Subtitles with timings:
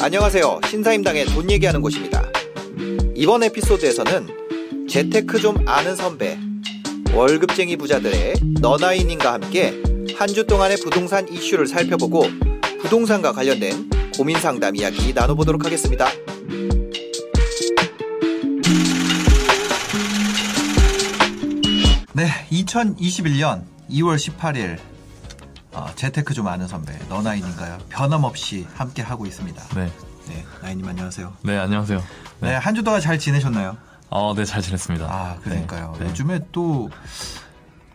[0.00, 0.60] 안녕하세요.
[0.68, 2.22] 신사임당의 돈 얘기하는 곳입니다.
[3.14, 6.38] 이번 에피소드에서는 재테크 좀 아는 선배,
[7.14, 9.82] 월급쟁이 부자들의 너나이님과 함께
[10.16, 12.24] 한 주 동안의 부동산 이슈를 살펴보고
[12.82, 16.08] 부동산과 관련된 고민 상담 이야기 나눠보도록 하겠습니다.
[22.12, 24.78] 네, 2021년 2월 18일
[25.72, 27.78] 어, 재테크 좀 아는 선배 너나인인가요?
[27.88, 29.62] 변함없이 함께 하고 있습니다.
[29.74, 29.92] 네.
[30.28, 31.32] 네, 나인님 안녕하세요.
[31.42, 32.02] 네, 안녕하세요.
[32.40, 33.76] 네, 한주 동안 잘 지내셨나요?
[34.10, 35.06] 어, 네, 잘 지냈습니다.
[35.06, 35.94] 아, 그러니까요.
[35.98, 36.10] 네, 네.
[36.10, 36.90] 요즘에 또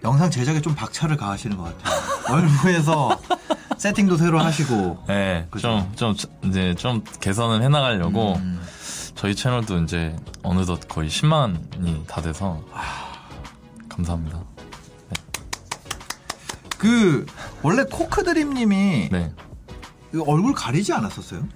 [0.03, 2.35] 영상 제작에 좀 박차를 가하시는 것 같아요.
[2.35, 3.19] 얼굴에서
[3.77, 5.03] 세팅도 새로 하시고.
[5.07, 5.87] 네, 그죠?
[5.95, 8.61] 좀, 좀, 이제 좀 개선을 해나가려고 음,
[9.15, 12.63] 저희 채널도 이제 어느덧 거의 10만이 다 돼서
[13.89, 14.39] 감사합니다.
[16.83, 17.25] 그
[17.61, 19.31] 원래 코크드림님이 네.
[20.27, 21.47] 얼굴 가리지 않았었어요?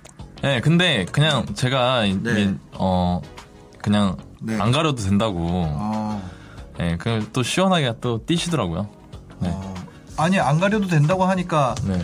[0.41, 2.43] 네, 근데 그냥 제가 이- 네.
[2.43, 3.21] 이- 어
[3.81, 4.57] 그냥 네.
[4.57, 5.37] 안 가려도 된다고.
[5.51, 6.31] 어,
[6.77, 8.87] 네, 그또 시원하게 또 띄시더라고요.
[9.41, 9.49] 네.
[9.51, 9.73] 어.
[10.15, 12.01] 아니 안 가려도 된다고 하니까 네.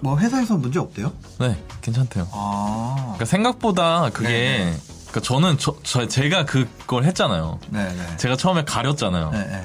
[0.00, 1.12] 뭐 회사에서 문제 없대요?
[1.38, 2.26] 네, 괜찮대요.
[2.32, 4.76] 아, 그러니까 생각보다 그게 네,
[5.10, 7.60] 그러니까 저는 저, 저 제가 그걸 했잖아요.
[7.70, 8.16] 네네.
[8.16, 9.30] 제가 처음에 가렸잖아요.
[9.30, 9.64] 네,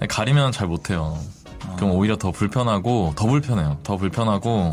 [0.00, 0.06] 네.
[0.08, 1.18] 가리면 잘 못해요.
[1.76, 3.78] 그럼 오히려 더 불편하고 더 불편해요.
[3.82, 4.72] 더 불편하고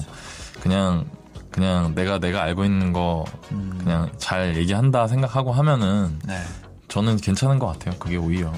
[0.62, 1.06] 그냥
[1.52, 3.80] 그냥 내가 내가 알고 있는 거 음.
[3.84, 6.40] 그냥 잘 얘기한다 생각하고 하면은 네.
[6.88, 7.96] 저는 괜찮은 것 같아요.
[8.00, 8.52] 그게 오히려.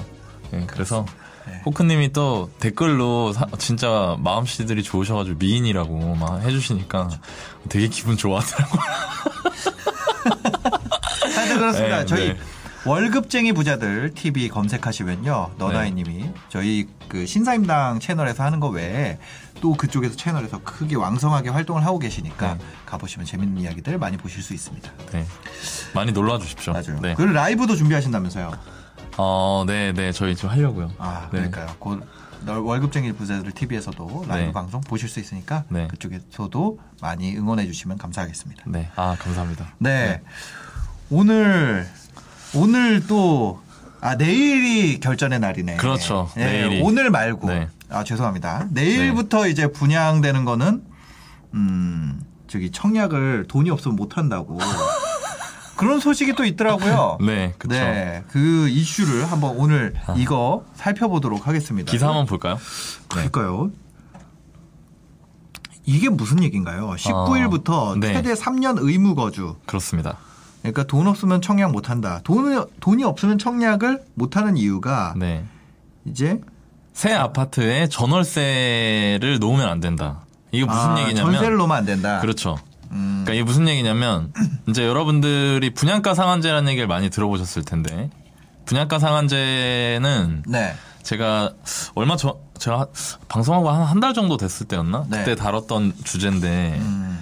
[0.52, 1.06] 예, 그래서
[1.46, 1.62] 네.
[1.64, 7.08] 호크님이 또 댓글로 사- 진짜 마음씨들이 좋으셔가지고 미인이라고 막 해주시니까
[7.68, 8.80] 되게 기분 좋아하더라고요.
[11.34, 11.98] 하여튼 그렇습니다.
[12.00, 12.36] 네, 저희 네.
[12.86, 15.52] 월급쟁이 부자들 TV 검색하시면요.
[15.58, 19.18] 너나이님이 저희 그 신사임당 채널에서 하는 거 외에
[19.60, 22.64] 또 그쪽에서 채널에서 크게 왕성하게 활동을 하고 계시니까 네.
[22.86, 24.90] 가보시면 재밌는 이야기들 많이 보실 수 있습니다.
[25.12, 25.26] 네.
[25.94, 26.72] 많이 놀러 주십시오.
[26.72, 26.98] 맞아요.
[27.02, 27.14] 네.
[27.14, 28.52] 그리고 라이브도 준비하신다면서요.
[29.18, 30.12] 어, 네, 네.
[30.12, 30.90] 저희 지금 하려고요.
[30.98, 31.38] 아, 네.
[31.38, 31.66] 그러니까요.
[31.78, 32.02] 곧
[32.46, 34.52] 널- 월급쟁이 부자들 TV에서도 라이브 네.
[34.52, 35.86] 방송 보실 수 있으니까 네.
[35.88, 38.62] 그쪽에서도 많이 응원해 주시면 감사하겠습니다.
[38.68, 38.90] 네.
[38.96, 39.74] 아, 감사합니다.
[39.76, 40.22] 네.
[41.10, 41.86] 오늘
[42.54, 43.60] 오늘 또
[44.00, 45.76] 아, 내일이 결전의 날이네.
[45.76, 46.30] 그렇죠.
[46.34, 46.82] 네, 내일이.
[46.82, 47.48] 오늘 말고.
[47.48, 47.68] 네.
[47.90, 48.68] 아, 죄송합니다.
[48.70, 50.82] 내일부터 이제 분양되는 거는
[51.54, 54.58] 음, 저기 청약을 돈이 없으면 못 한다고.
[55.76, 57.18] 그런 소식이 또 있더라고요.
[57.24, 57.74] 네, 그쵸.
[57.74, 58.22] 네.
[58.28, 61.90] 그 이슈를 한번 오늘 이거 살펴보도록 하겠습니다.
[61.90, 62.58] 기사 한번 볼까요?
[63.08, 63.70] 그럴까요?
[65.86, 66.90] 이게 무슨 얘기인가요?
[66.90, 68.12] 19일부터 네.
[68.12, 69.56] 최대 3년 의무 거주.
[69.64, 70.18] 그렇습니다.
[70.62, 72.20] 그러니까 돈 없으면 청약 못 한다.
[72.24, 75.44] 돈 돈이 없으면 청약을 못 하는 이유가 네.
[76.04, 76.40] 이제
[76.92, 80.20] 새 아파트에 전월세를 놓으면 안 된다.
[80.52, 82.20] 이게 무슨 아, 얘기냐면 전세를 놓으면 안 된다.
[82.20, 82.58] 그렇죠.
[82.90, 84.32] 음, 그러니까 이게 무슨 얘기냐면
[84.68, 88.10] 이제 여러분들이 분양가 상한제라는 얘기를 많이 들어보셨을 텐데
[88.66, 90.74] 분양가 상한제는 네.
[91.02, 91.52] 제가
[91.94, 92.86] 얼마 전 제가
[93.28, 95.18] 방송하고 한 한 달 정도 됐을 때였나 네.
[95.18, 97.19] 그때 다뤘던 주제인데 음,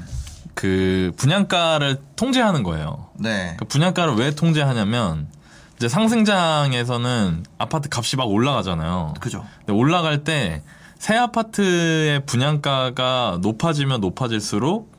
[0.59, 3.07] 그 분양가를 통제하는 거예요.
[3.15, 3.55] 네.
[3.59, 5.29] 그 분양가를 왜 통제하냐면
[5.77, 9.15] 이제 상승장에서는 아파트 값이 막 올라가잖아요.
[9.21, 9.45] 그죠.
[9.65, 10.63] 근데 올라갈 때
[10.99, 14.98] 새 아파트의 분양가가 높아지면 높아질수록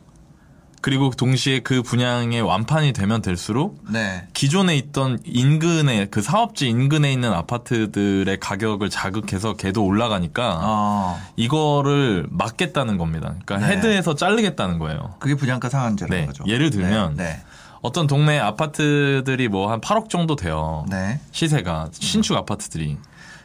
[0.81, 4.27] 그리고 동시에 그 분양의 완판이 되면 될수록 네.
[4.33, 12.97] 기존에 있던 인근에 그 사업지 인근에 있는 아파트들의 가격을 자극해서 걔도 올라가니까 어, 이거를 막겠다는
[12.97, 13.35] 겁니다.
[13.45, 13.75] 그러니까 네.
[13.77, 15.15] 헤드에서 자르겠다는 거예요.
[15.19, 16.25] 그게 분양가 상한제라는 네.
[16.27, 16.43] 거죠.
[16.47, 17.41] 예를 들면 네.
[17.81, 20.85] 어떤 동네 아파트들이 뭐 한 8억 정도 돼요.
[20.89, 20.99] 네.
[20.99, 21.19] 네.
[21.31, 22.97] 시세가 신축 아파트들이.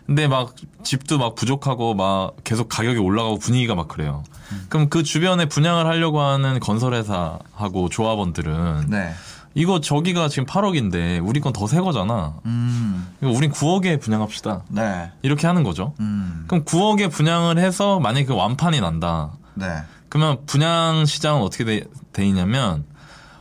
[0.06, 4.22] 근데 막 집도 막 부족하고 막 계속 가격이 올라가고 분위기가 막 그래요.
[4.68, 9.12] 그럼 그 주변에 분양을 하려고 하는 건설회사하고 조합원들은 네.
[9.54, 12.34] 이거 저기가 지금 8억인데 우리 건 더 새 거잖아.
[12.44, 13.14] 음.
[13.22, 14.64] 이거 우린 9억에 분양합시다.
[14.68, 15.10] 네.
[15.22, 15.94] 이렇게 하는 거죠.
[16.00, 16.44] 음.
[16.48, 19.32] 그럼 9억에 분양을 해서 만약에 그 완판이 난다.
[19.54, 19.66] 네.
[20.10, 22.84] 그러면 분양 시장은 어떻게 돼, 돼 있냐면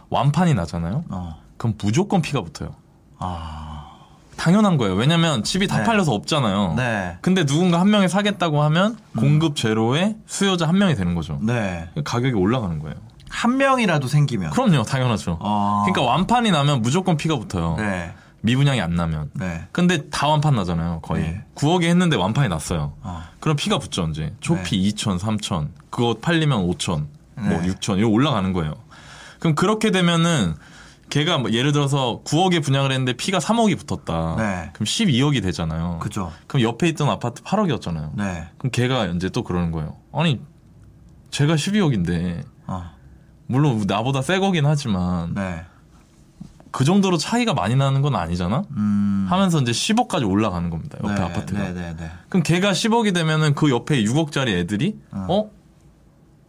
[0.09, 1.03] 완판이 나잖아요.
[1.09, 1.35] 어.
[1.57, 2.73] 그럼 무조건 피가 붙어요.
[3.19, 3.72] 아.
[4.43, 4.95] 당연한 거예요.
[4.95, 5.83] 왜냐면 집이 다 네.
[5.85, 6.73] 팔려서 없잖아요.
[6.75, 7.17] 네.
[7.21, 11.39] 근데 누군가 한 명이 사겠다고 하면 공급 제로에 수요자 한 명이 되는 거죠.
[11.41, 11.87] 네.
[12.03, 12.95] 가격이 올라가는 거예요.
[13.29, 14.51] 한 명이라도 생기면.
[14.51, 15.37] 그럼요, 당연하죠.
[15.39, 15.85] 어.
[15.85, 17.75] 그러니까 완판이 나면 무조건 피가 붙어요.
[17.77, 18.11] 네.
[18.41, 19.29] 미분양이 안 나면.
[19.31, 19.63] 네.
[19.71, 21.23] 근데 다 완판 나잖아요, 거의.
[21.23, 21.45] 네.
[21.55, 22.95] 9억에 했는데 완판이 났어요.
[23.01, 23.23] 어.
[23.39, 24.33] 그럼 피가 붙죠, 이제.
[24.41, 24.89] 초피 네.
[24.89, 25.69] 2천, 3천.
[25.89, 27.05] 그거 팔리면 5천,
[27.35, 27.69] 뭐 네.
[27.69, 28.75] 6천, 이거 올라가는 거예요.
[29.39, 30.55] 그럼 그렇게 되면은
[31.13, 34.35] 걔가 뭐 예를 들어서 9억에 분양을 했는데 피가 3억이 붙었다.
[34.35, 34.71] 네.
[34.73, 35.99] 그럼 12억이 되잖아요.
[35.99, 36.31] 그죠.
[36.47, 38.15] 그럼 옆에 있던 아파트 8억이었잖아요.
[38.15, 38.49] 네.
[38.57, 39.95] 그럼 걔가 이제 또 그러는 거예요.
[40.11, 40.41] 아니,
[41.29, 42.89] 제가 12억인데, 어.
[43.45, 45.63] 물론 나보다 새 거긴 하지만, 네.
[46.71, 48.63] 그 정도로 차이가 많이 나는 건 아니잖아?
[48.71, 49.27] 음.
[49.29, 50.97] 하면서 이제 10억까지 올라가는 겁니다.
[51.03, 51.59] 옆에 네, 아파트가.
[51.59, 52.11] 네, 네, 네.
[52.29, 55.51] 그럼 걔가 10억이 되면은 그 옆에 6억짜리 애들이, 어?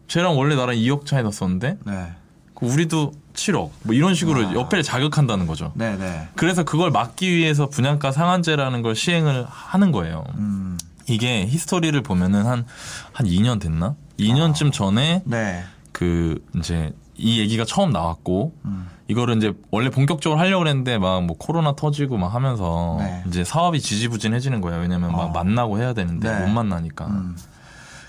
[0.08, 2.12] 쟤랑 원래 나랑 2억 차이 났었는데, 네.
[2.54, 3.70] 그 우리도 7억.
[3.82, 4.54] 뭐 이런 식으로 아.
[4.54, 5.72] 옆에를 자극한다는 거죠.
[5.74, 6.28] 네, 네.
[6.36, 10.24] 그래서 그걸 막기 위해서 분양가 상한제라는 걸 시행을 하는 거예요.
[10.36, 10.78] 음.
[11.06, 12.64] 이게 히스토리를 보면은 한,
[13.12, 13.94] 한 2년 됐나?
[14.18, 15.64] 2년쯤 전에 네.
[15.92, 18.88] 그 이제 이 얘기가 처음 나왔고 음.
[19.08, 23.22] 이거를 이제 원래 본격적으로 하려고 그랬는데 막 뭐 코로나 터지고 막 하면서 네.
[23.28, 24.80] 이제 사업이 지지부진해지는 거예요.
[24.80, 25.28] 왜냐면 막 어.
[25.28, 26.40] 만나고 해야 되는데 네.
[26.40, 27.06] 못 만나니까.
[27.06, 27.36] 음.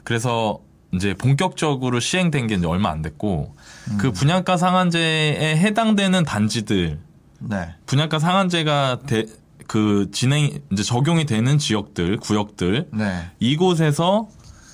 [0.04, 0.60] 그래서
[0.94, 3.56] 이제 본격적으로 시행된 게 이제 얼마 안 됐고
[3.92, 3.98] 음.
[3.98, 7.00] 그 분양가 상한제에 해당되는 단지들
[7.40, 7.70] 네.
[7.86, 9.26] 분양가 상한제가 대-
[9.68, 13.30] 그 진행 이제 적용이 되는 지역들 구역들 네.
[13.40, 14.28] 이곳에서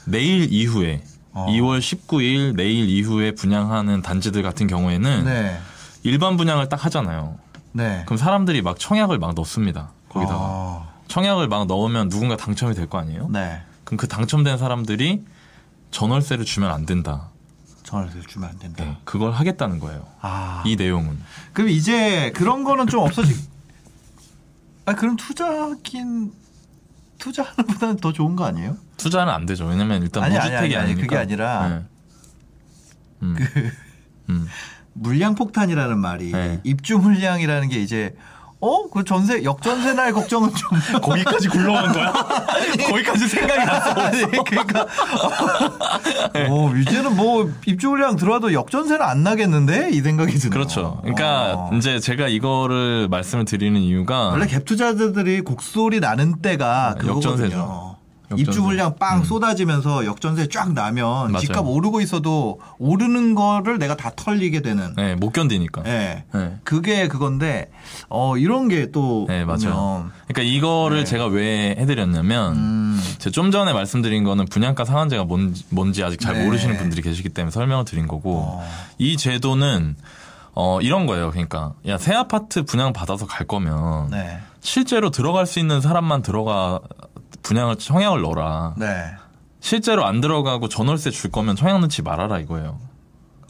[0.06, 1.02] 내일 이후에
[1.34, 1.46] 어.
[1.50, 5.58] 2월 19일 내일 이후에 분양하는 단지들 같은 경우에는 네.
[6.04, 7.38] 일반 분양을 딱 하잖아요.
[7.74, 8.04] 네.
[8.06, 9.92] 그럼 사람들이 막 청약을 막 넣습니다.
[10.10, 10.92] 거기다가 어.
[11.08, 13.30] 청약을 막 넣으면 누군가 당첨이 될 거 아니에요?
[13.30, 13.62] 네.
[13.86, 15.24] 그럼 그 당첨된 사람들이
[15.92, 17.30] 전월세를 주면 안 된다.
[17.92, 18.84] 전화를 주면 안 된다.
[18.84, 20.08] 네, 그걸 하겠다는 거예요.
[20.22, 20.64] 아.
[20.66, 21.20] 이 내용은.
[21.52, 23.36] 그럼 이제 그런 거는 좀 없어지.
[24.86, 26.32] 아, 그럼 투자하긴
[27.18, 28.78] 투자하는 보다는 더 좋은 거 아니에요?
[28.98, 29.66] 투자는 안 되죠.
[29.66, 31.02] 왜냐면 일단 아니, 아니, 무주택이 아니, 아니, 아니니까.
[31.02, 31.84] 그게 아니라 네.
[33.24, 33.36] 음.
[34.30, 34.48] 음.
[34.94, 36.60] 물량 폭탄이라는 말이 네.
[36.64, 38.16] 입주 물량이라는 게 이제
[38.62, 38.88] 어?
[38.90, 40.70] 그 전세 역전세 날 걱정은 좀
[41.02, 42.14] 거기까지 굴러간 거야?
[42.88, 43.92] 거기까지 생각이 났어.
[43.92, 44.86] 아니 그러니까
[46.48, 50.52] 어, 이제는 뭐 입주 물량 들어와도 역전세는 안 나겠는데 이 생각이 드네요.
[50.52, 51.00] 그렇죠.
[51.02, 51.70] 그러니까 어.
[51.74, 57.16] 이제 제가 이거를 말씀을 드리는 이유가 원래 갭 투자자들이 곡소리 나는 때가 그거거든요.
[57.32, 57.91] 역전세죠.
[58.38, 58.62] 입주.
[58.62, 59.24] 물량 빵 음.
[59.24, 61.40] 쏟아지면서 역전세 쫙 나면 맞아요.
[61.40, 64.94] 집값 오르고 있어도 오르는 거를 내가 다 털리게 되는.
[64.96, 65.84] 네, 못 견디니까.
[65.88, 66.24] 예.
[66.34, 66.58] 네.
[66.64, 67.72] 그게 그건데
[68.10, 70.10] 어 이런 게 또 네, 맞아요.
[70.28, 71.04] 그러니까 이거를 네.
[71.04, 73.04] 제가 왜 해드렸냐면, 음.
[73.20, 76.46] 제가 좀 전에 말씀드린 거는 분양가 상한제가 뭔지, 뭔지 아직 잘 네.
[76.46, 78.68] 모르시는 분들이 계시기 때문에 설명을 드린 거고, 어.
[78.98, 79.96] 이 제도는,
[80.54, 81.32] 어, 이런 거예요.
[81.32, 84.40] 그러니까, 야, 새 아파트 분양 받아서 갈 거면, 네.
[84.62, 86.80] 실제로 들어갈 수 있는 사람만 들어가,
[87.44, 88.76] 분양을, 청약을 넣어라.
[88.78, 89.14] 네.
[89.60, 92.80] 실제로 안 들어가고 전월세 줄 거면 청약 넣지 말아라 이거예요.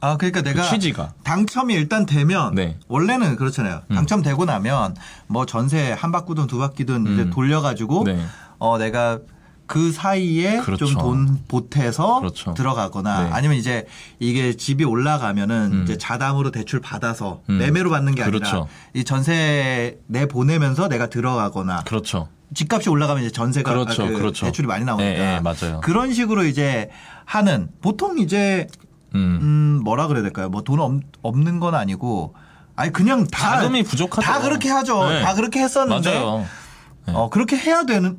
[0.01, 1.13] 아 그러니까 내가 그 취지가.
[1.24, 2.78] 당첨이 일단 되면 네.
[2.88, 3.81] 원래는 그렇잖아요.
[3.92, 3.95] 음.
[3.95, 4.95] 당첨되고 나면
[5.28, 7.30] 뭐 전세 한 바퀴든 두 바퀴든 이제 음.
[7.30, 8.25] 돌려가지고 네.
[8.57, 9.19] 어 내가
[9.68, 10.86] 그 사이에 그렇죠.
[10.86, 12.54] 좀돈 보태서 그렇죠.
[12.56, 13.30] 들어가거나 네.
[13.31, 13.86] 아니면 이제
[14.19, 15.84] 이게 집이 올라가면은 음.
[15.84, 17.60] 이제 자담으로 대출 받아서 음.
[17.60, 18.68] 매매로 받는 게 아니라 그렇죠.
[18.94, 22.27] 이 전세 내 보내면서 내가 들어가거나 그렇죠.
[22.53, 24.45] 집값이 올라가면 이제 전세가 그렇죠, 아, 그 그렇죠.
[24.45, 25.80] 대출이 많이 나오니까 예, 예, 맞아요.
[25.81, 26.89] 그런 식으로 이제
[27.25, 28.68] 하는 보통 이제
[29.15, 29.39] 음.
[29.42, 30.50] 음, 뭐라 그래야 될까요?
[30.50, 32.33] 뭐 돈 없는 건 아니고,
[32.75, 34.21] 아니 그냥 다 자금이 부족하죠.
[34.25, 35.07] 다 그렇게 하죠.
[35.09, 35.21] 네.
[35.21, 36.45] 다 그렇게 했었는데, 맞아요.
[37.07, 37.13] 네.
[37.15, 38.18] 어 그렇게 해야 되는,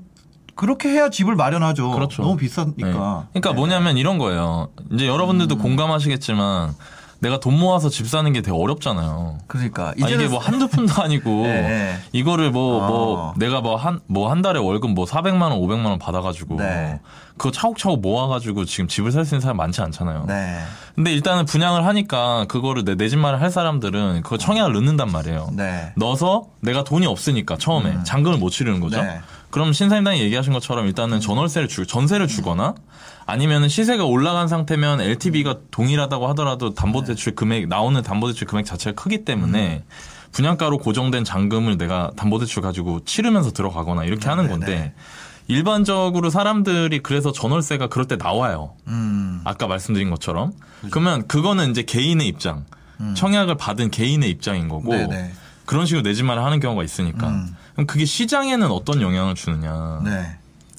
[0.54, 1.90] 그렇게 해야 집을 마련하죠.
[1.92, 2.22] 그렇죠.
[2.22, 2.76] 너무 비싸니까.
[2.88, 2.92] 네.
[3.40, 3.52] 그러니까 네.
[3.52, 4.68] 뭐냐면 이런 거예요.
[4.92, 6.74] 이제 여러분들도 공감하시겠지만
[7.22, 9.38] 내가 돈 모아서 집 사는 게 되게 어렵잖아요.
[9.46, 11.96] 그러니까 아, 이게 뭐 한두 푼도 아니고 네, 네.
[12.12, 13.34] 이거를 뭐뭐 어.
[13.36, 17.00] 내가 뭐 한 뭐 한 달에 월급 뭐 400만 원, 500만 원 받아 가지고 네.
[17.36, 20.24] 그거 차곡차곡 모아 가지고 지금 집을 살 수 있는 사람 많지 않잖아요.
[20.26, 20.58] 네,
[20.96, 25.50] 근데 일단은 분양을 하니까 그거를 내, 내 집만을 할 사람들은 그거 청약을 넣는단 말이에요.
[25.52, 29.00] 네, 넣어서 내가 돈이 없으니까 처음에 잔금을 못 치르는 거죠.
[29.52, 29.54] 네.
[29.54, 32.74] 그럼 신사임당이 얘기하신 것처럼 일단은 전월세를 주 전세를 주거나
[33.26, 39.84] 아니면은 시세가 올라간 상태면 LTV가 동일하다고 하더라도 담보대출 금액 나오는 담보대출 금액 자체가 크기 때문에
[40.32, 44.94] 분양가로 고정된 잔금을 내가 담보대출 가지고 치르면서 들어가거나 이렇게 하는 네, 건데 네.
[45.48, 48.72] 일반적으로 사람들이 그래서 전월세가 그럴 때 나와요.
[48.88, 50.52] 음, 아까 말씀드린 것처럼
[50.90, 52.64] 그러면 그거는 이제 개인의 입장,
[53.14, 55.32] 청약을 받은 개인의 입장인 거고 네, 네.
[55.66, 57.54] 그런 식으로 내 집만을 하는 경우가 있으니까 음.
[57.72, 60.00] 그럼 그게 시장에는 어떤 영향을 주느냐?
[60.04, 60.36] 네.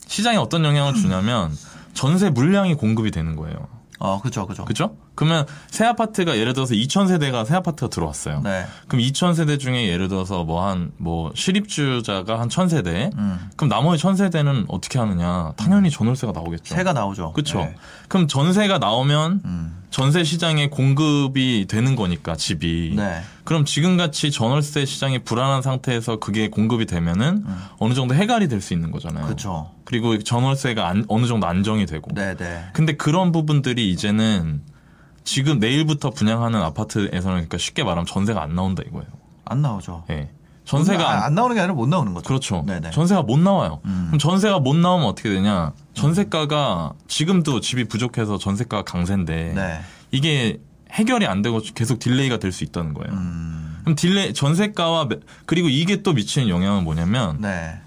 [0.08, 1.56] 시장에 어떤 영향을 주냐면
[1.94, 3.68] 전세 물량이 공급이 되는 거예요.
[4.00, 4.66] 어, 그죠, 그죠.
[4.66, 4.98] 그죠?
[5.16, 8.42] 그러면 새 아파트가 예를 들어서 2,000세대가 새 아파트가 들어왔어요.
[8.42, 13.16] 네, 그럼 2,000세대 중에 예를 들어서 뭐 한뭐 실입주자가 한 1,000세대.
[13.18, 15.54] 음, 그럼 나머지 1,000세대는 어떻게 하느냐?
[15.56, 16.76] 당연히 전월세가 나오겠죠.
[16.76, 17.32] 세가 나오죠.
[17.32, 17.60] 그렇죠.
[17.60, 17.76] 네.
[18.10, 22.96] 그럼 전세가 나오면 음, 전세 시장에 공급이 되는 거니까 집이.
[22.98, 27.46] 네, 그럼 지금같이 전월세 시장이 불안한 상태에서 그게 공급이 되면은
[27.80, 29.24] 어느 정도 해갈이 될 수 있는 거잖아요.
[29.24, 29.28] 음.
[29.28, 29.72] 그렇죠.
[29.84, 32.10] 그리고 전월세가 안- 어느 정도 안정이 되고.
[32.16, 32.64] 네, 네.
[32.74, 34.62] 근데 그런 부분들이 이제는
[35.26, 39.08] 지금 내일부터 분양하는 아파트에서는 그러니까 쉽게 말하면 전세가 안 나온다 이거예요.
[39.46, 40.04] 안 나오죠.
[40.10, 40.30] 예.
[40.66, 42.26] 전세가 안, 안, 안 나오는 게 아니라 못 나오는 거죠.
[42.26, 42.64] 그렇죠.
[42.66, 42.88] 네네.
[42.88, 42.92] 음.
[42.92, 43.82] 전세가 못 나와요.
[43.84, 45.74] 그럼 전세가 못 나오면 어떻게 되냐?
[45.94, 49.80] 전세가가 지금도 집이 부족해서 전세가가 강세인데 네.
[50.12, 50.60] 이게
[50.94, 53.12] 해결이 안 되고 계속 delay가 될 수 있다는 거예요.
[53.14, 57.80] 음, 그럼 delay 전세가와 매- 그리고 이게 또 미치는 영향은 뭐냐면 네.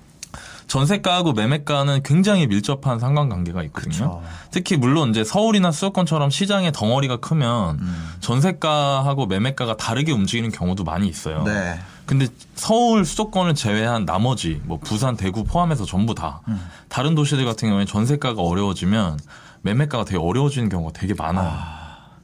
[0.66, 3.92] 전세가하고 매매가는 굉장히 밀접한 상관관계가 있거든요.
[3.92, 4.22] 그쵸.
[4.50, 8.10] 특히 물론 이제 서울이나 수도권처럼 시장의 덩어리가 크면 음.
[8.18, 11.44] 전세가하고 매매가가 다르게 움직이는 경우도 많이 있어요.
[11.44, 11.78] 네.
[12.04, 16.60] 근데 서울 수도권을 제외한 나머지 뭐 부산, 대구 포함해서 전부 다 음.
[16.88, 19.20] 다른 도시들 같은 경우에 전세가가 어려워지면
[19.62, 21.52] 매매가가 되게 어려워지는 경우가 되게 많아요.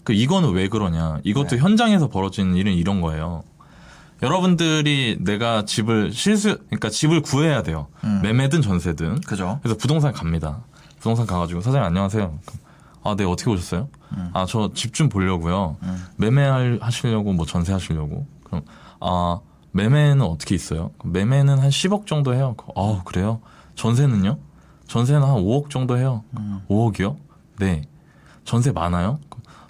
[0.05, 1.19] 그 이거는 왜 그러냐?
[1.25, 1.59] 이것도 네.
[1.59, 3.45] 현장에서 벌어지는 일은 이런 거예요.
[4.23, 7.89] 여러분들이 내가 집을 실수, 그러니까 집을 구해야 돼요.
[8.05, 8.21] 음.
[8.23, 9.23] 매매든 전세든.
[9.23, 9.59] 그죠.
[9.63, 10.63] 그래서 부동산 갑니다.
[10.99, 12.39] 부동산 가가지고 사장님 안녕하세요.
[13.05, 13.89] 아, 네 어떻게 오셨어요?
[14.33, 15.77] 아, 저 집 좀 보려고요.
[16.17, 16.45] 매매
[16.81, 18.27] 하시려고 뭐 전세 하시려고.
[18.45, 18.63] 그럼
[19.01, 19.41] 아
[19.73, 20.91] 매매는 어떻게 있어요?
[21.05, 22.55] 매매는 한 10억 정도 해요.
[22.77, 23.41] 아 그래요?
[23.75, 24.39] 전세는요?
[24.87, 26.23] 전세는 한 5억 정도 해요.
[26.69, 27.17] 5억이요?
[27.59, 27.83] 네.
[28.45, 29.19] 전세 많아요?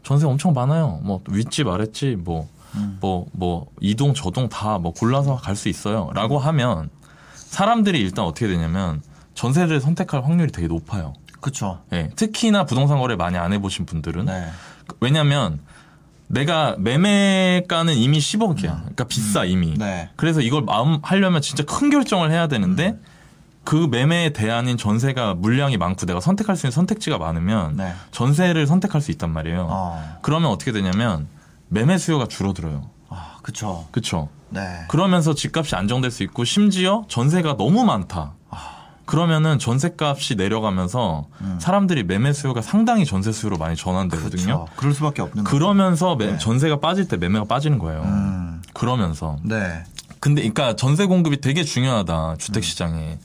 [0.02, 1.00] 전세 엄청 많아요.
[1.02, 6.10] 뭐 윗집 아랫집 뭐뭐뭐 이동 저동 다 뭐 골라서 갈 수 있어요.
[6.14, 6.90] 라고 하면
[7.34, 9.02] 사람들이 일단 어떻게 되냐면
[9.34, 11.12] 전세를 선택할 확률이 되게 높아요.
[11.40, 11.80] 그쵸.
[11.92, 14.48] 예, 특히나 부동산 거래 많이 안 해보신 분들은 네.
[15.00, 15.60] 왜냐면
[16.28, 18.60] 내가 매매가는 이미 10억이야.
[18.60, 19.74] 그러니까 비싸 이미.
[19.76, 20.08] 네.
[20.16, 22.96] 그래서 이걸 마음 하려면 진짜 큰 결정을 해야 되는데
[23.64, 27.92] 그 매매에 대한인 전세가 물량이 많고 내가 선택할 수 있는 선택지가 많으면 네.
[28.10, 29.66] 전세를 선택할 수 있단 말이에요.
[29.70, 30.18] 어.
[30.22, 31.28] 그러면 어떻게 되냐면
[31.68, 32.90] 매매 수요가 줄어들어요.
[33.08, 33.86] 아, 그쵸.
[33.92, 34.28] 그쵸?
[34.50, 34.84] 네.
[34.88, 38.32] 그러면서 집값이 안정될 수 있고 심지어 전세가 너무 많다.
[39.04, 41.26] 그러면은 전세값이 내려가면서
[41.58, 44.64] 사람들이 매매 수요가 상당히 전세 수요로 많이 전환되거든요.
[44.64, 44.66] 그쵸.
[44.76, 45.56] 그럴 수밖에 없는 거죠.
[45.56, 46.38] 그러면서 매- 네.
[46.38, 48.02] 전세가 빠질 때 매매가 빠지는 거예요.
[48.02, 48.62] 음.
[48.72, 49.82] 그러면서 네.
[50.20, 53.18] 근데 그러니까 전세 공급이 되게 중요하다 주택 시장에.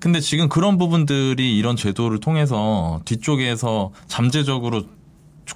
[0.00, 4.84] 근데 지금 그런 부분들이 이런 제도를 통해서 뒤쪽에서 잠재적으로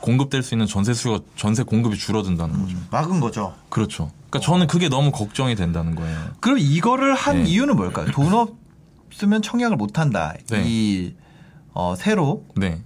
[0.00, 2.76] 공급될 수 있는 전세 수요 전세 공급이 줄어든다는 거죠.
[2.90, 3.54] 막은 거죠.
[3.68, 4.11] 그렇죠.
[4.30, 6.18] 그러니까 저는 그게 너무 걱정이 된다는 거예요.
[6.40, 7.50] 그럼 이거를 한 네.
[7.50, 8.06] 이유는 뭘까요?
[8.11, 8.32] 돈
[9.08, 10.34] 없으면 청약을 못 한다.
[10.49, 10.64] 네.
[10.66, 11.14] 이
[11.75, 12.82] 어, 새로 네.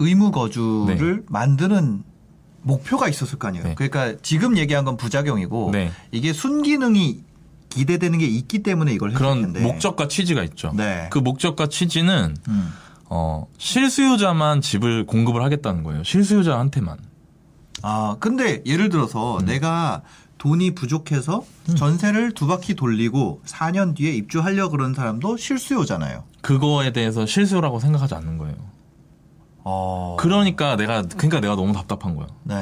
[0.00, 2.02] 의무 거주를 만드는
[2.62, 3.64] 목표가 있었을 거 아니에요.
[3.64, 3.74] 네.
[3.74, 5.90] 그러니까 지금 얘기한 건 부작용이고 네.
[6.10, 7.24] 이게 순기능이
[7.78, 9.60] 기대되는 게 있기 때문에 이걸 했을 그런 텐데.
[9.60, 10.72] 목적과 취지가 있죠.
[10.74, 11.08] 네.
[11.10, 12.72] 그 목적과 취지는 음.
[13.04, 16.02] 어, 실수요자만 집을 공급을 하겠다는 거예요.
[16.02, 16.98] 실수요자한테만.
[17.82, 19.46] 아, 근데 예를 들어서 음.
[19.46, 20.02] 내가
[20.38, 21.44] 돈이 부족해서
[21.76, 26.24] 전세를 두 바퀴 돌리고 4년 뒤에 입주하려 그런 사람도 실수요잖아요.
[26.42, 28.56] 그거에 대해서 실수라고 생각하지 않는 거예요.
[29.70, 30.16] 어.
[30.18, 32.26] 그러니까 내가 그러니까 내가 너무 답답한 거야.
[32.44, 32.56] 네.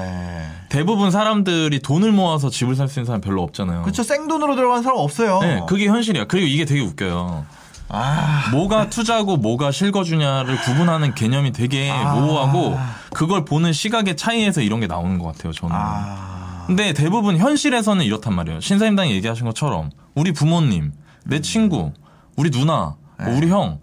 [0.68, 3.82] 대부분 사람들이 돈을 모아서 집을 살 수 있는 사람 별로 없잖아요.
[3.82, 4.02] 그렇죠.
[4.02, 5.38] 생돈으로 들어간 사람 없어요.
[5.40, 6.24] 네, 그게 현실이야.
[6.26, 7.44] 그리고 이게 되게 웃겨요.
[7.88, 8.48] 아.
[8.50, 12.14] 뭐가 투자고 뭐가 실거주냐를 구분하는 개념이 되게 아.
[12.14, 12.76] 모호하고
[13.12, 15.52] 그걸 보는 시각의 차이에서 이런 게 나오는 것 같아요.
[15.52, 15.74] 저는.
[15.76, 16.64] 아.
[16.66, 18.60] 근데 대부분 현실에서는 이렇단 말이에요.
[18.60, 20.92] 신사임당이 얘기하신 것처럼 우리 부모님,
[21.24, 21.92] 내 친구,
[22.36, 23.36] 우리 누나, 뭐 네.
[23.36, 23.78] 우리 형,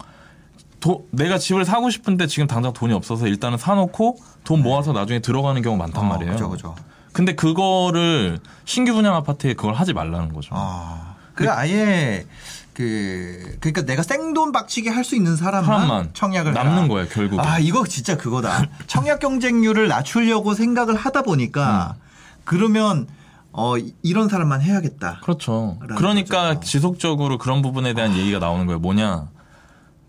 [0.84, 5.62] 도- 내가 집을 사고 싶은데 지금 당장 돈이 없어서 일단은 사놓고 돈 모아서 나중에 들어가는
[5.62, 6.32] 경우 많단 어, 말이에요.
[6.32, 6.74] 그죠, 그죠.
[7.14, 10.50] 근데 그거를 신규 분양 아파트에 그걸 하지 말라는 거죠.
[10.52, 11.14] 아.
[11.34, 12.26] 그 아예
[12.74, 16.88] 그 그러니까 내가 생돈 박치기 할 수 있는 사람만, 사람만 청약을 남는.
[16.88, 17.42] 거예요, 결국은.
[17.44, 18.66] 아 이거 진짜 그거다.
[18.86, 21.94] 청약 경쟁률을 낮추려고 생각을 하다 보니까
[22.44, 23.06] 그러면
[23.52, 25.20] 어 이- 이런 사람만 해야겠다.
[25.22, 25.78] 그렇죠.
[25.96, 26.60] 그러니까 거죠.
[26.60, 28.80] 지속적으로 그런 부분에 대한 얘기가 나오는 거예요.
[28.80, 29.28] 뭐냐.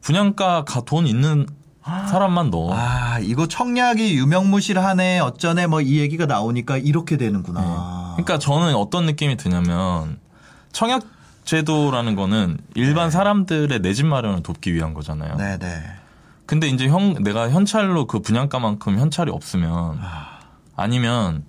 [0.05, 1.47] 분양가 가돈 있는
[1.83, 2.71] 사람만 넣어.
[2.75, 8.13] 아 이거 청약이 유명무실하네 어쩌네 뭐 이 얘기가 나오니까 이렇게 되는구나.
[8.15, 10.19] 그러니까 저는 어떤 느낌이 드냐면
[10.71, 11.03] 청약
[11.45, 15.37] 제도라는 거는 일반 사람들의 내 집 마련을 돕기 위한 거잖아요.
[15.37, 15.83] 네네.
[16.45, 19.99] 근데 이제 형 내가 현찰로 그 분양가만큼 현찰이 없으면
[20.75, 21.43] 아니면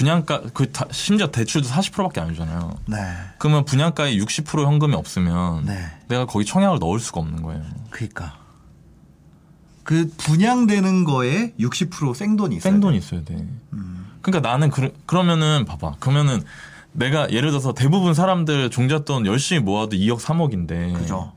[0.00, 2.74] 분양가 그 다- 심지어 대출도 40%밖에 안 주잖아요.
[2.86, 2.96] 네.
[3.38, 5.90] 그러면 분양가에 60% 현금이 없으면 네.
[6.08, 7.62] 내가 거기 청약을 넣을 수가 없는 거예요.
[7.90, 8.38] 그니까.
[9.84, 12.72] 그 분양되는 거에 60% 생돈이 있어요.
[12.72, 13.46] 생돈이 있어야 돼.
[14.22, 15.96] 그러니까 나는 그, 그러면은 봐봐.
[16.00, 16.42] 그러면은
[16.92, 21.32] 내가 예를 들어서 대부분 사람들 종잣돈 열심히 모아도 2억 3억인데 그죠.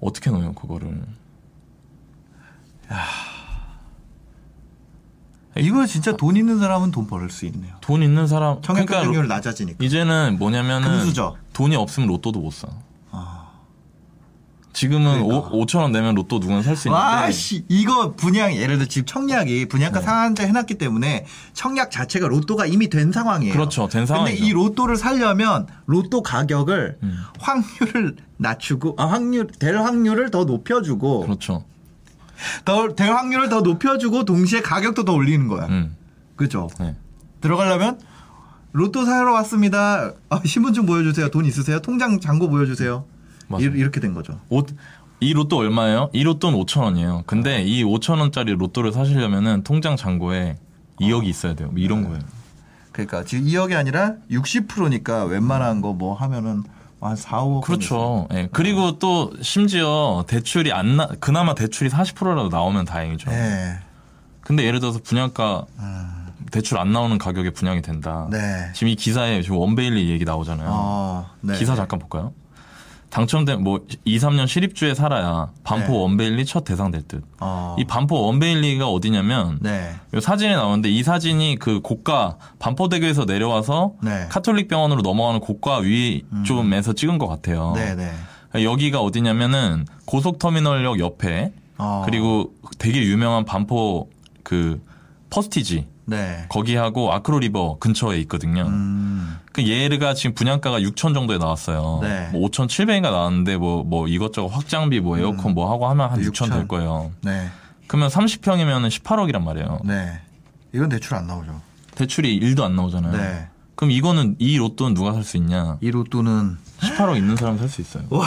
[0.00, 1.04] 어떻게 넣어요 그거를?
[5.60, 7.72] 이거 진짜 돈 있는 사람은 돈 벌을 수 있네요.
[7.80, 9.84] 돈 있는 사람 청약 그러니까 경쟁률 낮아지니까.
[9.84, 11.36] 이제는 뭐냐면은 금수저.
[11.52, 12.68] 돈이 없으면 로또도 못 사.
[13.10, 13.36] 아.
[14.72, 15.48] 지금은 그러니까.
[15.50, 19.04] 오 5천 원 내면 로또 누구나 살 수 있는데 와씨 이거 분양 예를 들어 지금
[19.04, 23.52] 청약이 분양가 상한제 해놨기 때문에 청약 자체가 로또가 이미 된 상황이에요.
[23.52, 23.88] 그렇죠.
[23.88, 24.44] 된 근데 상황이죠.
[24.44, 27.18] 이 로또를 살려면 로또 가격을 음.
[27.40, 31.64] 확률을 낮추고 아 확률 될 확률을 더 높여주고 그렇죠.
[32.64, 35.66] 더 될 확률을 더 높여주고 동시에 가격도 더 올리는 거야.
[35.66, 35.96] 음.
[36.36, 36.68] 그죠?
[36.80, 36.96] 네.
[37.40, 37.98] 들어가려면
[38.72, 40.12] 로또 사러 왔습니다.
[40.28, 41.28] 아, 신분증 보여주세요.
[41.30, 41.80] 돈 있으세요?
[41.80, 43.04] 통장 잔고 보여주세요.
[43.48, 43.64] 맞아요.
[43.64, 44.38] 이, 이렇게 된 거죠.
[44.48, 44.68] 옷,
[45.20, 46.10] 이 로또 얼마예요?
[46.12, 47.24] 이 로또는 5천 원이에요.
[47.26, 50.56] 근데 이 5천 원짜리 로또를 사시려면은 통장 잔고에
[51.00, 51.68] 2억이 있어야 돼요.
[51.70, 52.20] 뭐 이런 거예요.
[52.92, 56.62] 그러니까 지금 2억이 아니라 60%니까 웬만한 거 뭐 하면은
[57.00, 57.62] 한 4, 5억.
[57.62, 58.28] 그렇죠.
[58.32, 58.48] 예.
[58.52, 63.30] 그리고 또 심지어 대출이 안 나, 그나마 대출이 40%라도 나오면 다행이죠.
[63.30, 63.78] 네.
[64.42, 65.64] 근데 예를 들어서 분양가
[66.50, 68.26] 대출 안 나오는 가격에 분양이 된다.
[68.30, 68.70] 네.
[68.74, 70.68] 지금 이 기사에 지금 원베일리 얘기 나오잖아요.
[70.70, 71.56] 어, 네.
[71.56, 72.32] 기사 잠깐 볼까요?
[73.10, 75.98] 당첨된 뭐 2, 3년 실입주에 살아야 반포 네.
[75.98, 77.24] 원베일리 첫 대상 될 듯.
[77.40, 77.76] 어.
[77.78, 79.94] 이 반포 원베일리가 어디냐면 네.
[80.14, 84.26] 요 사진에 나오는데 이 사진이 그 고가 반포대교에서 내려와서 네.
[84.30, 87.72] 카톨릭 병원으로 넘어가는 고가 위쯤에서 찍은 것 같아요.
[87.74, 88.12] 네, 네.
[88.54, 92.02] 여기가 어디냐면은 고속터미널역 옆에 어.
[92.04, 94.08] 그리고 되게 유명한 반포
[94.42, 94.80] 그
[95.30, 96.44] 퍼스티지 네.
[96.48, 98.62] 거기하고 아크로리버 근처에 있거든요.
[98.66, 99.38] 음.
[99.52, 102.00] 그 얘가 지금 분양가가 6천 정도에 나왔어요.
[102.02, 102.28] 네.
[102.32, 106.52] 뭐 5,700인가 나왔는데 뭐, 뭐 이것저것 확장비 뭐 에어컨 뭐 하고 하면 한 6천 6천.
[106.52, 107.12] 될 거예요.
[107.22, 107.48] 네.
[107.86, 109.80] 그러면 30평이면 18억이란 말이에요.
[109.84, 110.20] 네.
[110.74, 111.60] 이건 대출 안 나오죠.
[111.94, 113.12] 대출이 1도 안 나오잖아요.
[113.16, 113.48] 네.
[113.76, 115.78] 그럼 이거는 이 로또는 누가 살 수 있냐?
[115.80, 118.04] 이 로또는 18억 있는 사람 살 수 있어요.
[118.10, 118.26] 와,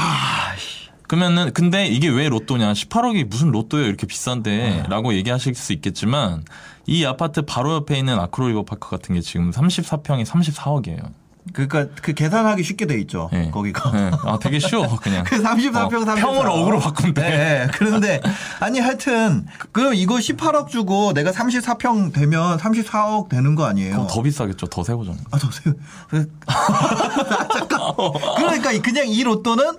[0.57, 0.82] 씨.
[1.13, 2.73] 그러면은 근데 이게 왜 로또냐?
[2.73, 3.85] 18억이 무슨 로또예요?
[3.85, 4.07] 이렇게 네.
[4.07, 6.43] 비싼데?라고 얘기하실 수 있겠지만
[6.87, 11.11] 이 아파트 바로 옆에 있는 아크로리버 파크 같은 게 지금 34평이 34억이에요.
[11.51, 13.29] 그러니까 그 계산하기 쉽게 돼 있죠.
[13.31, 13.51] 네.
[13.51, 13.91] 거기가.
[13.91, 14.11] 네.
[14.23, 15.23] 아 되게 쉬워 그냥.
[15.27, 16.15] 그 34평, 어, 34.
[16.15, 17.21] 평을 억으로 바꾸면 돼.
[17.21, 17.67] 네.
[17.73, 18.21] 그런데,
[18.59, 23.91] 아니, 하여튼, 그럼 이거 18억 주고 내가 34평 되면 34억 되는 거 아니에요?
[23.91, 24.67] 그럼 더 비싸겠죠.
[24.67, 25.21] 더 세고잖아요.
[25.31, 25.75] 아, 더 세요.
[26.09, 26.31] 그-
[27.53, 27.79] 잠깐.
[28.37, 29.77] 그러니까 그냥 이 로또는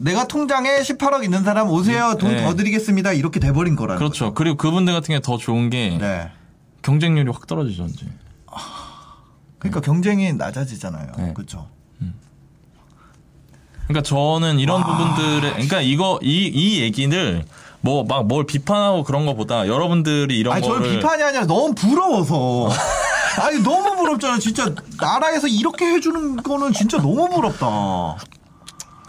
[0.00, 2.16] 내가 통장에 18억 있는 사람 오세요.
[2.18, 2.42] 돈 네.
[2.44, 3.12] 더 드리겠습니다.
[3.12, 4.32] 이렇게 돼버린 거라는 그렇죠.
[4.34, 6.04] 그리고 그분들 같은 게 더 좋은 게 거죠.
[6.04, 6.30] 네.
[6.82, 7.84] 경쟁률이 확 떨어지죠.
[7.86, 8.06] 이제.
[9.58, 11.12] 그러니까 경쟁이 낮아지잖아요.
[11.18, 11.32] 네.
[11.34, 11.68] 그렇죠.
[13.86, 17.44] 그러니까 저는 이런 부분들에 그러니까 이거 이 이 얘기를
[17.80, 22.70] 뭐 막 뭘 비판하고 그런 거보다 여러분들이 이런 아니, 저는 거를 비판이 아니라 너무 부러워서.
[23.42, 24.38] 아니, 너무 부럽잖아.
[24.38, 28.16] 진짜 나라에서 이렇게 해주는 거는 진짜 너무 부럽다.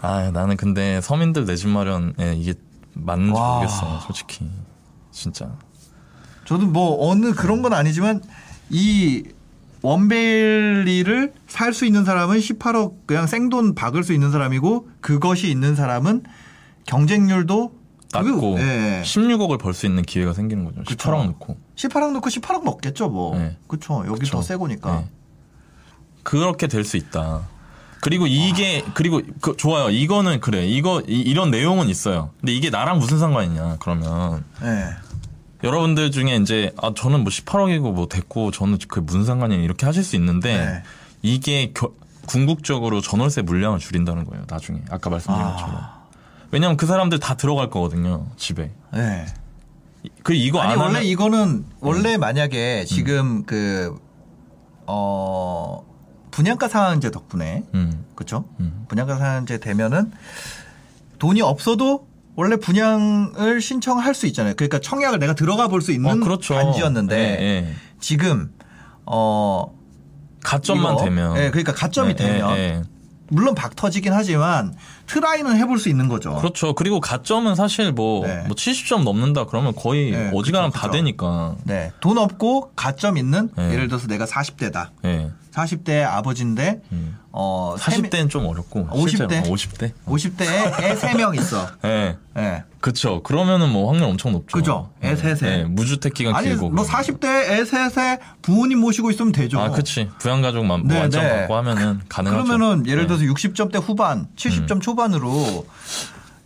[0.02, 2.54] 아 나는 근데 서민들 내 집 마련에 이게
[2.94, 3.56] 맞는지 와.
[3.60, 4.00] 모르겠어.
[4.00, 4.50] 솔직히
[5.10, 5.50] 진짜.
[6.44, 8.20] 저는 뭐 어느 그런 건 아니지만
[8.68, 9.24] 이
[9.82, 16.22] 원베일리를 살 수 있는 사람은 18억 그냥 생돈 박을 수 있는 사람이고 그것이 있는 사람은
[16.86, 17.72] 경쟁률도
[18.12, 19.02] 낮고 예.
[19.04, 20.82] 16억을 벌 수 있는 기회가 생기는 거죠.
[20.84, 21.10] 그쵸.
[21.10, 21.56] 18억 넣고.
[21.76, 23.36] 18억 넣고 18억 먹겠죠 뭐.
[23.38, 23.56] 네.
[23.66, 24.04] 그렇죠.
[24.06, 24.28] 여기.
[24.30, 25.00] 더 세고니까.
[25.00, 25.06] 네.
[26.22, 27.48] 그렇게 될 수 있다.
[28.02, 29.88] 그리고 이게 그리고 그, 좋아요.
[29.88, 30.66] 이거는 그래.
[30.66, 32.30] 이거 이, 런 내용은 있어요.
[32.40, 33.76] 근데 이게 나랑 무슨 상관이냐?
[33.78, 34.88] 그러면 네.
[35.62, 40.02] 여러분들 중에 이제 아 저는 뭐 18억이고 뭐 됐고 저는 그게 무슨 상관이냐 이렇게 하실
[40.02, 40.82] 수 있는데 네.
[41.22, 41.92] 이게 겨-
[42.26, 44.46] 궁극적으로 전월세 물량을 줄인다는 거예요.
[44.48, 45.52] 나중에 아까 말씀드린 아.
[45.52, 45.80] 것처럼.
[46.50, 48.26] 왜냐면 그 사람들 다 들어갈 거거든요.
[48.36, 48.72] 집에.
[48.92, 49.26] 네.
[50.24, 53.96] 그 이거 아니 안 원래 하면 이거는 원래 만약에 지금 그
[54.86, 55.84] 어,
[56.32, 58.04] 분양가 상한제 덕분에 음.
[58.16, 58.44] 그렇죠?
[58.58, 58.86] 음.
[58.88, 60.10] 분양가 상한제 되면은
[61.20, 64.54] 돈이 없어도 원래 분양을 신청할 수 있잖아요.
[64.56, 66.54] 그러니까 청약을 내가 들어가 볼 수 있는 어, 그렇죠.
[66.54, 67.74] 단지였는데 예, 예.
[68.00, 68.50] 지금
[69.06, 69.72] 어
[70.42, 71.36] 가점만 이거, 되면.
[71.36, 72.82] 예, 그러니까 가점이 예, 되면 예, 예.
[73.28, 74.74] 물론 박 터지긴 하지만
[75.12, 76.34] 트라이는 해볼 수 있는 거죠.
[76.36, 76.74] 그렇죠.
[76.74, 78.44] 그리고 가점은 사실 뭐, 네.
[78.46, 80.90] 뭐 70점 넘는다 그러면 거의 네, 어지간하면 그쵸, 다.
[80.90, 81.56] 되니까.
[81.64, 83.72] 네, 돈 없고 가점 있는 네.
[83.72, 84.88] 예를 들어서 내가 40대다.
[85.04, 85.30] 예.
[85.52, 87.18] 40대 아버지인데 음.
[87.30, 88.88] 어 40대는 좀 어렵고.
[88.88, 89.08] 50대?
[89.10, 89.30] 실제로.
[89.42, 89.92] 50대?
[90.06, 91.66] 50대에 애 3명 있어.
[91.84, 92.16] 예.
[92.38, 92.64] 예.
[92.80, 93.22] 그쵸.
[93.22, 94.56] 그러면은 뭐 확률 엄청 높죠.
[94.56, 94.90] 그죠.
[95.02, 95.60] 애 셋에.
[95.60, 96.70] 예, 무주택 기간 아니 길고.
[96.70, 96.90] 뭐 그러면.
[96.90, 99.60] 40대 애 셋에 부모님 모시고 있으면 되죠.
[99.60, 100.08] 아, 그치.
[100.18, 101.28] 부양가족만 네, 완전 네.
[101.28, 102.44] 갖고 하면은 가능하죠.
[102.44, 103.06] 그러면은 예를 예.
[103.06, 105.66] 들어서 60점대 후반, 70점 초반 으로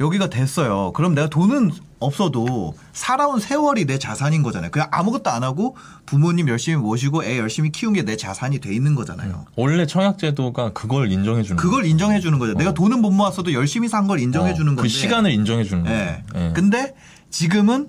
[0.00, 0.92] 여기가 됐어요.
[0.92, 4.70] 그럼 내가 돈은 없어도 살아온 세월이 내 자산인 거잖아요.
[4.70, 8.94] 그냥 아무것도 안 하고 부모님 열심히 모시고 애 열심히 키운 게 내 자산이 돼 있는
[8.94, 9.46] 거잖아요.
[9.56, 12.52] 원래 청약제도가 그걸 인정해 주는 그걸 인정해 주는 거죠.
[12.54, 14.88] 내가 돈은 못 모았어도 열심히 산 걸 인정해 주는 그 건데.
[14.90, 15.98] 시간을 인정해 주는 거예요.
[15.98, 16.24] 예.
[16.36, 16.52] 예.
[16.54, 16.94] 근데
[17.30, 17.88] 지금은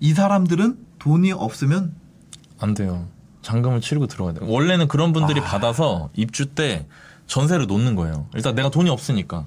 [0.00, 1.94] 이 사람들은 돈이 없으면
[2.60, 3.06] 안 돼요.
[3.42, 4.50] 잔금을 치르고 들어가야 돼요.
[4.50, 5.12] 원래는 그런 아.
[5.12, 6.86] 분들이 받아서 입주 때
[7.28, 8.26] 전세를 놓는 거예요.
[8.34, 9.44] 일단 내가 돈이 없으니까.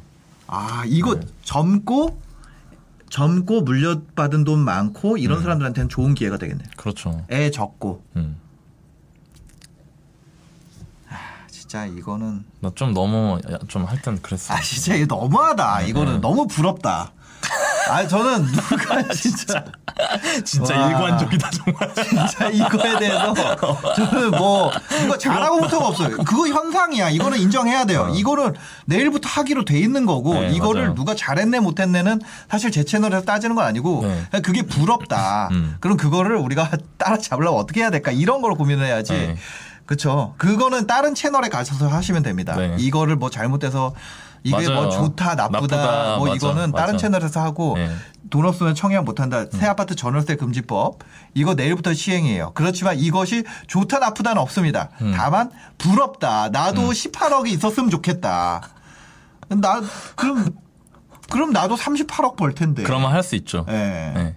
[0.47, 2.21] 아 이거 젊고
[3.09, 5.43] 젊고 물려받은 돈 많고 이런 음.
[5.43, 6.67] 사람들한테는 좋은 기회가 되겠네요.
[6.77, 7.25] 그렇죠.
[7.29, 8.37] 애 적고 음.
[11.49, 14.53] 진짜 이거는 나 좀 너무 좀할땐 그랬어.
[14.53, 15.81] 아 진짜 이거 너무하다.
[15.83, 16.19] 이거는 네.
[16.19, 17.11] 너무 부럽다.
[17.89, 19.63] 아 저는 누가 진짜
[20.43, 20.87] 진짜 와.
[20.89, 21.93] 일관적이다 정말.
[21.93, 23.33] 진짜 이거에 대해서
[23.95, 24.71] 저는 뭐
[25.03, 26.17] 이거 잘하고 부터가 없어요.
[26.17, 27.09] 그거 현상이야.
[27.09, 28.11] 이거는 인정해야 돼요.
[28.13, 28.53] 이거는
[28.85, 30.95] 내일부터 하기로 돼 있는 거고 네, 이거를 맞아요.
[30.95, 34.25] 누가 잘했네 못했네는 사실 제 채널에서 따지는 건 아니고 네.
[34.29, 35.49] 그냥 그게 부럽다.
[35.51, 35.75] 음.
[35.79, 39.13] 그럼 그거를 우리가 따라잡으려면 어떻게 해야 될까 이런 걸 고민해야지.
[39.13, 39.35] 네.
[39.85, 40.35] 그렇죠.
[40.37, 42.55] 그거는 다른 채널에 가셔서 하시면 됩니다.
[42.55, 42.75] 네.
[42.79, 43.93] 이거를 뭐 잘못돼서
[44.43, 44.73] 이게 맞아요.
[44.81, 46.97] 뭐 좋다 나쁘다, 나쁘다, 뭐 맞아, 이거는 다른 맞아.
[46.97, 47.87] 채널에서 하고 네.
[47.87, 47.99] 음.
[48.29, 49.45] 돈 없으면 청약 못한다.
[49.51, 50.99] 새 아파트 전월세 금지법
[51.33, 52.51] 이거 내일부터 시행이에요.
[52.53, 54.89] 그렇지만 이것이 좋다 나쁘다는 없습니다.
[55.01, 55.13] 음.
[55.15, 56.49] 다만 부럽다.
[56.49, 58.61] 나도 18억이 있었으면 좋겠다.
[59.49, 59.81] 나
[60.15, 60.45] 그럼
[61.29, 62.83] 그럼 나도 38억 벌 텐데.
[62.83, 63.65] 그러면 할 수 있죠.
[63.69, 63.73] 예.
[63.73, 64.35] 네.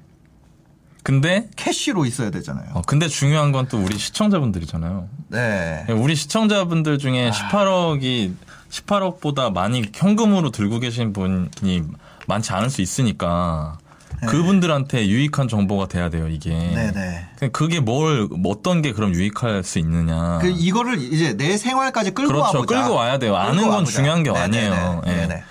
[1.03, 2.71] 근데 캐시로 있어야 되잖아요.
[2.75, 5.09] 어, 근데 중요한 건 또 우리 시청자분들이잖아요.
[5.29, 5.85] 네.
[5.91, 6.99] 우리 시청자분들 아.
[6.99, 8.35] 중에 18억이
[8.75, 11.83] 18억보다 많이 현금으로 들고 계신 분이
[12.27, 13.79] 많지 않을 수 있으니까
[14.27, 16.51] 그분들한테 유익한 정보가 돼야 돼요 이게.
[16.51, 17.27] 네, 네.
[17.39, 20.39] 그냥 그게 뭘뭐 어떤 게 그럼 유익할 수 있느냐.
[20.41, 22.59] 그 이거를 이제 내 생활까지 끌고 그렇죠.
[22.59, 22.83] 와보자.
[22.83, 23.37] 끌고 와야 돼요.
[23.37, 23.93] 아는 건 와보자.
[23.93, 24.67] 중요한 게 네네네.
[24.67, 25.03] 아니에요.
[25.07, 25.11] 예.
[25.11, 25.45] 네네.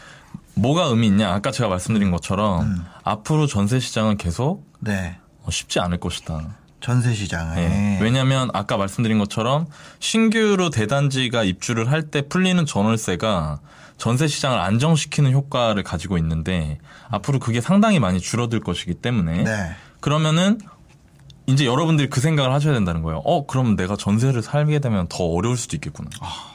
[0.56, 1.34] 뭐가 의미 있냐?
[1.34, 2.86] 아까 제가 말씀드린 것처럼 음.
[3.04, 5.18] 앞으로 전세 시장은 계속 네.
[5.44, 6.58] 어, 쉽지 않을 것이다.
[6.84, 7.62] 전세 시장에.
[7.62, 8.00] 예.
[8.02, 9.67] 왜냐하면 아까 말씀드린 것처럼
[10.00, 13.62] 신규로 대단지가 입주를 할 때 풀리는 전월세가
[13.98, 19.76] 전세 시장을 안정시키는 효과를 가지고 있는데 앞으로 그게 상당히 많이 줄어들 것이기 때문에 네.
[20.02, 20.60] 그러면은
[21.48, 23.19] 이제 여러분들이 그 생각을 하셔야 된다는 거예요.
[23.19, 26.10] 어, 그럼 내가 전세를 살게 되면 더 어려울 수도 있겠구나.
[26.19, 26.52] 아,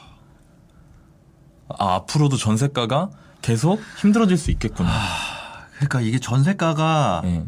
[1.95, 3.09] 앞으로도 전세가가
[3.41, 4.91] 계속 힘들어질 수 있겠구나.
[5.77, 7.45] 그러니까 이게 전세가가 예.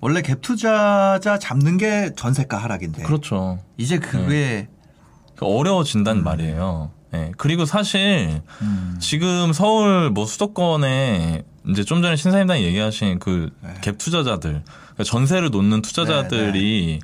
[0.00, 3.02] 원래 갭 투자자 잡는 게 전세가 하락인데.
[3.02, 3.58] 그렇죠.
[3.76, 4.68] 이제 그게
[5.34, 6.90] 그러니까 어려워진다는 말이에요.
[7.14, 7.32] 예.
[7.36, 8.96] 그리고 사실 음.
[9.00, 13.74] 지금 서울 뭐 수도권에 이제 좀 전에 신사임당이 얘기하신 그 네.
[13.82, 17.00] 갭 투자자들, 그러니까 전세를 놓는 투자자들이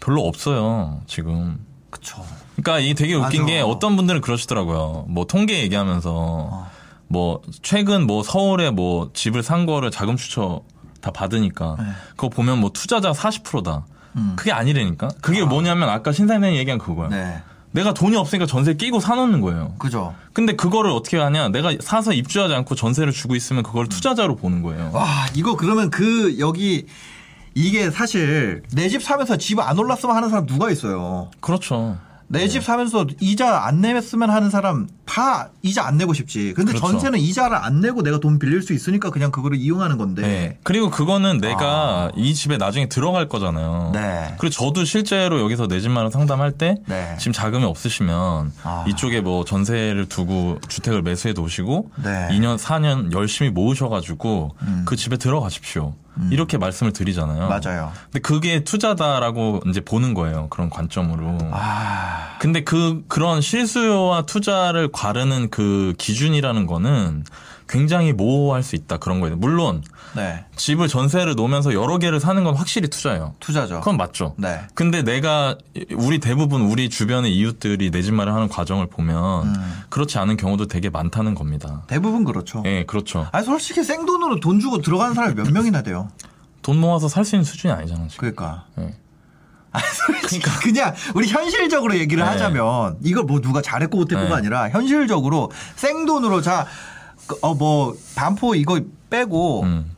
[0.00, 1.64] 별로 없어요, 지금.
[1.90, 2.24] 그쵸.
[2.56, 3.52] 그러니까 이게 되게 웃긴 맞아.
[3.52, 5.06] 게 어떤 분들은 그러시더라고요.
[5.08, 6.70] 뭐 통계 얘기하면서 어.
[7.08, 10.62] 뭐 최근 뭐 서울에 뭐 집을 산 거를 자금 추처
[11.00, 11.84] 다 받으니까 네.
[12.10, 13.84] 그거 보면 뭐 투자자 40%다.
[14.16, 14.32] 음.
[14.36, 15.08] 그게 아니라니까.
[15.20, 17.08] 그게 뭐냐면 아까 신사임당이 얘기한 그거야.
[17.08, 17.42] 네.
[17.72, 19.74] 내가 돈이 없으니까 전세 끼고 사놓는 거예요.
[19.78, 20.14] 그죠.
[20.32, 21.50] 근데 그거를 어떻게 하냐?
[21.50, 24.90] 내가 사서 입주하지 않고 전세를 주고 있으면 그걸 투자자로 보는 거예요.
[24.92, 26.86] 와, 이거 그러면 그 여기
[27.54, 31.30] 이게 사실 내 집 사면서 집 안 올랐으면 하는 사람 누가 있어요.
[31.40, 31.96] 그렇죠.
[32.32, 36.52] 내집 사면서 이자 안 내면 하는 사람 다 이자 안 내고 싶지.
[36.54, 36.86] 근데 그렇죠.
[36.92, 40.22] 전세는 이자를 안 내고 내가 돈 빌릴 수 있으니까 그냥 그거를 이용하는 건데.
[40.22, 40.58] 네.
[40.62, 43.90] 그리고 그거는 내가 이 집에 나중에 들어갈 거잖아요.
[43.92, 44.34] 네.
[44.38, 47.16] 그리고 저도 실제로 여기서 내 집 마련 상담할 때 네.
[47.18, 48.84] 지금 자금이 없으시면 아.
[48.86, 52.28] 이쪽에 뭐 전세를 두고 주택을 매수해 놓으시고 네.
[52.30, 54.82] 2년 4년 열심히 모으셔 가지고 음.
[54.86, 55.94] 그 집에 들어가십시오.
[56.30, 57.48] 이렇게 말씀을 드리잖아요.
[57.48, 57.92] 맞아요.
[58.04, 60.48] 근데 그게 투자다라고 이제 보는 거예요.
[60.48, 61.38] 그런 관점으로.
[61.52, 67.24] 아, 근데 그 그런 실수요와 투자를 가르는 그 기준이라는 거는
[67.70, 69.36] 굉장히 모호할 수 있다 그런 거예요.
[69.36, 69.82] 물론
[70.16, 70.44] 네.
[70.56, 73.34] 집을 전세를 놓으면서 여러 개를 사는 건 확실히 투자예요.
[73.38, 73.78] 투자죠.
[73.78, 74.34] 그건 맞죠.
[74.36, 74.60] 네.
[74.74, 75.56] 근데 내가
[75.94, 79.82] 우리 대부분 우리 주변의 이웃들이 내 집 마련하는 과정을 보면 음.
[79.88, 81.82] 그렇지 않은 경우도 되게 많다는 겁니다.
[81.86, 82.62] 대부분 그렇죠.
[82.66, 83.28] 예, 그렇죠.
[83.30, 86.08] 아니 솔직히 생돈으로 돈 주고 들어가는 사람이 몇 명이나 돼요.
[86.62, 88.32] 돈 모아서 살 수 있는 수준이 아니잖아 지금.
[88.32, 88.64] 그러니까.
[88.80, 88.94] 예.
[89.72, 92.28] 아니, 솔직히 그냥 우리 현실적으로 얘기를 네.
[92.30, 94.34] 하자면 이걸 뭐 누가 잘했고 못했고가 네.
[94.34, 96.66] 아니라 현실적으로 생돈으로 자
[97.42, 99.96] 어 뭐 반포 이거 빼고 음.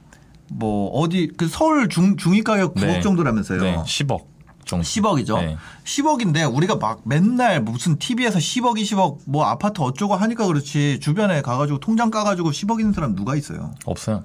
[0.48, 3.00] 뭐 어디 그 서울 중 중위 가격 9억 네.
[3.00, 3.62] 정도라면서요.
[3.62, 4.24] 네, 10억
[4.64, 4.84] 정도.
[4.84, 5.38] 10억이죠.
[5.40, 5.56] 네.
[5.84, 11.80] 10억인데 우리가 막 맨날 무슨 TV에서 10억, 20억 뭐 아파트 어쩌고 하니까 그렇지 주변에 가가지고
[11.80, 13.74] 통장 까가지고 10억 있는 사람 누가 있어요?
[13.86, 14.24] 없어요.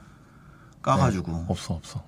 [0.82, 2.02] 까가지고 없어, 없어.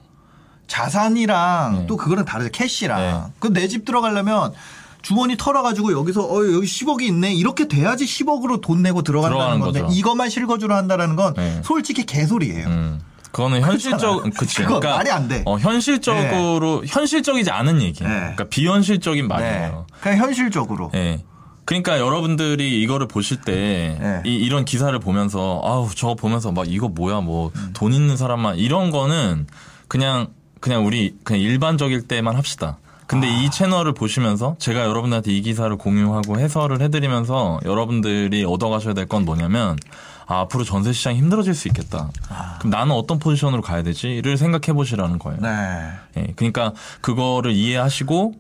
[0.68, 1.86] 자산이랑 네.
[1.88, 2.50] 또 그거는 다르죠.
[2.52, 3.00] 캐시랑.
[3.00, 3.34] 네.
[3.40, 4.54] 그내 집 들어가려면
[5.02, 9.94] 주머니 털어가지고 여기서 어 여기 10억이 있네 이렇게 돼야지 10억으로 돈 내고 들어간다는 건데 거죠.
[9.96, 11.62] 이것만 실거주로 한다라는 건 네.
[11.64, 12.68] 솔직히 개소리예요.
[12.68, 13.00] 음.
[13.32, 14.24] 그거는 현실적.
[14.38, 14.58] 그치.
[14.64, 15.44] 그거 그러니까 말이 안 돼.
[15.46, 18.12] 어, 현실적으로, 현실적이지 않은 얘기예요.
[18.12, 18.20] 네.
[18.20, 19.28] 그러니까 비현실적인 네.
[19.28, 19.86] 말이에요.
[20.02, 20.92] 그냥 현실적으로.
[20.96, 21.24] 예.
[21.66, 24.22] 그러니까 여러분들이 이거를 보실 때 네.
[24.26, 27.70] 이, 이런 기사를 보면서 아우 저거 보면서 막 이거 뭐야 뭐 음.
[27.74, 29.46] 돈 있는 사람만 이런 거는
[29.88, 32.80] 그냥 그냥 우리 그냥 일반적일 때만 합시다.
[33.10, 33.32] 근데 아.
[33.32, 39.78] 이 채널을 보시면서 제가 여러분들한테 이 기사를 공유하고 해설을 해드리면서 여러분들이 얻어가셔야 될 건 뭐냐면
[40.28, 42.12] 아, 앞으로 전세 시장이 힘들어질 수 있겠다.
[42.60, 45.40] 그럼 나는 어떤 포지션으로 가야 되지?를 생각해 보시라는 거예요.
[45.42, 45.90] 네.
[46.18, 48.36] 예, 그러니까 그거를 이해하시고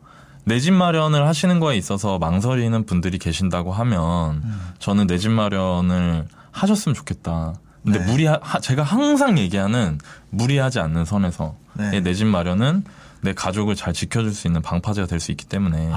[0.45, 4.43] 내 집 마련을 하시는 거에 있어서 망설이는 분들이 계신다고 하면
[4.77, 7.55] 저는 내 집 마련을 하셨으면 좋겠다.
[7.84, 8.05] 근데 네.
[8.12, 9.97] 무리 하 제가 항상 얘기하는
[10.29, 12.01] 무리하지 않는 선에서 네.
[12.01, 12.84] 내집 마련은
[13.21, 15.91] 내 가족을 잘 지켜줄 수 있는 방파제가 될 수 있기 때문에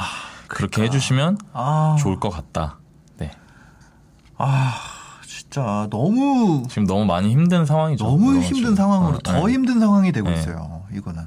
[0.49, 0.83] 그렇게 그러니까.
[0.83, 2.79] 해주시면 아, 좋을 것 같다.
[3.19, 3.31] 네.
[4.37, 4.75] 아,
[5.27, 8.05] 진짜 너무 지금 너무 많이 힘든 상황이죠.
[8.05, 8.41] 너무.
[8.41, 9.53] 힘든 상황으로 어, 더 네.
[9.53, 10.35] 힘든 상황이 되고 네.
[10.39, 10.85] 있어요.
[10.93, 11.23] 이거는.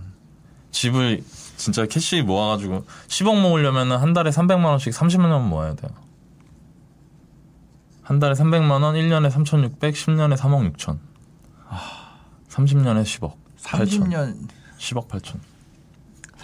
[0.71, 1.23] 집을
[1.55, 5.89] 진짜 cash 모아가지고 10억 모으려면 한 달에 300만 원씩 30만 원 모아야 돼요.
[8.03, 10.99] 한 달에 300만 원, 1년에 3,600, 10년에 3억 6천.
[12.49, 13.33] 30년에 10억.
[13.63, 13.87] 8천.
[14.03, 15.37] 30년 10억 8천.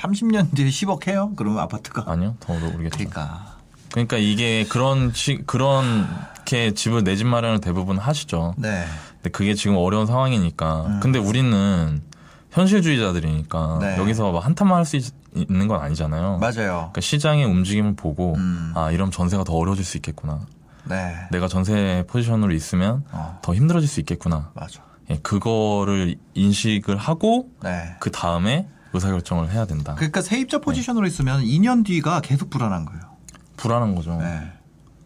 [0.02, 1.32] 30년 뒤에 10억 해요?
[1.36, 2.06] 그러면 아파트가.
[2.08, 2.90] 아니요, 더 오르겠죠.
[2.98, 3.56] 그러니까.
[3.92, 6.08] 그러니까 이게 그런 시, 그런
[6.46, 8.56] 게 집을 내 집 마련을 대부분 하시죠.
[8.58, 8.86] 네.
[9.16, 11.00] 근데 그게 지금 어려운 상황이니까.
[11.02, 12.02] 근데 우리는
[12.52, 13.98] 현실주의자들이니까 네.
[13.98, 14.98] 여기서 막 한탄만 할 수
[15.34, 16.40] 있는 건 아니잖아요.
[16.40, 16.90] 맞아요.
[16.92, 18.74] 그러니까 시장의 움직임을 보고 음.
[18.76, 20.42] 아 이러면 전세가 더 어려워질 수 있겠구나.
[20.84, 21.16] 네.
[21.32, 23.40] 내가 전세 포지션으로 있으면 어.
[23.42, 24.52] 더 힘들어질 수 있겠구나.
[24.56, 24.82] 맞아.
[25.10, 27.96] 예, 그거를 인식을 하고 네.
[28.00, 29.96] 그 다음에 의사결정을 해야 된다.
[29.96, 33.02] 그러니까 세입자 포지션으로 있으면 2년 뒤가 계속 불안한 거예요.
[33.58, 34.18] 불안한 거죠.
[34.18, 34.52] 네.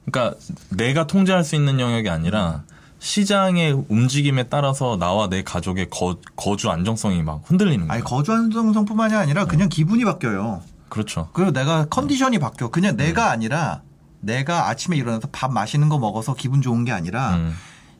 [0.05, 0.37] 그러니까
[0.69, 2.63] 내가 통제할 수 있는 영역이 아니라
[2.99, 8.03] 시장의 움직임에 따라서 나와 내 가족의 거, 거주 안정성이 막 흔들리는 아니 거예요.
[8.03, 10.61] 거주 안정성뿐만이 아니라 그냥 기분이 바뀌어요.
[10.89, 11.29] 그렇죠.
[11.33, 12.69] 그리고 내가 컨디션이 바뀌어.
[12.69, 13.81] 그냥 내가 아니라
[14.21, 17.55] 내가 아침에 일어나서 밥 맛있는 거 먹어서 기분 좋은 게 아니라 음.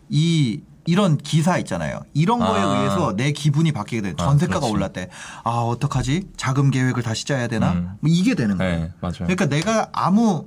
[0.10, 2.02] 이 이런 기사 있잖아요.
[2.14, 2.66] 이런 거에 아.
[2.78, 4.10] 의해서 내 기분이 바뀌게 돼.
[4.18, 4.74] 아, 전세가가 그렇지.
[4.74, 5.10] 올랐대.
[5.44, 6.30] 아 어떡하지?
[6.38, 7.72] 자금 계획을 다시 짜야 되나?
[7.74, 7.90] 음.
[8.00, 8.80] 뭐 이게 되는 거예요.
[8.80, 9.14] 네, 맞아요.
[9.20, 10.46] 그러니까 내가 아무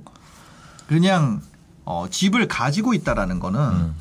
[0.87, 1.41] 그냥
[1.85, 3.95] 어, 집을 가지고 있다라는 거는 음.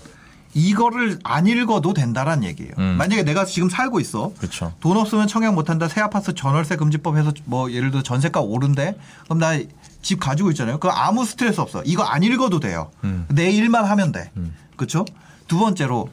[0.54, 2.72] 이거를 안 읽어도 된다라는 얘기예요.
[2.78, 2.96] 음.
[2.98, 4.32] 만약에 내가 지금 살고 있어.
[4.38, 4.72] 그렇죠.
[4.80, 5.88] 돈 없으면 청약 못한다.
[5.88, 8.96] 새 아파트 전월세 금지법 해서 뭐 예를 들어 전세가 오른대.
[9.24, 9.58] 그럼 나
[10.00, 10.78] 집 가지고 있잖아요.
[10.78, 11.82] 그거 아무 스트레스 없어.
[11.84, 12.92] 이거 안 읽어도 돼요.
[13.02, 13.26] 음.
[13.28, 14.30] 내 일만 하면 돼.
[14.76, 15.04] 그렇죠?
[15.48, 16.08] 두 번째로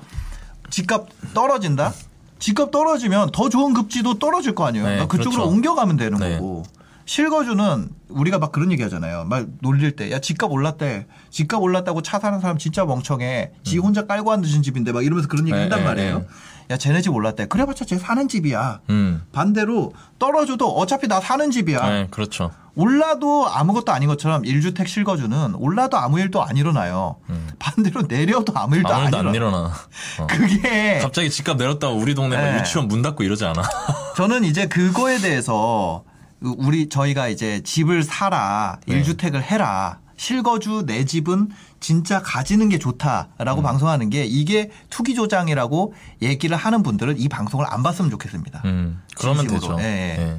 [0.75, 1.93] 집값 떨어진다.
[2.37, 4.83] 집값 떨어지면 더 좋은 급지도 떨어질 거 아니에요.
[4.83, 5.55] 네, 그러니까 그쪽으로 그렇죠.
[5.55, 6.35] 옮겨가면 되는 네.
[6.35, 6.63] 거고.
[7.05, 9.23] 실거주는 우리가 막 그런 얘기 하잖아요.
[9.23, 11.05] 막 놀릴 때, 야, 집값 올랐대.
[11.29, 13.53] 집값 올랐다고 차 사는 사람 진짜 멍청해.
[13.63, 16.19] 지 혼자 깔고 앉으신 집인데 막 이러면서 그런 얘기 네, 한단 네, 말이에요.
[16.19, 16.25] 네.
[16.71, 17.45] 야, 쟤네 집 올랐대.
[17.45, 18.81] 그래봤자 쟤 사는 집이야.
[18.89, 19.21] 음.
[19.31, 21.89] 반대로 떨어져도 어차피 나 사는 집이야.
[21.89, 22.51] 네, 그렇죠.
[22.75, 27.15] 올라도 아무것도 아닌 것처럼 1주택 실거주는 올라도 아무 일도 안 일어나요.
[27.57, 28.93] 반대로 내려도 아무 일도 음.
[28.93, 29.57] 아무 일도 안 안 일어나.
[30.19, 30.27] 어.
[30.27, 32.59] 그게 갑자기 집값 내렸다고 우리 동네 막 네.
[32.59, 33.61] 유치원 문 닫고 이러지 않아.
[34.17, 36.03] 저는 이제 그거에 대해서
[36.41, 38.95] 우리 저희가 이제 집을 사라, 네.
[38.95, 39.99] 일 1주택을 해라.
[40.17, 41.49] 실거주 내 집은
[41.81, 42.79] 진짜 가지는 게 음.
[42.79, 48.61] 좋다라고 방송하는 게 이게 투기 조장이라고 얘기를 하는 분들은 이 방송을 안 봤으면 좋겠습니다.
[48.65, 49.75] 음, 그러면 진심으로.
[49.77, 49.85] 되죠.
[49.87, 50.21] 예, 예.
[50.21, 50.37] 예.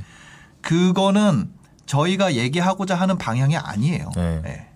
[0.62, 1.51] 그거는
[1.87, 4.11] 저희가 얘기하고자 하는 방향이 아니에요.
[4.16, 4.42] 네.
[4.46, 4.66] 예.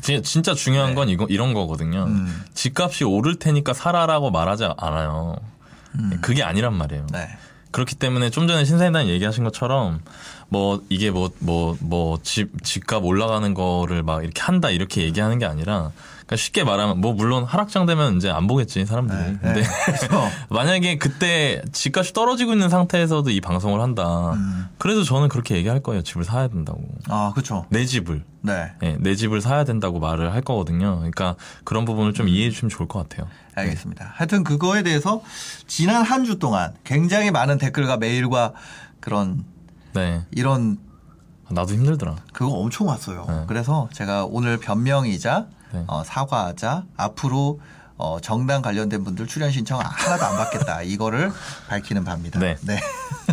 [0.00, 2.04] 진- 진짜 중요한 건 이거 이런 거거든요.
[2.04, 2.44] 음.
[2.54, 5.36] 집값이 오를 테니까 사라라고 말하지 않아요.
[6.22, 7.02] 그게 아니란 말이에요.
[7.02, 7.08] 음.
[7.12, 7.28] 네.
[7.70, 10.00] 그렇기 때문에 좀 전에 신사임당 얘기하신 것처럼
[10.48, 15.46] 뭐 이게 뭐 뭐 뭐 집 집값 올라가는 거를 막 이렇게 한다 이렇게 얘기하는 게
[15.46, 15.90] 아니라
[16.32, 19.18] 그러니까 쉽게 말하면 뭐 물론 하락장 되면 이제 안 보겠지 사람들이.
[19.18, 19.68] 네, 근데 네.
[20.50, 24.32] 만약에 그때 집값이 떨어지고 있는 상태에서도 이 방송을 한다.
[24.32, 24.68] 음.
[24.78, 26.02] 그래도 저는 그렇게 얘기할 거예요.
[26.02, 26.82] 집을 사야 된다고.
[27.08, 27.66] 아, 그렇죠.
[27.68, 28.24] 내 집을.
[28.40, 28.72] 네.
[28.82, 30.96] 예, 내 집을 사야 된다고 말을 할 거거든요.
[30.96, 33.28] 그러니까 그런 부분을 좀 이해해 주시면 좋을 것 같아요.
[33.54, 34.12] 알겠습니다.
[34.14, 35.22] 하여튼 그거에 대해서
[35.66, 38.52] 지난 한 주 동안 굉장히 많은 댓글과 메일과
[39.00, 39.44] 그런
[39.92, 40.22] 네.
[40.30, 40.78] 이런
[41.50, 42.16] 나도 힘들더라.
[42.32, 43.26] 그거 엄청 왔어요.
[43.28, 43.44] 네.
[43.48, 45.84] 그래서 제가 오늘 변명이자 네.
[45.86, 47.60] 어, 사과하자 앞으로
[47.96, 50.82] 어, 정당 관련된 분들 출연 신청 하나도 안 받겠다.
[50.82, 51.30] 이거를
[51.68, 52.40] 밝히는 바입니다.
[52.40, 52.56] 네.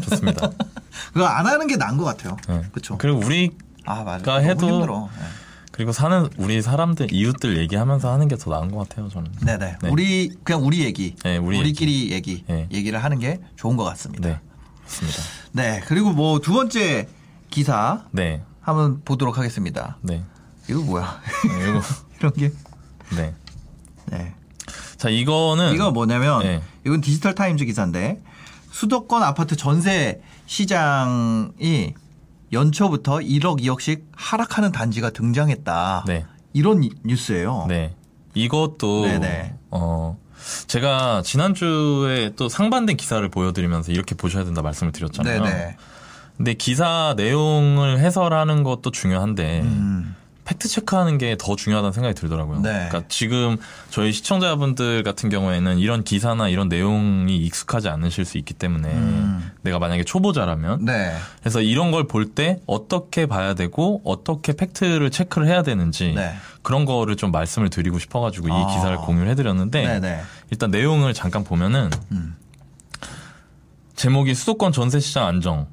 [0.02, 0.49] 좋습니다.
[1.13, 2.38] 그거 안 하는 게 나은 것 같아요.
[2.47, 2.62] 네.
[2.71, 2.97] 그렇죠.
[2.97, 3.52] 그리고 우리
[3.86, 5.10] 아 해도 힘들어.
[5.17, 5.25] 네.
[5.71, 9.08] 그리고 사는 우리 사람들 이웃들 얘기하면서 하는 게 더 나은 것 같아요.
[9.10, 9.32] 저는.
[9.45, 9.78] 네네.
[9.82, 9.89] 네.
[9.89, 12.67] 우리 그냥 우리 얘기, 네, 우리 우리끼리 얘기, 네.
[12.71, 14.28] 얘기를 하는 게 좋은 것 같습니다.
[14.28, 14.39] 네.
[14.86, 15.21] 좋습니다.
[15.54, 15.82] 네.
[15.88, 17.08] 그리고 뭐 두 번째
[17.49, 18.43] 기사 네.
[18.62, 19.97] 한번 보도록 하겠습니다.
[20.02, 20.21] 네.
[20.69, 21.21] 이거 뭐야?
[21.47, 21.82] 네, 이거
[22.19, 22.51] 이런 게.
[23.15, 23.34] 네.
[24.12, 24.34] 네.
[24.97, 26.62] 자 이거는 이거 뭐냐면 네.
[26.86, 28.21] 이건 디지털 타임즈 기사인데
[28.71, 31.93] 수도권 아파트 전세 시장이
[32.51, 36.03] 연초부터 1억 2억씩 하락하는 단지가 등장했다.
[36.08, 36.25] 네.
[36.53, 37.65] 이런 이- 뉴스예요.
[37.67, 37.95] 네.
[38.34, 39.55] 이것도 네네.
[39.71, 40.17] 어
[40.67, 45.43] 제가 지난주에 또 상반된 기사를 보여드리면서 이렇게 보셔야 된다 말씀을 드렸잖아요.
[45.43, 45.77] 네네.
[46.38, 50.15] 근데 기사 내용을 해설하는 것도 중요한데 음.
[50.50, 52.62] 팩트 체크하는 게 더 중요하다는 생각이 들더라고요.
[52.62, 52.88] 네.
[52.90, 53.58] 그러니까 지금
[53.92, 58.92] 저희 시청자분들 같은 경우에는 이런 기사나 이런 내용이 익숙하지 않으실 수 있기 때문에
[59.62, 60.86] 내가 만약에 초보자라면 음.
[60.86, 61.14] 네.
[61.42, 66.34] 그래서 이런 걸 볼 때 어떻게 봐야 되고 어떻게 팩트를 체크를 해야 되는지 네.
[66.64, 68.60] 그런 거를 좀 말씀을 드리고 싶어가지고 아.
[68.72, 70.22] 이 기사를 공유를 해드렸는데 네네.
[70.50, 72.36] 일단 내용을 잠깐 보면은 음.
[73.96, 75.68] 제목이 수도권 전세 시장 안정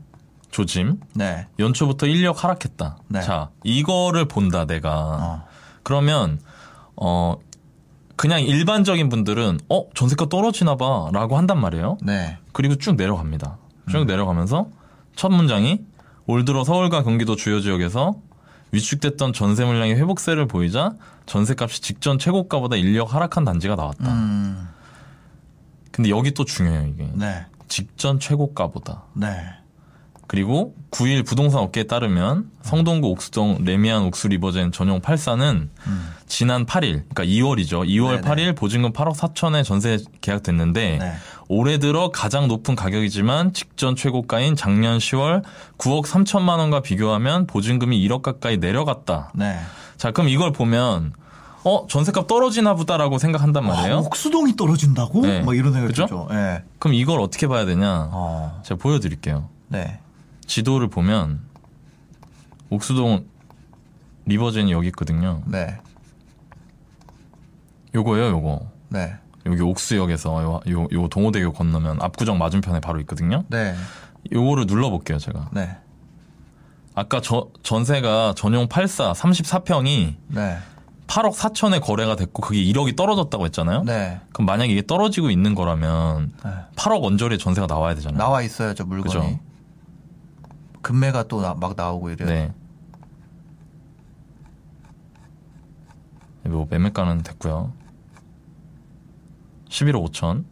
[0.51, 1.47] 조짐 네.
[1.59, 2.99] 연초부터 인력 하락했다.
[3.09, 3.23] 네.
[3.23, 5.45] 자 이거를 본다 내가 어.
[5.83, 6.41] 그러면
[6.97, 7.37] 어
[8.17, 11.99] 그냥 일반적인 분들은 어 전세가 떨어지나 봐라고 한단 말이에요.
[12.03, 12.39] 네.
[12.53, 13.59] 그리고 쭉 내려갑니다.
[13.91, 14.07] 쭉 음.
[14.07, 14.69] 내려가면서
[15.15, 15.81] 첫 문장이
[16.27, 18.15] 올 들어 서울과 경기도 주요 지역에서
[18.73, 20.95] 위축됐던 전세 물량이 회복세를 보이자
[21.27, 24.13] 전세값이 직전 최고가보다 인력 하락한 단지가 나왔다.
[24.13, 24.69] 음.
[25.93, 27.47] 근데 여기 또 중요해요 이게 네.
[27.69, 29.05] 직전 최고가보다.
[29.15, 29.37] 네.
[30.27, 35.69] 그리고 9일 부동산 업계에 따르면 성동구 옥수동 레미안 옥수 리버젠 전용 84는
[36.27, 37.87] 지난 8일, 그러니까 2월이죠.
[37.89, 38.21] 2월 음.
[38.23, 38.53] 네네.
[38.53, 41.13] 8일 보증금 8억 4천에 전세 계약됐는데 네.
[41.49, 45.43] 올해 들어 가장 높은 가격이지만 직전 최고가인 작년 10월
[45.79, 49.31] 9억 3천만 원과 비교하면 보증금이 1억 가까이 내려갔다.
[49.35, 49.59] 네.
[49.97, 51.13] 자, 그럼 이걸 보면
[51.63, 53.95] 어 전세값 떨어지나 보다라고 생각한단 말이에요.
[53.97, 55.23] 아, 옥수동이 떨어진다고?
[55.23, 55.41] 네.
[55.41, 56.07] 뭐 이런 생각이 그죠?
[56.07, 56.29] 들죠.
[56.31, 56.63] 네.
[56.79, 58.09] 그럼 이걸 어떻게 봐야 되냐?
[58.13, 58.61] 어.
[58.65, 59.49] 제가 보여드릴게요.
[59.69, 59.99] 네.
[60.47, 61.41] 지도를 보면
[62.71, 63.27] 옥수동
[64.27, 65.43] 리버젠이 여기 있거든요.
[65.47, 65.79] 네.
[67.95, 68.71] 요거예요, 요거.
[68.91, 69.15] 네.
[69.47, 73.45] 여기 옥수역에서 요, 요, 요 동호대교 건너면 압구정 맞은편에 바로 있거든요.
[73.49, 73.75] 네.
[74.33, 75.51] 요거를 눌러볼게요, 제가.
[75.53, 75.77] 네.
[76.95, 80.59] 아까 저, 전세가 전용 84, 34평이 네.
[81.07, 83.85] 8억 4천에 거래가 됐고 그게 1억이 떨어졌다고 했잖아요.
[83.85, 84.21] 네.
[84.33, 86.51] 그럼 만약에 이게 떨어지고 있는 거라면 네.
[86.75, 88.19] 8억 원저리에 전세가 나와야 되잖아요.
[88.19, 89.15] 나와 있어요, 저 물건이.
[89.15, 89.39] 그죠.
[90.87, 92.29] 금매가 또 막 나오고 이래요.
[92.29, 92.53] 네.
[96.45, 97.73] 뭐 매매가는 됐고요.
[99.69, 100.45] 11억 5천.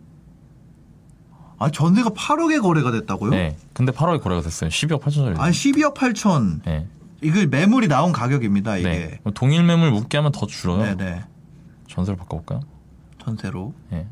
[1.61, 3.31] 아, 전세가 8억에 거래가 됐다고요?
[3.31, 3.57] 네.
[3.73, 4.71] 근데 8억에 거래가 됐어요.
[4.71, 5.39] 12억 8천짜리.
[5.39, 6.65] 아니, 12억 8천.
[6.65, 6.89] 네.
[7.23, 9.21] 이게 매물이 나온 가격입니다, 이게.
[9.25, 9.31] 네.
[9.35, 10.83] 동일 매물 묶게 하면 더 줄어요.
[10.83, 11.25] 네, 네.
[11.87, 12.59] 전세를 바꿔볼까요?
[13.23, 13.73] 전세로.
[13.91, 14.09] 네.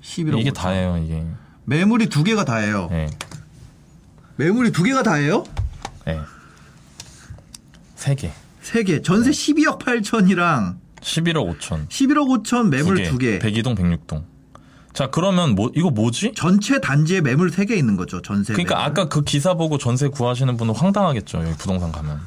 [0.00, 0.38] 11억.
[0.38, 0.54] 이게 5천.
[0.54, 1.26] 다예요, 이게.
[1.64, 2.86] 매물이 두 개가 다예요.
[2.88, 3.08] 네.
[4.36, 5.44] 매물이 두 개가 다예요?
[6.06, 6.20] 네.
[7.94, 8.30] 세 개.
[8.60, 9.00] 세 개.
[9.02, 11.88] 전세 12억 8천이랑 11억 5천.
[11.88, 13.38] 11억 5천 매물 두 개.
[13.38, 14.24] 102동, 106동.
[14.92, 16.32] 자, 그러면 뭐, 이거 뭐지?
[16.34, 18.52] 전체 단지에 매물 세 개 있는 거죠, 전세.
[18.54, 18.90] 그러니까 매물.
[18.90, 22.20] 아까 그 기사 보고 전세 구하시는 분은 황당하겠죠, 여기 부동산 가면.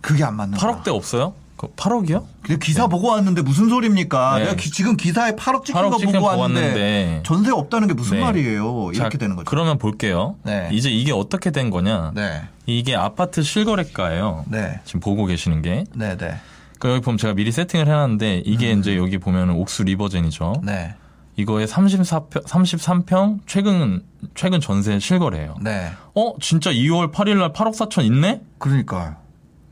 [0.00, 0.72] 그게 안 맞는 거야.
[0.82, 1.34] 8억대 없어요?
[1.56, 2.24] 그 8억이요?
[2.42, 4.38] 근데 기사 보고 왔는데 무슨 소리입니까?
[4.38, 4.44] 네.
[4.44, 7.22] 내가 기- 지금 기사에 8억 찍힌 8억 거 찍힌 보고 거 왔는데 왔는데.
[7.24, 8.22] 전세 없다는 게 무슨 네.
[8.24, 8.90] 말이에요?
[8.92, 9.46] 이렇게 자, 되는 거죠.
[9.48, 10.36] 그러면 볼게요.
[10.42, 10.68] 네.
[10.72, 12.12] 이제 이게 어떻게 된 거냐?
[12.14, 12.42] 네.
[12.66, 14.44] 이게 아파트 실거래가예요.
[14.50, 14.80] 네.
[14.84, 15.84] 지금 보고 계시는 게.
[15.94, 16.34] 네, 네.
[16.78, 20.52] 그 여기 보면 제가 미리 세팅을 해놨는데 이게 이제 여기 보면 옥수 리버젠이죠.
[20.60, 20.66] 음.
[20.66, 20.94] 네.
[21.36, 24.02] 이거에 34평, 33평 최근
[24.34, 25.56] 최근 전세 실거래예요.
[25.62, 25.90] 네.
[26.14, 28.40] 어 진짜 2월 8일 날 8억 4천 있네?
[28.58, 29.16] 그러니까요.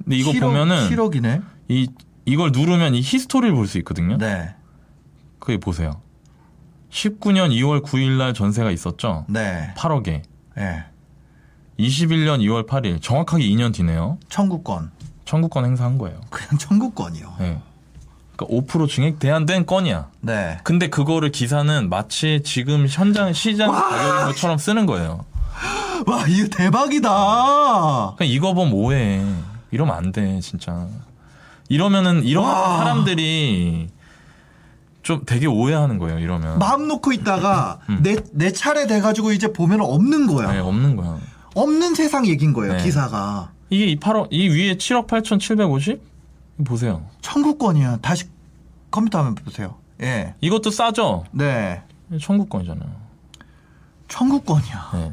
[0.03, 1.43] 근데 이거 7억, 보면은 7억이네.
[1.69, 1.89] 이
[2.27, 4.17] 이걸 누르면 이 history를 볼 수 있거든요.
[4.17, 4.55] 네.
[5.39, 6.01] 그게 보세요.
[6.91, 9.25] 19년 2월 9일 날 전세가 있었죠.
[9.29, 9.73] 네.
[9.77, 10.23] 8억에.
[10.57, 10.85] 네.
[11.79, 14.19] 21년 2월 8일 정확하게 2년 뒤네요.
[14.29, 14.93] 청구권.
[15.25, 16.21] 청구권 행사한 거예요.
[16.31, 17.35] 그냥 청구권이요.
[17.41, 17.61] 네.
[18.37, 20.09] 그러니까 5% 증액 대한된 건이야.
[20.21, 20.59] 네.
[20.65, 25.25] 근데 그거를 기사는 마치 지금 현장 시장 가격인 것처럼 쓰는 거예요.
[26.07, 27.09] 와, 이거 대박이다.
[28.17, 29.25] 그냥 이거 보면 뭐해.
[29.71, 30.87] 이러면 안 돼, 진짜.
[31.69, 32.79] 이러면은 이런 와.
[32.79, 33.89] 사람들이
[35.03, 36.59] 좀 되게 오해하는 거예요, 이러면.
[36.59, 40.51] 마음 놓고 있다가 내, 내 차례 돼가지고 이제 보면 없는 거야.
[40.51, 40.53] 음.
[40.53, 41.19] 네, 없는 거야.
[41.55, 42.83] 없는 세상 얘긴 거예요, 네.
[42.83, 43.53] 기사가.
[43.71, 46.01] 이게 이 8억, 이 위에 7억 8,750?
[46.65, 47.05] 보세요.
[47.21, 47.99] 청구권이야.
[48.01, 48.25] 다시
[48.91, 49.77] 컴퓨터 화면 보세요.
[50.03, 50.35] 예.
[50.41, 51.25] 이것도 싸죠?
[51.33, 51.83] 네.
[52.21, 52.91] 청구권이잖아요.
[54.09, 54.91] 청구권이야.
[54.95, 55.13] 네.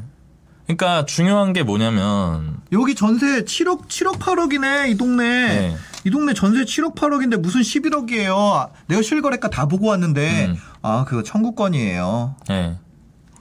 [0.66, 5.24] 그러니까 중요한 게 뭐냐면, 여기 전세 7억, 7억 8억이네, 이 동네.
[5.24, 5.76] 네.
[6.04, 8.70] 이 동네 전세 7억 8억인데 무슨 11억이에요.
[8.86, 10.56] 내가 실거래가 다 보고 왔는데, 음.
[10.82, 12.36] 아, 그거 청구권이에요.
[12.48, 12.76] 네.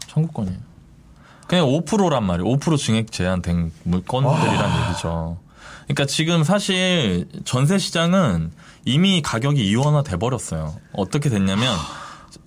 [0.08, 0.58] 청구권이에요.
[1.48, 2.50] 그냥 5%란 말이에요.
[2.58, 5.38] 5% 증액 제한된 물건들이란 얘기죠.
[5.84, 8.52] 그러니까 지금 사실 전세 시장은
[8.86, 10.76] 이미 가격이 이원화 돼 버렸어요.
[10.94, 11.76] 어떻게 됐냐면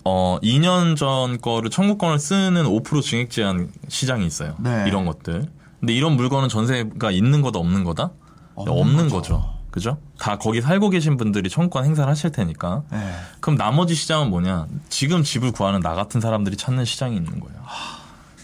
[0.05, 4.55] 어 2년 전 거를 청구권을 쓰는 5% 증액 제한 시장이 있어요.
[4.59, 4.85] 네.
[4.87, 5.49] 이런 것들.
[5.79, 8.11] 근데 이런 물건은 전세가 있는 거다 없는 거다?
[8.53, 9.39] 없는 없는 거죠.
[9.39, 9.55] 거죠.
[9.71, 9.97] 그죠?
[10.19, 12.83] 다 거기 살고 계신 분들이 청구권 행사를 하실 테니까.
[12.91, 13.13] 네.
[13.41, 14.67] 그럼 나머지 시장은 뭐냐?
[14.89, 17.59] 지금 집을 구하는 나 같은 사람들이 찾는 시장이 있는 거예요.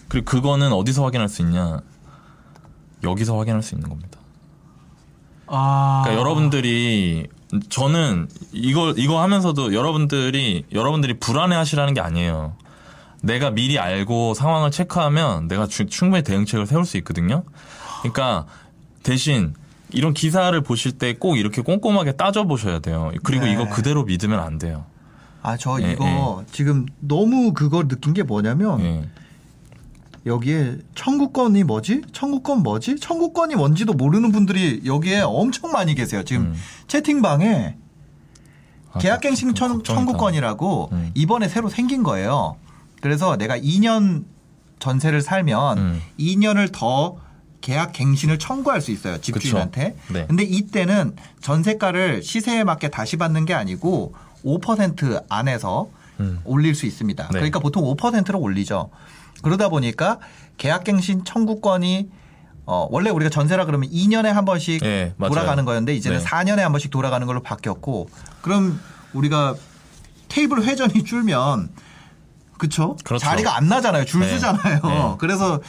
[0.10, 1.80] 그리고 그거는 어디서 확인할 수 있냐?
[3.04, 4.20] 여기서 확인할 수 있는 겁니다.
[5.48, 6.02] 아.
[6.04, 7.28] 그러니까 여러분들이
[7.70, 12.54] 저는 이거 이거 하면서도 여러분들이 여러분들이 불안해하시라는 게 아니에요.
[13.22, 17.44] 내가 미리 알고 상황을 체크하면 내가 주- 충분히 대응책을 세울 수 있거든요.
[18.02, 18.46] 그러니까
[19.04, 19.54] 대신
[19.92, 23.12] 이런 기사를 보실 때 꼭 이렇게 꼼꼼하게 따져 보셔야 돼요.
[23.24, 23.54] 그리고 네.
[23.54, 24.86] 이거 그대로 믿으면 안 돼요.
[25.44, 29.10] 아, 저 예, 이거 지금 너무 그걸 느낀 게 뭐냐면 예.
[30.26, 32.04] 여기에 청구권이 뭐지?
[32.12, 32.98] 청구권 뭐지?
[33.00, 36.24] 청구권이 뭔지도 모르는 분들이 여기에 엄청 많이 계세요.
[36.24, 36.56] 지금 음.
[36.88, 37.76] 채팅방에
[38.94, 39.82] 아, 계약갱신 그- 청.
[39.84, 41.12] 청구권이라고 음.
[41.16, 42.56] 이번에 새로 생긴 거예요.
[43.02, 44.26] 그래서 내가 2년
[44.80, 46.02] 전세를 살면 음.
[46.20, 47.18] 2년을 더
[47.62, 49.20] 계약 갱신을 청구할 수 있어요.
[49.22, 49.96] 집주인한테.
[50.12, 50.26] 네.
[50.28, 54.14] 근데 이때는 전세가를 시세에 맞게 다시 받는 게 아니고
[54.44, 56.40] 5% 안에서 음.
[56.44, 57.24] 올릴 수 있습니다.
[57.24, 57.30] 네.
[57.32, 58.90] 그러니까 보통 5%로 올리죠.
[59.42, 60.20] 그러다 보니까
[60.58, 62.10] 계약갱신 청구권이
[62.66, 65.32] 어, 원래 우리가 전세라 그러면 2년에 한 번씩 예, 맞아요.
[65.34, 66.24] 돌아가는 거였는데 이제는 네.
[66.24, 68.10] 4년에 한 번씩 돌아가는 걸로 바뀌었고
[68.42, 68.80] 그럼
[69.14, 69.56] 우리가
[70.30, 71.70] 테이블 회전이 줄면
[72.58, 72.96] 그쵸?
[73.04, 73.26] 그렇죠.
[73.26, 74.06] 자리가 안 나잖아요.
[74.06, 74.30] 줄 네.
[74.30, 74.80] 서잖아요.
[74.84, 75.16] 네.
[75.20, 75.60] 그래서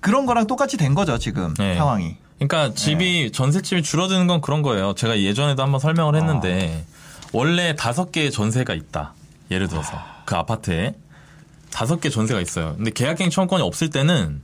[0.00, 1.74] 그런 거랑 똑같이 된 거죠, 지금 네.
[1.74, 2.16] 상황이.
[2.38, 4.94] 그러니까 집이 전셋집이 줄어드는 건 그런 거예요.
[4.94, 6.84] 제가 예전에도 한번 설명을 했는데
[7.32, 9.14] 원래 다섯 개의 전세가 있다.
[9.50, 10.94] 예를 들어서 그 아파트에
[11.70, 12.74] 다섯 개 전세가 있어요.
[12.76, 14.40] 근데 계약갱 청구권이 없을 때는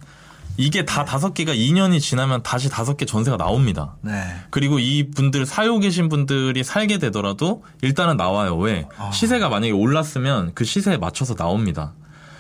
[0.57, 3.97] 이게 다 다섯 개가 2년이 지나면 다시 다섯 개 전세가 나옵니다.
[4.03, 4.23] 네.
[4.51, 8.57] 그리고 이 분들 사유 계신 분들이 살게 되더라도 일단은 나와요.
[8.57, 8.87] 왜?
[8.97, 9.11] 아.
[9.11, 11.93] 시세가 만약에 올랐으면 그 시세에 맞춰서 나옵니다.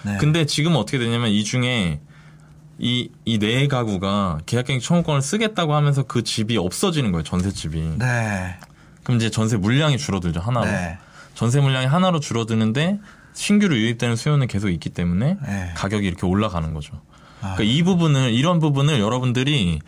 [0.03, 0.17] 네.
[0.19, 2.01] 근데 지금 어떻게 되냐면 이 중에
[2.79, 7.95] 이, 이 네 가구가 계약갱 청구권을 쓰겠다고 하면서 그 집이 없어지는 거예요, 전세집이.
[7.99, 8.57] 네.
[9.03, 10.67] 그럼 이제 전세 물량이 줄어들죠, 하나로.
[10.67, 10.99] 네.
[11.35, 12.99] 전세 물량이 하나로 줄어드는데
[13.35, 15.73] 신규로 유입되는 수요는 계속 있기 때문에 네.
[15.77, 16.95] 가격이 이렇게 올라가는 거죠.
[17.41, 17.55] 아.
[17.55, 19.81] 그러니까 이 부분을, 이런 부분을 여러분들이,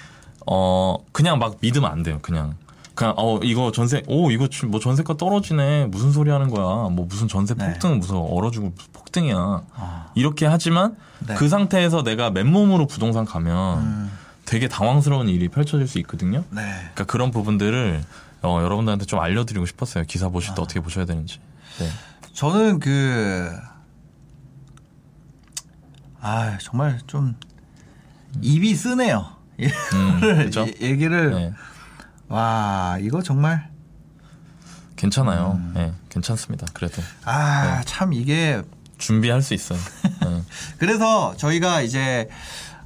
[0.47, 2.55] 어, 그냥 막 믿으면 안 돼요, 그냥.
[2.95, 5.87] 그냥, 어, 이거 전세, 오, 이거 뭐 전세가 떨어지네.
[5.87, 6.89] 무슨 소리 하는 거야.
[6.89, 7.67] 뭐 무슨 전세 네.
[7.67, 9.37] 폭등은 무슨 얼어주고 폭등이야.
[9.75, 10.07] 아.
[10.15, 11.35] 이렇게 하지만 네.
[11.35, 14.13] 그 상태에서 내가 맨몸으로 부동산 가면 음.
[14.47, 16.45] 되게 당황스러운 일이 펼쳐질 수 있거든요.
[16.51, 16.63] 네.
[16.63, 18.03] 그러니까 그런 부분들을
[18.43, 20.05] 어, 여러분들한테 좀 알려드리고 싶었어요.
[20.07, 21.39] 기사 보실 때 어떻게 보셔야 되는지.
[21.79, 21.89] 네.
[22.37, 23.51] 저는 그,
[26.21, 27.35] 아, 정말 좀
[28.43, 29.27] 입이 쓰네요.
[29.59, 30.67] 음, 이거를 그죠?
[30.67, 31.53] 이- 얘기를 네.
[32.29, 33.71] 와 이거 정말
[34.97, 35.53] 괜찮아요.
[35.59, 35.73] 음.
[35.75, 36.67] 네, 괜찮습니다.
[36.75, 38.61] 그래도 아참 이게
[38.99, 39.79] 준비할 수 있어요.
[40.21, 40.43] 네.
[40.77, 42.29] 그래서 저희가 이제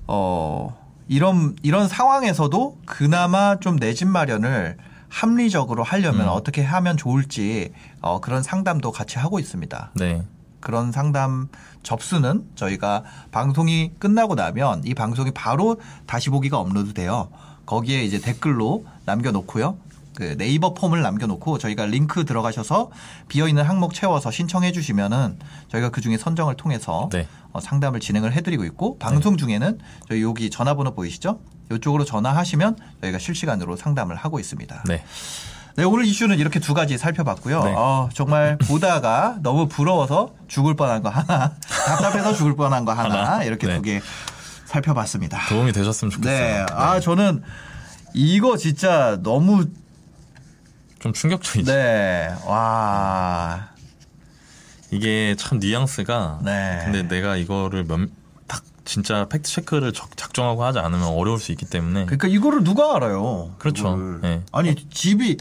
[0.06, 0.78] 어
[1.08, 4.76] 이런 이런 상황에서도 그나마 좀 내 집 마련을
[5.10, 6.28] 합리적으로 하려면 음.
[6.28, 9.90] 어떻게 하면 좋을지 어 그런 상담도 같이 하고 있습니다.
[9.96, 10.22] 네.
[10.60, 11.48] 그런 상담
[11.82, 13.02] 접수는 저희가
[13.32, 17.28] 방송이 끝나고 나면 이 방송이 바로 다시 보기가 업로드 돼요.
[17.66, 19.76] 거기에 이제 댓글로 남겨놓고요.
[20.14, 22.90] 그 네이버 폼을 남겨놓고 저희가 링크 들어가셔서
[23.28, 25.38] 비어있는 항목 채워서 신청해 주시면은
[25.68, 27.26] 저희가 그 중에 선정을 통해서 네.
[27.52, 29.78] 어, 상담을 진행을 해드리고 있고 방송 중에는
[30.08, 31.40] 저희 여기 전화번호 보이시죠?
[31.72, 34.84] 이쪽으로 전화하시면 저희가 실시간으로 상담을 하고 있습니다.
[34.86, 35.04] 네.
[35.76, 37.62] 네, 오늘 이슈는 이렇게 두 가지 살펴봤고요.
[37.64, 37.74] 네.
[37.76, 41.54] 어, 정말 보다가 너무 부러워서 죽을 뻔한 거 하나,
[41.86, 43.44] 답답해서 죽을 뻔한 거 하나, 하나.
[43.44, 43.76] 이렇게 네.
[43.76, 44.00] 두개
[44.66, 45.46] 살펴봤습니다.
[45.48, 46.36] 도움이 되셨으면 좋겠어요.
[46.36, 47.42] 네, 아, 저는
[48.14, 49.66] 이거 진짜 너무,
[50.98, 51.72] 좀 충격적이죠.
[51.72, 53.69] 네, 와,
[54.90, 56.40] 이게 참 뉘앙스가.
[56.44, 56.80] 네.
[56.84, 58.08] 근데 내가 이거를 몇,
[58.46, 62.06] 딱 진짜 팩트 체크를 적- 작정하고 하지 않으면 어려울 수 있기 때문에.
[62.06, 63.52] 그러니까 이거를 누가 알아요?
[63.58, 63.96] 그렇죠.
[64.22, 64.42] 네.
[64.52, 65.36] 아니, 집이,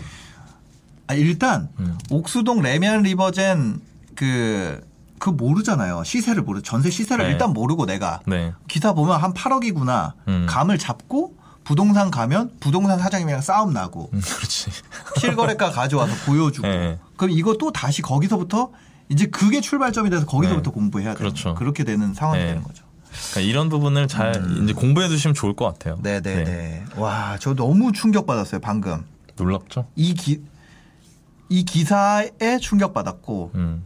[1.07, 1.97] 아, 일단, 음.
[2.11, 3.81] 옥수동 레미안 리버젠
[4.15, 4.87] 그,
[5.17, 6.03] 그 모르잖아요.
[6.03, 7.31] 시세를 모르, 전세 시세를 네.
[7.31, 8.19] 일단 모르고 내가.
[8.27, 8.53] 네.
[8.67, 10.13] 기사 보면 한 8억이구나.
[10.27, 10.45] 음.
[10.47, 14.71] 감을 잡고 부동산 가면 부동산 사장님이랑 싸움 나고 음, 그렇지.
[15.19, 16.97] 실거래가 가져와서 보여주고 네.
[17.15, 18.71] 그럼 이거 또 다시 거기서부터
[19.09, 20.73] 이제 그게 출발점이 돼서 거기서부터 네.
[20.73, 21.17] 공부해야 돼요.
[21.17, 21.55] 그렇죠.
[21.55, 22.47] 그렇게 되는 상황이 네.
[22.47, 22.83] 되는 거죠.
[23.31, 25.95] 그러니까 이런 부분을 잘 이제 공부해 두시면 좋을 것 같아요.
[25.95, 26.03] 음.
[26.03, 26.85] 네네 네.
[26.95, 29.03] 와, 저 너무 충격받았어요, 방금.
[29.35, 29.87] 놀랍죠?
[29.95, 30.41] 이 기,
[31.49, 33.85] 이 기사에 충격받았고, 음.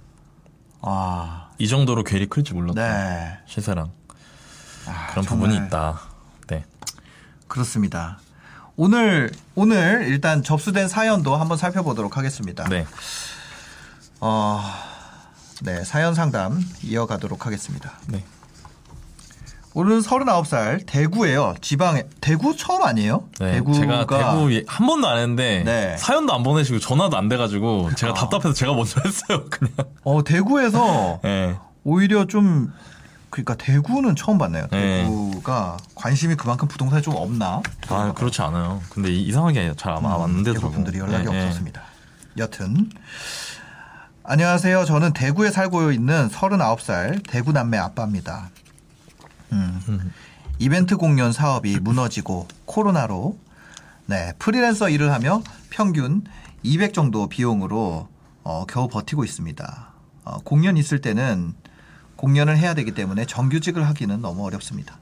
[0.81, 2.81] 아, 이 정도로 괴리 클지 몰랐다.
[2.81, 3.37] 네.
[3.45, 3.91] 시세랑
[4.87, 6.01] 아, 그런 부분이 있다.
[6.47, 6.65] 네.
[7.47, 8.19] 그렇습니다.
[8.75, 12.65] 오늘, 오늘 일단 접수된 사연도 한번 살펴보도록 하겠습니다.
[12.65, 12.85] 네.
[14.19, 14.61] 어,
[15.63, 17.93] 네, 사연 상담 이어가도록 하겠습니다.
[18.07, 18.23] 네.
[19.75, 21.55] 오늘은 39살 대구예요.
[21.61, 23.27] 지방에 대구 처음 아니에요?
[23.39, 23.53] 네.
[23.53, 25.97] 대구가 제가 대구 예- 한 번도 안 했는데 네.
[25.97, 29.45] 사연도 안 보내시고 전화도 안 돼가지고 제가 답답해서 제가 먼저 했어요.
[29.49, 29.73] 그냥.
[30.03, 31.55] 어, 대구에서 네.
[31.83, 32.71] 오히려 좀
[33.31, 34.67] 그러니까 대구는 처음 봤네요.
[34.69, 35.03] 네.
[35.05, 37.63] 대구가 관심이 그만큼 부동산에 좀 없나?
[37.89, 38.79] 아 그렇지 않아요.
[38.89, 40.53] 근데 이- 이상하게 잘안안 되더라고요.
[40.53, 41.45] 대구 분들이 연락이 예, 예.
[41.45, 41.81] 없었습니다.
[42.37, 42.91] 여튼
[44.25, 44.85] 안녕하세요.
[44.85, 48.51] 저는 대구에 살고 있는 39살 대구 남매 아빠입니다.
[49.51, 50.13] 음.
[50.59, 53.37] 이벤트 공연 사업이 무너지고 코로나로
[54.05, 56.23] 네, 프리랜서 일을 하며 평균
[56.63, 58.07] 200 정도 비용으로
[58.43, 59.93] 어, 겨우 버티고 있습니다.
[60.23, 61.53] 어, 공연 있을 때는
[62.15, 64.99] 공연을 해야 되기 때문에 정규직을 하기는 너무 어렵습니다.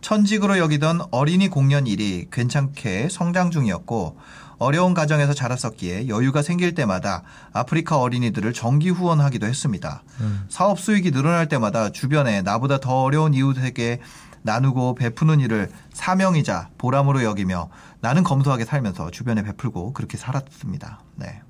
[0.00, 4.18] 천직으로 여기던 어린이 공연 일이 괜찮게 성장 중이었고
[4.64, 10.02] 어려운 가정에서 자랐었기에 여유가 생길 때마다 아프리카 어린이들을 정기 후원하기도 했습니다.
[10.48, 14.00] 사업 수익이 늘어날 때마다 주변에 나보다 더 어려운 이웃에게
[14.42, 17.68] 나누고 베푸는 일을 사명이자 보람으로 여기며
[18.00, 21.00] 나는 검소하게 살면서 주변에 베풀고 그렇게 살았습니다.
[21.16, 21.40] 네.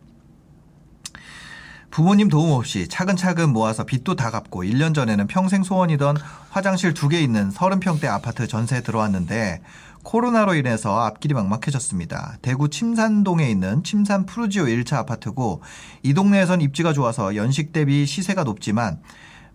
[1.90, 6.16] 부모님 도움 없이 차근차근 모아서 빚도 다 갚고 1년 전에는 평생 소원이던
[6.50, 9.60] 화장실 두 개 있는 30평대 아파트 전세에 들어왔는데
[10.04, 12.38] 코로나로 인해서 앞길이 막막해졌습니다.
[12.42, 15.62] 대구 침산동에 있는 침산 푸르지오 1차 아파트고
[16.02, 19.00] 이 동네에선 입지가 좋아서 연식 대비 시세가 높지만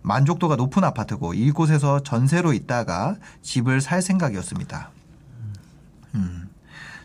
[0.02, 4.90] 만족도가 높은 아파트고 이곳에서 전세로 있다가 집을 살 생각이었습니다.
[6.16, 6.48] 음.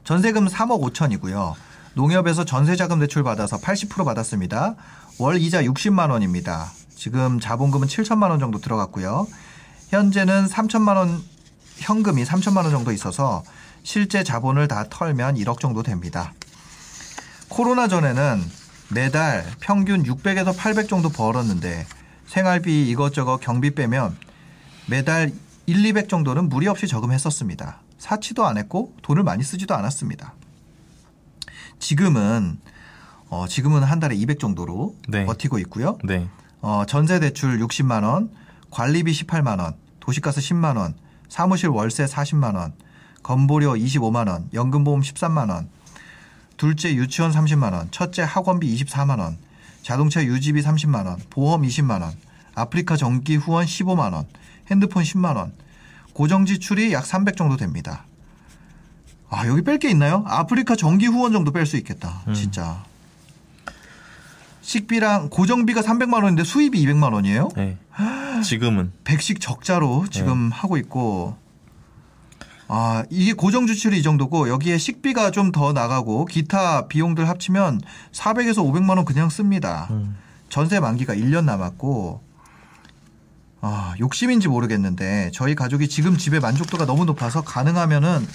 [0.04, 1.54] 전세금 3억 5천이고요.
[1.94, 4.76] 농협에서 전세자금 대출 받아서 80% 받았습니다.
[5.20, 6.72] 월 이자 60만 원입니다.
[6.96, 9.28] 지금 자본금은 7천만 원 정도 들어갔고요.
[9.90, 11.22] 현재는 3천만 원
[11.78, 13.44] 현금이 3천만 원 정도 있어서
[13.84, 16.34] 실제 자본을 다 털면 1억 정도 됩니다.
[17.50, 18.42] 코로나 전에는
[18.90, 21.86] 매달 평균 600에서 800 정도 벌었는데
[22.28, 24.18] 생활비 이것저것 경비 빼면
[24.88, 25.32] 매달
[25.68, 27.80] 1, 200 정도는 무리 없이 저금했었습니다.
[27.98, 30.34] 사치도 안 했고 돈을 많이 쓰지도 않았습니다.
[31.80, 32.60] 지금은
[33.30, 35.26] 어, 지금은 한 달에 200 정도로 네.
[35.26, 35.98] 버티고 있고요.
[36.04, 36.28] 네.
[36.62, 38.30] 어, 전세 대출 60만 원,
[38.72, 40.94] 관리비 18만 원, 도시가스 10만 원,
[41.30, 42.74] 사무실 월세 40만 원,
[43.24, 45.70] 건보료 25만 원, 연금보험 13만 원,
[46.58, 49.38] 둘째 유치원 30만 원, 첫째 학원비 24만 원,
[49.82, 52.14] 자동차 유지비 30만 원, 보험 20만 원,
[52.56, 54.26] 아프리카 정기 후원 15만 원,
[54.72, 55.54] 핸드폰 10만 원,
[56.14, 58.06] 고정 지출이 약 300 정도 됩니다.
[59.30, 60.24] 아, 여기 뺄 게 있나요?
[60.28, 62.22] 아프리카 정기 후원 정도 뺄 수 있겠다.
[62.34, 62.84] 진짜.
[64.62, 67.50] 식비랑 고정비가 300만 원인데 수입이 200만 원이에요?
[67.56, 67.78] 네.
[68.44, 68.92] 지금은.
[69.04, 71.38] 백식 적자로 지금 하고 있고.
[72.68, 77.82] 아 이게 고정 지출이 이 정도고 여기에 식비가 좀 더 나가고 기타 비용들 합치면
[78.12, 79.88] 400에서 500만 원 그냥 씁니다.
[80.50, 82.24] 전세 만기가 1년 남았고.
[83.62, 88.28] 아 욕심인지 모르겠는데 저희 가족이 지금 집의 만족도가 너무 높아서 가능하면은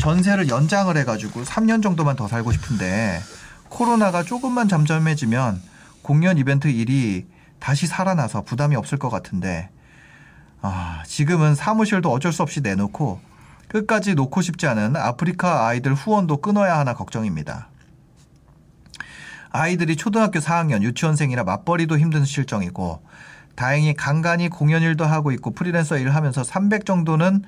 [0.00, 3.20] 전세를 연장을 해가지고 3년 정도만 더 살고 싶은데
[3.68, 5.60] 코로나가 조금만 잠잠해지면
[6.02, 7.26] 공연 이벤트 일이
[7.60, 9.70] 다시 살아나서 부담이 없을 것 같은데
[10.62, 13.20] 아, 지금은 사무실도 어쩔 수 없이 내놓고
[13.68, 17.68] 끝까지 놓고 싶지 않은 아프리카 아이들 후원도 끊어야 하나 걱정입니다.
[19.50, 23.02] 아이들이 초등학교 4학년 유치원생이라 맞벌이도 힘든 실정이고
[23.54, 27.44] 다행히 간간히 공연 일도 하고 있고 프리랜서 일을 하면서 300 정도는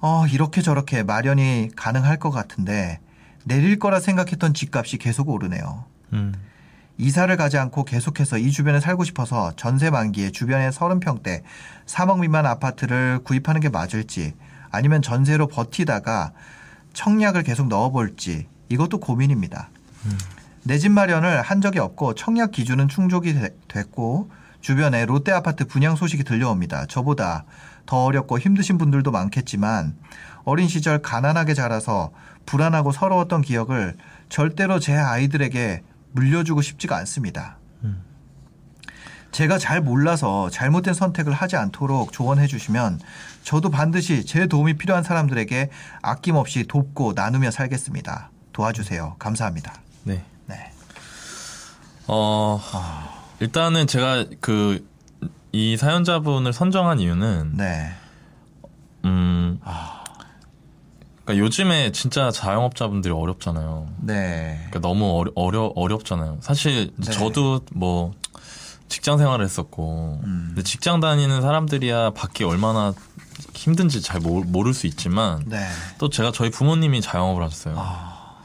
[0.00, 3.00] 어, 이렇게 저렇게 마련이 가능할 것 같은데
[3.44, 5.84] 내릴 거라 생각했던 집값이 계속 오르네요.
[6.12, 6.34] 음.
[6.98, 11.42] 이사를 가지 않고 계속해서 이 주변에 살고 싶어서 전세 만기에 주변에 30평대
[11.86, 14.34] 3억 미만 아파트를 구입하는 게 맞을지
[14.70, 16.32] 아니면 전세로 버티다가
[16.92, 19.70] 청약을 계속 넣어볼지 이것도 고민입니다.
[20.64, 24.30] 내집 마련을 한 적이 없고 청약 기준은 충족이 되- 됐고
[24.60, 26.86] 주변에 롯데 아파트 분양 소식이 들려옵니다.
[26.86, 27.44] 저보다
[27.86, 29.94] 더 어렵고 힘드신 분들도 많겠지만
[30.44, 32.10] 어린 시절 가난하게 자라서
[32.44, 33.94] 불안하고 서러웠던 기억을
[34.28, 35.82] 절대로 제 아이들에게
[36.12, 37.58] 물려주고 싶지가 않습니다.
[39.30, 42.98] 제가 잘 몰라서 잘못된 선택을 하지 않도록 조언해 주시면
[43.42, 45.70] 저도 반드시 제 도움이 필요한 사람들에게
[46.02, 48.30] 아낌없이 돕고 나누며 살겠습니다.
[48.52, 49.16] 도와주세요.
[49.18, 49.74] 감사합니다.
[50.04, 50.24] 네.
[50.46, 50.72] 네.
[52.06, 52.60] 어,
[53.40, 54.86] 일단은 제가 그,
[55.52, 57.92] 이 사연자분을 선정한 이유는, 네.
[59.04, 59.60] 음,
[61.28, 63.86] 그러니까 요즘에 진짜 자영업자분들이 어렵잖아요.
[64.00, 64.56] 네.
[64.70, 66.38] 그러니까 너무 어려, 어려, 어렵잖아요.
[66.40, 67.10] 사실 네.
[67.12, 68.12] 저도 뭐,
[68.88, 70.44] 직장 생활을 했었고, 음.
[70.48, 72.94] 근데 직장 다니는 사람들이야 밖이 얼마나
[73.54, 75.68] 힘든지 잘 모, 모를 수 있지만, 네.
[75.98, 77.74] 또 제가 저희 부모님이 자영업을 하셨어요.
[77.76, 78.38] 아.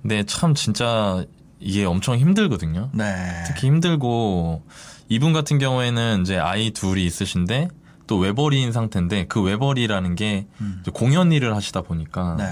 [0.00, 1.22] 근데 참 진짜
[1.60, 2.88] 이게 엄청 힘들거든요.
[2.94, 3.44] 네.
[3.46, 4.62] 특히 힘들고
[5.10, 7.68] 이분 같은 경우에는 이제 아이 둘이 있으신데
[8.06, 10.46] 또 외벌이인 상태인데 그 외벌이라는 게
[10.80, 12.36] 이제 공연 일을 하시다 보니까 음.
[12.38, 12.44] 네.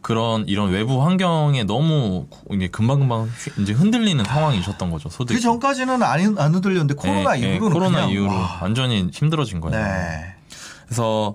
[0.00, 5.34] 그런 이런 외부 환경에 너무 이게 금방금방 휘- 이제 흔들리는 상황이셨던 거죠 소득.
[5.34, 8.58] 그 전까지는 안, 안 흔들렸는데 코로나 이후로는 코로나 그냥, 이후로 와.
[8.62, 9.82] 완전히 힘들어진 거예요.
[9.82, 10.34] 네.
[10.86, 11.34] 그래서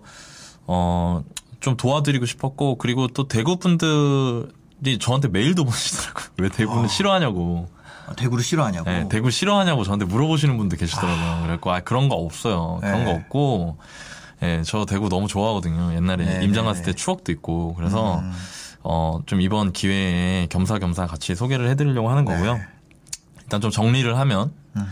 [0.68, 1.24] 어
[1.62, 6.24] 좀 도와드리고 싶었고 그리고 또 대구 분들이 저한테 메일도 보내시더라고요.
[6.38, 7.68] 왜 대구는 싫어하냐고.
[8.10, 8.90] 아, 대구를 싫어하냐고.
[8.90, 11.42] 네, 대구 싫어하냐고 저한테 물어보시는 분들 계시더라고요.
[11.44, 12.80] 그래갖고 아 그런 거 없어요.
[12.82, 13.06] 그런 네.
[13.06, 13.78] 거 없고.
[14.42, 15.94] 예, 저 대구 너무 좋아하거든요.
[15.96, 16.96] 옛날에 네, 임장 네, 갔을 때 네.
[16.96, 17.76] 추억도 있고.
[17.76, 18.32] 그래서 음.
[18.84, 22.54] 어, 좀 이번 기회에 겸사겸사 같이 소개를 해드리려고 하는 거고요.
[22.56, 22.62] 네.
[23.42, 24.86] 일단 좀 정리를 하면, 음.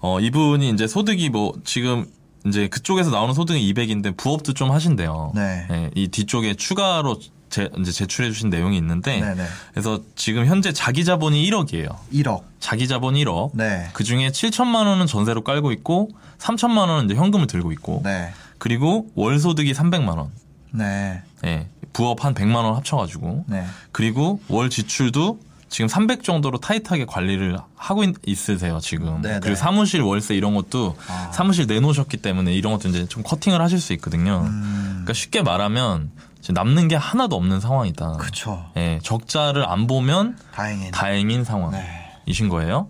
[0.00, 2.06] 어, 이분이 이제 소득이 뭐, 지금
[2.46, 5.32] 이제 그쪽에서 나오는 소득은 200인데 부업도 좀 하신대요.
[5.34, 5.66] 네.
[5.70, 7.18] 예, 이 뒤쪽에 추가로
[7.50, 9.44] 제, 이제 제출해 주신 내용이 있는데, 네네.
[9.72, 11.96] 그래서 지금 현재 자기 자본이 1억이에요.
[12.12, 12.42] 1억.
[12.60, 13.50] 자기 자본 1억.
[13.54, 13.88] 네.
[13.92, 18.32] 그 중에 7천만 원은 전세로 깔고 있고, 3천만 원은 이제 현금을 들고 있고, 네.
[18.58, 20.30] 그리고 월 소득이 300만 원.
[20.72, 21.22] 네.
[21.44, 23.66] 예, 부업 한 100만 원 합쳐 가지고, 네.
[23.92, 25.40] 그리고 월 지출도
[25.70, 29.22] 지금 300 정도로 타이트하게 관리를 하고 있, 으세요 지금.
[29.22, 29.40] 네네.
[29.40, 31.30] 그리고 사무실 월세 이런 것도 아.
[31.32, 34.42] 사무실 내놓으셨기 때문에 이런 것도 이제 좀 커팅을 하실 수 있거든요.
[34.46, 34.88] 음.
[34.90, 36.10] 그러니까 쉽게 말하면
[36.48, 38.12] 남는 게 하나도 없는 상황이다.
[38.12, 38.64] 그쵸.
[38.76, 40.90] 예, 적자를 안 보면 다행이네.
[40.92, 42.48] 다행인 상황이신 네.
[42.48, 42.88] 거예요.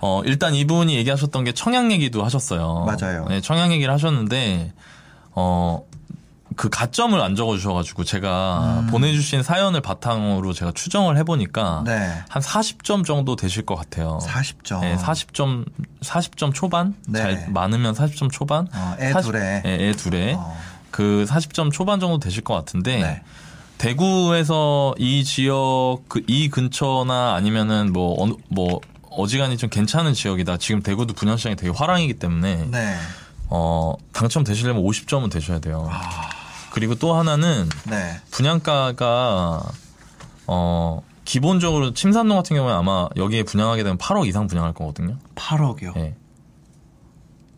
[0.00, 2.84] 어, 일단 이분이 얘기하셨던 게 청약 얘기도 하셨어요.
[2.84, 3.24] 맞아요.
[3.28, 4.72] 네, 청약 얘기를 하셨는데,
[5.32, 5.82] 어,
[6.54, 11.84] 그 가점을 안 적어주셔가지고 제가 보내주신 사연을 바탕으로 제가 추정을 해보니까 음.
[11.84, 12.22] 네.
[12.28, 14.18] 한 40점 정도 되실 것 같아요.
[14.22, 14.80] 40점.
[14.80, 15.66] 네, 40점,
[16.00, 16.94] 40점 초반?
[17.08, 17.20] 네.
[17.20, 18.68] 잘 많으면 40점 초반?
[18.72, 19.62] 어, 애 40 둘에.
[19.62, 20.34] 네, 애 둘에.
[20.34, 20.56] 어.
[20.96, 23.22] 그 40점 초반 정도 되실 것 같은데, 네.
[23.76, 28.80] 대구에서 이 지역 그 이 근처나 아니면은 뭐 어느 뭐
[29.10, 30.56] 어지간히 좀 괜찮은 지역이다.
[30.56, 32.96] 지금 대구도 분양시장이 되게 화랑이기 때문에 네.
[33.50, 35.86] 어 당첨 되시려면 50점은 되셔야 돼요.
[35.90, 36.30] 아.
[36.70, 38.18] 그리고 또 하나는 네.
[38.30, 39.60] 분양가가
[40.46, 45.18] 어 기본적으로 침산동 같은 경우에 아마 여기에 분양하게 되면 8억 이상 분양할 거거든요.
[45.34, 45.94] 8억이요.
[45.98, 46.14] 예.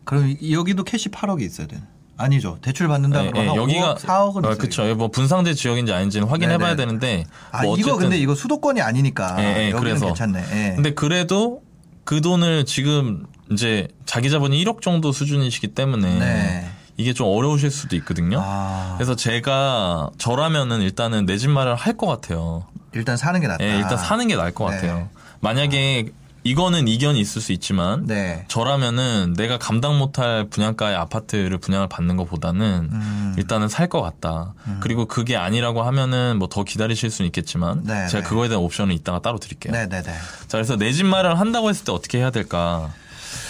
[0.03, 1.87] 그럼 여기도 캐시 8억이 있어야 되는.
[2.19, 2.57] 아니죠.
[2.61, 4.55] 대출 받는다 예, 그러면 예, 한 여기가 5억, 4억은 어.
[4.57, 4.95] 그쵸.
[4.95, 6.85] 뭐 분상제 지역인지 아닌지는 확인해 봐야 네네.
[6.85, 10.05] 되는데 아, 뭐 이거 근데 이거 수도권이 아니니까 예, 예, 여기는 그래서.
[10.07, 10.43] 괜찮네.
[10.51, 10.73] 예.
[10.75, 11.61] 근데 그래도
[12.03, 16.69] 그 돈을 지금 이제 자기 자본이 1억 정도 수준이시기 때문에 네.
[16.97, 18.41] 이게 좀 어려우실 수도 있거든요.
[18.43, 22.65] 아, 그래서 제가 저라면은 일단은 내 집 마련을 할 것 같아요.
[22.91, 23.63] 일단 사는 게 낫다.
[23.63, 24.75] 예, 일단 사는 게 나을 것 네.
[24.75, 25.07] 같아요.
[25.39, 26.09] 만약에
[26.43, 28.45] 이거는 이견이 있을 수 있지만 네.
[28.47, 33.35] 저라면은 내가 감당 못할 분양가의 아파트를 분양을 받는 것보다는 음.
[33.37, 34.53] 일단은 살 것 같다.
[34.79, 38.29] 그리고 그게 아니라고 하면은 뭐 더 기다리실 수는 있겠지만 네, 제가 네.
[38.29, 39.73] 그거에 대한 옵션은 이따가 따로 드릴게요.
[39.73, 40.11] 네, 네, 네.
[40.47, 42.89] 자, 그래서 내 집 마련을 한다고 했을 때 어떻게 해야 될까?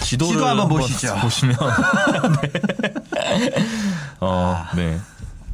[0.04, 1.16] 지도를 지도 한번 보시죠.
[1.22, 1.56] 보시면
[2.42, 3.54] 네.
[4.20, 5.00] 어, 네.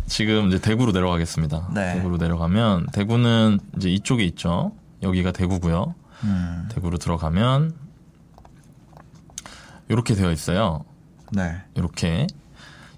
[0.07, 1.69] 지금 이제 대구로 내려가겠습니다.
[1.73, 1.93] 네.
[1.95, 4.71] 대구로 내려가면 대구는 이제 이쪽에 있죠.
[5.03, 5.95] 여기가 대구고요.
[6.24, 6.68] 음.
[6.72, 7.74] 대구로 들어가면
[9.89, 10.84] 이렇게 되어 있어요.
[11.32, 11.57] 네.
[11.76, 12.28] 이렇게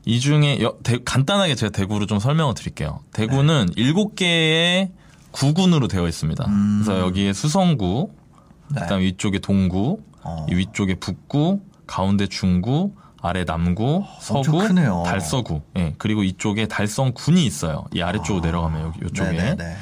[0.06, 3.00] 이 중에 여- 대- 간단하게 제가 대구를 좀 설명을 드릴게요.
[3.14, 4.92] 대구는 일곱 개의
[5.32, 6.46] 구군으로 되어 있습니다.
[6.48, 6.82] 음.
[6.84, 8.12] 그래서 여기에 수성구,
[8.74, 8.82] 네.
[8.82, 10.46] 그다음 위쪽에 동구, 어.
[10.50, 15.04] 이 위쪽에 북구, 가운데 중구, 아래 남구, 엄청 서구.
[15.06, 15.62] 달서구.
[15.78, 15.96] 예.
[15.98, 17.86] 그리고 이쪽에 달성군이 있어요.
[17.94, 19.32] 이 아래쪽으로 내려가면 여기 이쪽에.
[19.32, 19.76] 네, 네, 네.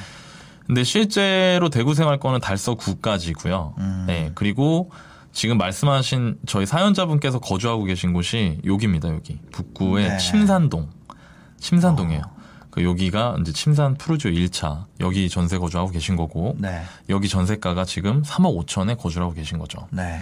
[0.66, 3.76] 근데 실제로 대구 생활권은 달서구까지고요.
[3.78, 4.04] 음.
[4.08, 4.92] 네, 그리고
[5.32, 9.10] 지금 말씀하신 저희 사연자분께서 거주하고 계신 곳이 여기입니다.
[9.10, 10.18] 여기 북구의 네.
[10.18, 10.90] 침산동,
[11.60, 12.22] 침산동이에요.
[12.72, 16.82] 그 여기가 이제 침산 푸르지오 1차 여기 전세 거주하고 계신 거고 네.
[17.10, 19.88] 여기 전세가가 지금 3억 5천에 거주하고 계신 거죠.
[19.92, 20.20] 네.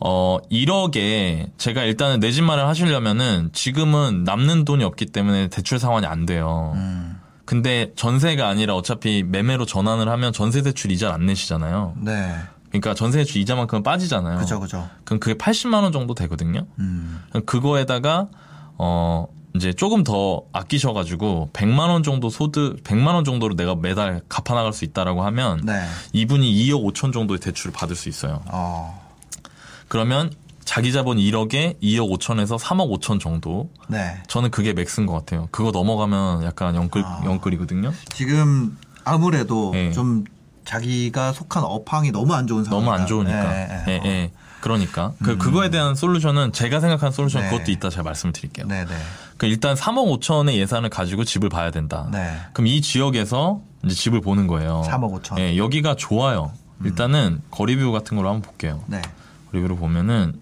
[0.00, 6.06] 어 1억에 제가 일단은 내 집 마련 하시려면은 지금은 남는 돈이 없기 때문에 대출 상환이
[6.06, 6.72] 안 돼요.
[6.76, 7.18] 음.
[7.46, 11.94] 근데 전세가 아니라 어차피 매매로 전환을 하면 전세 대출 이자를 안 내시잖아요.
[11.98, 12.34] 네.
[12.68, 14.38] 그러니까 전세 대출 이자만큼은 빠지잖아요.
[14.38, 14.88] 그죠, 그죠.
[15.04, 16.66] 그럼 그게 80만 원 정도 되거든요.
[16.80, 17.22] 음.
[17.46, 18.28] 그거에다가
[18.76, 24.20] 어 이제 조금 더 아끼셔 가지고 100만 원 정도 소득 100만 원 정도로 내가 매달
[24.28, 25.86] 갚아 나갈 수 있다라고 하면 네.
[26.12, 28.42] 이분이 2억 5천 정도의 대출을 받을 수 있어요.
[28.46, 29.06] 어.
[29.88, 30.32] 그러면
[30.66, 33.70] 자기 자본 1억에 2억 5천에서 3억 5천 정도.
[33.88, 34.20] 네.
[34.26, 35.48] 저는 그게 max인 것 같아요.
[35.52, 37.22] 그거 넘어가면 약간 영끌 아.
[37.24, 37.92] 영끌이거든요.
[38.10, 39.92] 지금 아무래도 네.
[39.92, 40.24] 좀
[40.66, 42.84] 자기가 속한 업황이 너무 안 좋은 상황.
[42.84, 43.48] 너무 안 좋으니까.
[43.48, 44.00] 네, 예, 네.
[44.04, 44.30] 예.
[44.60, 47.50] 그러니까 그 그거에 대한 솔루션은 제가 생각한 솔루션 네.
[47.50, 48.66] 그것도 이따 제가 말씀을 드릴게요.
[48.66, 48.94] 네, 네.
[49.36, 52.08] 그 일단 3억 5천의 예산을 가지고 집을 봐야 된다.
[52.10, 52.36] 네.
[52.52, 54.82] 그럼 이 지역에서 이제 집을 보는 거예요.
[54.84, 55.38] 3억 5천.
[55.38, 56.50] 예, 여기가 좋아요.
[56.84, 58.82] 일단은 거리뷰 같은 걸로 한번 볼게요.
[58.86, 59.00] 네.
[59.52, 60.34] 거리뷰를 보면은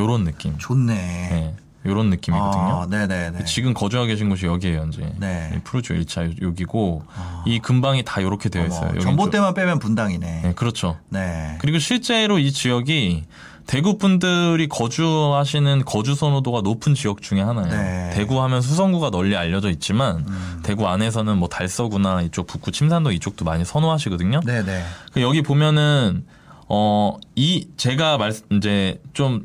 [0.00, 0.56] 요런 느낌.
[0.58, 0.94] 좋네.
[1.32, 1.54] 예.
[1.84, 2.82] 이런 느낌이거든요.
[2.82, 3.44] 아, 네네네.
[3.46, 5.10] 지금 거주하고 계신 곳이 여기에요, 이제.
[5.18, 5.50] 네.
[5.56, 7.02] 이 푸르주 1차 여기고
[7.46, 8.98] 이 근방이 다 이렇게 되어 있어요.
[8.98, 10.40] 전봇대만 빼면 분당이네.
[10.42, 10.98] 네, 그렇죠.
[11.08, 11.56] 네.
[11.58, 13.24] 그리고 실제로 이 지역이
[13.66, 17.70] 대구 분들이 거주하시는 거주 선호도가 높은 지역 중에 하나예요.
[17.70, 18.10] 네.
[18.14, 20.26] 대구 하면 수성구가 널리 알려져 있지만
[20.62, 24.40] 대구 안에서는 뭐 달서구나 이쪽 북구 침산도 이쪽도 많이 선호하시거든요.
[24.40, 24.84] 네네.
[25.14, 26.26] 그 여기 보면은
[26.68, 29.44] 어 이 제가 말 이제 좀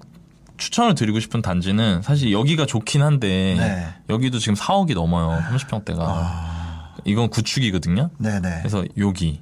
[0.58, 3.88] 추천을 드리고 싶은 단지는 사실 여기가 좋긴 한데 네.
[4.10, 5.42] 여기도 지금 4억이 넘어요.
[5.50, 6.00] 30평대가.
[6.00, 6.96] 아.
[7.04, 8.10] 이건 구축이거든요.
[8.18, 8.60] 네네.
[8.60, 9.42] 그래서 여기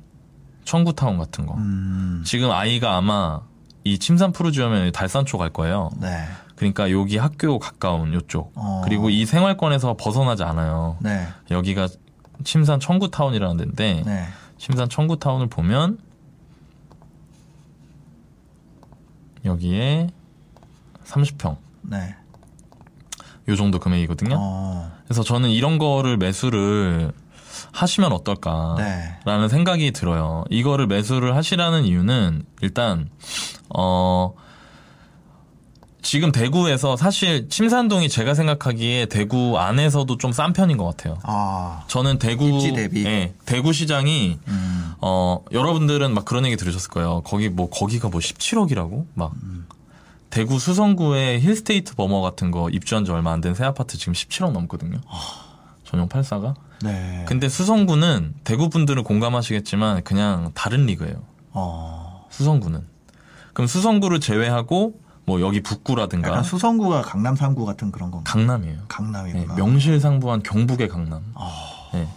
[0.66, 1.56] 청구타운 같은 거.
[1.56, 2.24] 음.
[2.26, 3.42] 지금 아이가 아마
[3.84, 5.92] 이 침산 푸르지오면 달산초 갈 거예요.
[6.00, 6.26] 네.
[6.56, 8.52] 그러니까 여기 학교 가까운 요쪽.
[8.56, 8.82] 어.
[8.84, 10.98] 그리고 이 생활권에서 벗어나지 않아요.
[11.02, 11.28] 네.
[11.52, 11.88] 여기가
[12.44, 14.28] 침산 청구타운이라는 데인데 네.
[14.58, 15.98] 침산 청구타운을 보면
[19.46, 20.10] 여기에
[21.06, 22.16] 30평 네.
[23.50, 24.36] 요 정도 금액이거든요.
[24.38, 24.92] 어.
[25.06, 27.12] 그래서 저는 이런 거를 매수를
[27.72, 28.78] 하시면 어떨까라는
[29.26, 29.48] 네.
[29.50, 30.44] 생각이 들어요.
[30.50, 33.10] 이거를 매수를 하시라는 이유는 일단
[33.70, 34.34] 어
[36.02, 41.18] 지금 대구에서 사실 침산동이 제가 생각하기에 대구 안에서도 좀 싼 편인 것 같아요.
[41.24, 41.84] 아.
[41.88, 43.06] 저는 대구 입지 대비?
[43.06, 44.94] 예, 대구 시장이 음.
[45.02, 47.22] 어 여러분들은 막 그런 얘기 들으셨을 거예요.
[47.24, 49.66] 거기 뭐 거기가 뭐 17억이라고 막 음.
[50.34, 54.52] 대구 수성구에 힐스테이트 버머 같은 거 입주한 지 얼마 안 된 새 아파트 지금 17억
[54.52, 54.98] 넘거든요.
[55.84, 56.56] 전용 84가.
[56.82, 57.24] 네.
[57.28, 61.22] 근데 수성구는 대구 분들은 공감하시겠지만 그냥 다른 리그예요.
[61.52, 62.26] 어.
[62.32, 62.82] 수성구는.
[63.54, 68.32] 그럼 수성구를 제외하고 뭐 여기 북구라든가 약간 수성구가 강남 3구 같은 그런 건가?
[68.32, 68.74] 강남이에요.
[68.76, 69.54] 예, 강남이구나.
[69.54, 71.22] 명실상부한 경북의 강남.
[71.36, 71.52] 아.
[71.94, 72.08] 예.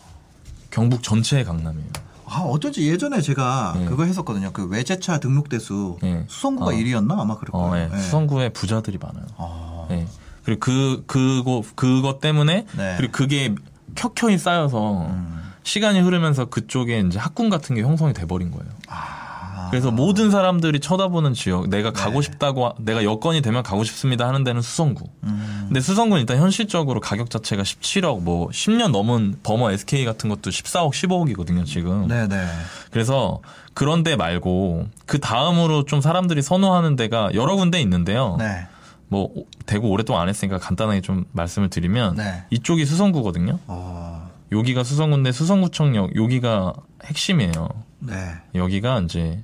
[0.70, 1.90] 경북 전체의 강남이에요.
[2.29, 3.85] 아, 어쩐지 예전에 제가 네.
[3.87, 4.51] 그거 했었거든요.
[4.53, 6.24] 그 외제차 등록 대수 네.
[6.29, 6.74] 수성구가 어.
[6.74, 7.89] 1위였나 아마 그럴 어, 거예요.
[7.91, 7.95] 예.
[7.95, 8.03] 네.
[8.03, 9.24] 수성구에 부자들이 많아요.
[9.37, 9.87] 아.
[9.91, 10.07] 예.
[10.45, 12.95] 그리고 그 그거 그것 때문에 네.
[12.97, 13.55] 그리고 그게
[13.95, 15.53] 켜켜이 쌓여서 음.
[15.62, 18.70] 시간이 흐르면서 그쪽에 이제 학군 같은 게 형성이 돼 버린 거예요.
[18.89, 19.26] 아.
[19.70, 22.22] 그래서 모든 사람들이 쳐다보는 지역, 내가 가고 네.
[22.22, 25.04] 싶다고, 내가 여건이 되면 가고 싶습니다 하는 데는 수성구.
[25.24, 25.64] 음.
[25.68, 30.90] 근데 수성구는 일단 현실적으로 가격 자체가 17억, 뭐 10년 넘은 버머 SK 같은 것도 14억,
[30.90, 32.08] 15억이거든요, 지금.
[32.08, 32.46] 네네.
[32.90, 33.40] 그래서
[33.74, 38.36] 그런 데 말고 그 다음으로 좀 사람들이 선호하는 데가 여러 군데 있는데요.
[38.38, 38.66] 네.
[39.08, 39.30] 뭐
[39.66, 42.44] 대구 오랫동안 안 했으니까 간단하게 좀 말씀을 드리면 네.
[42.50, 43.58] 이쪽이 수성구거든요.
[43.66, 44.30] 어.
[44.52, 47.68] 여기가 수성구인데 수성구청역 여기가 핵심이에요.
[48.00, 48.14] 네.
[48.54, 49.42] 여기가 이제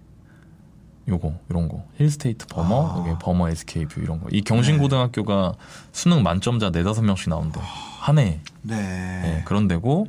[1.09, 2.99] 요거 이런 거 힐스테이트 범어 아.
[3.07, 5.55] 여기 범어 SK 뷰 이런 거 이 경신고등학교가
[5.93, 7.61] 수능 만점자 네다섯 명씩 나온대
[8.01, 8.41] 한 해.
[8.63, 8.75] 네.
[9.39, 10.07] 예, 그런 데고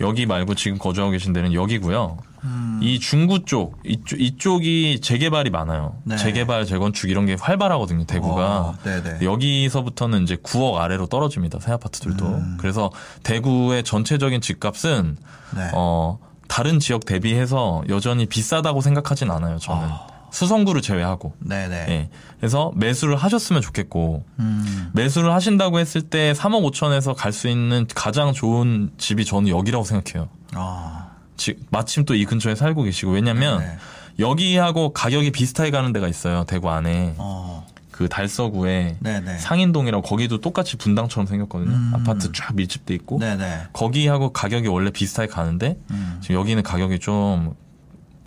[0.00, 2.16] 여기 말고 지금 거주하고 계신 데는 여기고요.
[2.44, 2.80] 음.
[2.82, 5.96] 이 중구 쪽 이쪽 이쪽이 재개발이 많아요.
[6.04, 6.16] 네.
[6.16, 8.04] 재개발 재건축 이런 게 활발하거든요.
[8.04, 8.60] 대구가.
[8.60, 9.18] 어, 네네.
[9.22, 11.60] 여기서부터는 이제 9억 아래로 떨어집니다.
[11.60, 12.24] 새 아파트들도.
[12.26, 12.56] 음.
[12.58, 12.90] 그래서
[13.22, 15.16] 대구의 전체적인 집값은
[15.54, 15.70] 네.
[15.74, 16.18] 어
[16.48, 19.58] 다른 지역 대비해서 여전히 비싸다고 생각하진 않아요.
[19.58, 20.06] 저는 아.
[20.32, 21.34] 수성구를 제외하고.
[21.40, 21.86] 네네.
[21.88, 22.08] 예.
[22.38, 24.90] 그래서 매수를 하셨으면 좋겠고 음.
[24.94, 30.28] 매수를 하신다고 했을 때 3억 5천에서 갈 수 있는 가장 좋은 집이 저는 여기라고 생각해요.
[30.54, 31.10] 아.
[31.36, 33.76] 지- 마침 또 이 근처에 살고 계시고 왜냐면 네.
[34.18, 36.44] 여기하고 가격이 비슷하게 가는 데가 있어요.
[36.44, 37.66] 대구 안에 어.
[37.90, 39.38] 그 달서구에 네네.
[39.38, 41.70] 상인동이라고 거기도 똑같이 분당처럼 생겼거든요.
[41.74, 41.92] 음.
[41.94, 43.68] 아파트 쫙 밀집돼 있고 네네.
[43.72, 46.18] 거기하고 가격이 원래 비슷하게 가는데 음.
[46.22, 47.54] 지금 여기는 가격이 좀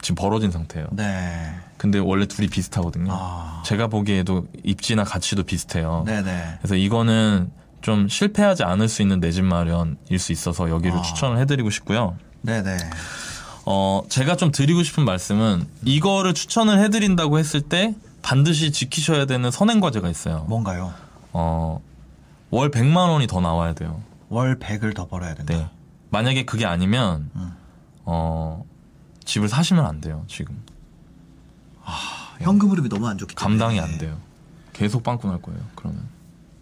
[0.01, 0.87] 지금 벌어진 상태예요.
[0.91, 1.55] 네.
[1.77, 3.11] 근데 원래 둘이 비슷하거든요.
[3.13, 3.61] 아.
[3.65, 6.03] 제가 보기에도 입지나 가치도 비슷해요.
[6.05, 6.55] 네네.
[6.59, 7.51] 그래서 이거는
[7.81, 11.01] 좀 실패하지 않을 수 있는 내 집 마련일 수 있어서 여기를 아.
[11.01, 12.15] 추천을 해드리고 싶고요.
[12.41, 12.77] 네네.
[13.65, 19.79] 어, 제가 좀 드리고 싶은 말씀은 이거를 추천을 해드린다고 했을 때 반드시 지키셔야 되는 선행
[19.79, 20.45] 과제가 있어요.
[20.47, 20.93] 뭔가요?
[21.33, 21.81] 어,
[22.51, 24.01] 월 100만 원이 더 나와야 돼요.
[24.29, 25.53] 월 100을 더 벌어야 된다.
[25.53, 25.67] 네.
[26.11, 27.51] 만약에 그게 아니면, 음.
[28.05, 28.63] 어,
[29.25, 30.57] 집을 사시면 안 돼요, 지금.
[32.39, 33.57] 현금 흐름이 너무 안 좋기 때문에.
[33.59, 34.17] 감당이 안 돼요.
[34.73, 36.01] 계속 빵꾸 날 거예요, 그러면.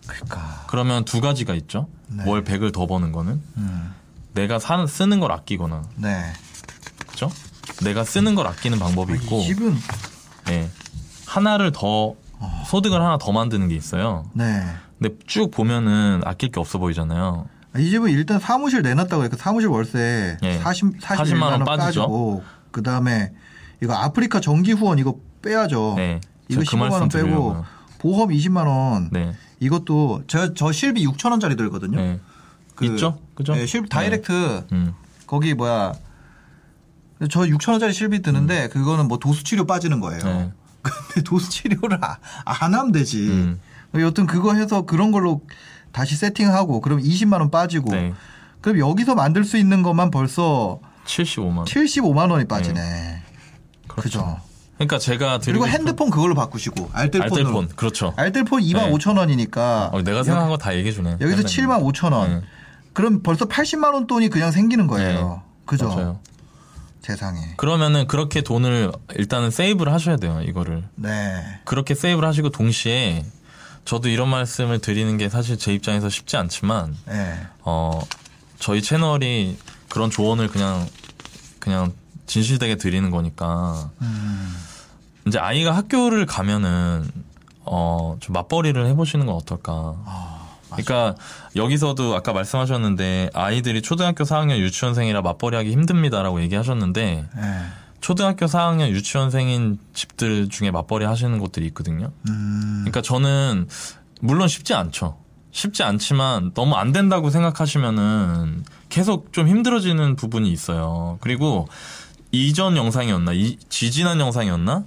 [0.07, 0.65] 그러니까.
[0.67, 1.87] 그러면 두 가지가 있죠.
[2.07, 2.23] 네.
[2.29, 3.93] 월 100을 더 버는 거는 음.
[4.33, 6.23] 내가 사, 쓰는 걸 아끼거나, 네.
[7.07, 7.31] 그죠?
[7.83, 9.75] 내가 쓰는 걸 아끼는 방법이 있고, 이 집은
[10.49, 10.69] 예.
[11.25, 12.15] 하나를 더,
[12.67, 14.25] 소득을 하나 더 만드는 게 있어요.
[14.33, 14.63] 네.
[14.99, 17.47] 근데 쭉 보면은 아낄 게 없어 보이잖아요.
[17.77, 20.59] 이 집은 일단 사무실 내놨다고 해그 사무실 월세 예.
[20.59, 21.63] 40 40만 41만 원.
[21.65, 23.33] 빠지고 그다음에
[23.83, 25.95] 이거 아프리카 정기 후원 이거 빼야죠.
[25.97, 26.21] 네.
[26.47, 27.65] 이거 제가 그 15만 원 빼고 드리려고요.
[27.99, 29.09] 보험 20만 원.
[29.11, 29.33] 네.
[29.59, 31.97] 이것도 저, 저 실비 6천 원짜리 들거든요.
[31.97, 32.19] 네.
[32.75, 33.19] 그, 있죠?
[33.35, 33.53] 그죠?
[33.53, 34.93] 네, 실비 direct 음.
[35.27, 35.93] 거기 뭐야
[37.29, 40.23] 저 6천 원짜리 실비 드는데 그거는 뭐 도수 치료 빠지는 거예요.
[40.23, 40.51] 네.
[40.83, 43.27] 근데 도수 치료를 아- 안 하면 되지.
[43.27, 43.59] 음.
[43.95, 45.41] 여튼 그거 해서 그런 걸로
[45.91, 48.13] 다시 세팅하고 그럼 20만 원 빠지고 네.
[48.61, 51.65] 그럼 여기서 만들 수 있는 것만 벌써 75만 원.
[51.65, 53.21] 75만 원이 빠지네.
[53.95, 54.39] 그렇죠.
[54.75, 57.35] 그러니까 제가 그리고 핸드폰 그걸로 바꾸시고 알뜰폰으로.
[57.37, 58.13] 알뜰폰 그렇죠.
[58.17, 58.91] 알뜰폰 2만 네.
[58.91, 61.17] 5천 원이니까 어, 내가 생각한 거 다 얘기해 주네.
[61.21, 62.39] 여기서 7만 5천 원.
[62.41, 62.41] 네.
[62.93, 65.41] 그럼 벌써 80만 원 돈이 그냥 생기는 거예요.
[65.65, 65.87] 그죠?
[65.89, 66.19] 맞아요.
[67.01, 67.39] 세상에.
[67.57, 70.41] 그러면은 그렇게 돈을 일단은 세이브를 하셔야 돼요.
[70.43, 71.43] 이거를 네.
[71.65, 73.25] 그렇게 세이브를 하시고 동시에
[73.85, 77.37] 저도 이런 말씀을 드리는 게 사실 제 입장에서 쉽지 않지만 네.
[77.61, 77.99] 어
[78.59, 79.57] 저희 채널이
[79.89, 80.87] 그런 조언을 그냥
[81.59, 81.91] 그냥
[82.25, 84.55] 진실되게 드리는 거니까 음.
[85.27, 87.09] 이제 아이가 학교를 가면은
[87.65, 89.95] 어좀 맞벌이를 해보시는 건 어떨까.
[90.69, 91.15] 그러니까
[91.55, 97.59] 여기서도 아까 말씀하셨는데 아이들이 초등학교 4학년 유치원생이라 맞벌이하기 힘듭니다라고 얘기하셨는데 네.
[98.01, 102.11] 초등학교 4학년 유치원생인 집들 중에 맞벌이 하시는 곳들이 있거든요.
[102.27, 102.81] 음.
[102.81, 103.67] 그러니까 저는
[104.19, 105.17] 물론 쉽지 않죠.
[105.51, 111.17] 쉽지 않지만 너무 안 된다고 생각하시면은 계속 좀 힘들어지는 부분이 있어요.
[111.21, 111.67] 그리고
[112.37, 114.83] 이전 영상이었나, 이, 지지난 영상이었나?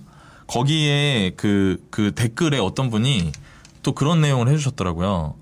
[0.49, 3.32] 거기에 그, 그 댓글에 어떤 분이
[3.82, 5.36] 또 그런 내용을 해주셨더라고요.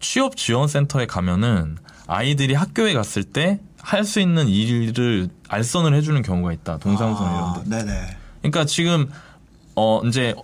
[0.00, 6.52] 취업 지원 센터에 가면은 아이들이 학교에 갔을 때 할 수 있는 일을 알선을 해주는 경우가
[6.52, 6.78] 있다.
[7.24, 7.76] 이런 데.
[7.76, 8.16] 아, 네네.
[8.42, 9.08] 그러니까 지금
[9.76, 10.34] 어 이제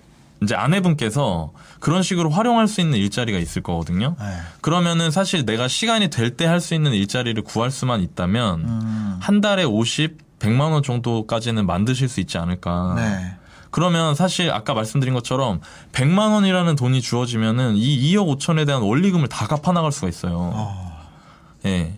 [0.43, 4.15] 이제 아내분께서 그런 식으로 활용할 수 있는 일자리가 있을 거거든요.
[4.21, 4.27] 네.
[4.61, 9.17] 그러면은 사실 내가 시간이 될 때 할 수 있는 일자리를 구할 수만 있다면 음.
[9.21, 12.95] 한 달에 50, 100만 원 정도까지는 만드실 수 있지 않을까.
[12.97, 13.37] 네.
[13.71, 15.61] 그러면 사실 아까 말씀드린 것처럼
[15.93, 20.37] 100만 원이라는 돈이 주어지면은 이 2억 5천에 대한 원리금을 다 갚아 나갈 수가 있어요.
[20.53, 21.09] 어.
[21.65, 21.95] 예.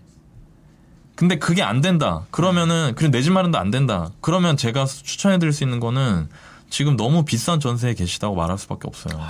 [1.16, 2.22] 근데 그게 안 된다.
[2.30, 4.10] 그러면은, 그리고 내집 마련도 안 된다.
[4.20, 6.28] 그러면 제가 추천해 드릴 수 있는 거는
[6.70, 9.20] 지금 너무 비싼 전세에 계시다고 말할 수밖에 없어요.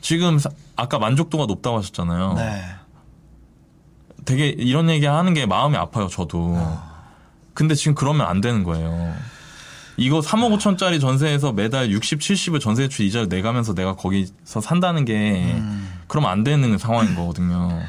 [0.00, 2.34] 지금, 사- 아까 만족도가 높다고 하셨잖아요.
[2.34, 2.62] 네.
[4.24, 6.56] 되게 이런 얘기 하는 게 마음이 아파요, 저도.
[7.58, 9.16] 근데 지금 그러면 안 되는 거예요.
[9.96, 15.92] 이거 3억 5천짜리 전세에서 매달 60, 70을 전세대출 이자를 내가면서 내가 거기서 산다는 게 음.
[16.06, 17.82] 그러면 안 되는 상황인 거거든요.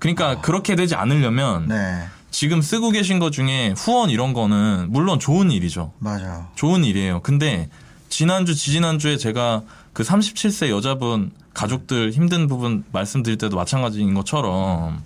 [0.00, 2.02] 그러니까 그렇게 되지 않으려면 네.
[2.32, 5.92] 지금 쓰고 계신 것 중에 후원 이런 거는 물론 좋은 일이죠.
[6.00, 6.48] 맞아요.
[6.56, 7.20] 좋은 일이에요.
[7.22, 7.68] 근데
[8.08, 9.62] 지난주, 지지난주에 제가
[9.92, 15.00] 그 37세 여자분 가족들 힘든 부분 말씀드릴 때도 마찬가지인 것처럼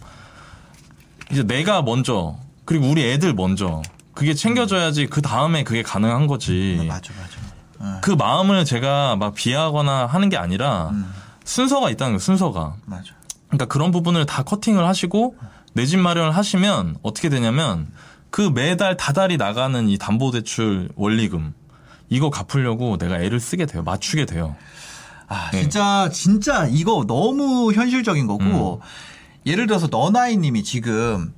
[1.30, 3.82] 이제 내가 먼저 그리고 우리 애들 먼저
[4.16, 6.76] 그게 챙겨줘야지 그 다음에 그게 가능한 거지.
[6.88, 7.12] 맞아,
[7.78, 8.00] 맞아.
[8.00, 11.12] 그 마음을 제가 막 비하거나 하는 게 아니라 음.
[11.44, 12.74] 순서가 있다는 거예요, 순서가.
[12.86, 13.12] 맞아.
[13.48, 15.36] 그러니까 그런 부분을 다 커팅을 하시고
[15.74, 17.86] 내 집 마련을 하시면 어떻게 되냐면
[18.30, 21.52] 그 매달 다달이 나가는 이 담보대출 원리금
[22.08, 23.82] 이거 갚으려고 내가 애를 쓰게 돼요.
[23.82, 24.56] 맞추게 돼요.
[25.28, 25.60] 아, 네.
[25.60, 28.80] 진짜, 진짜 이거 너무 현실적인 거고, 음.
[29.44, 31.34] 예를 들어서 너나이 님이 지금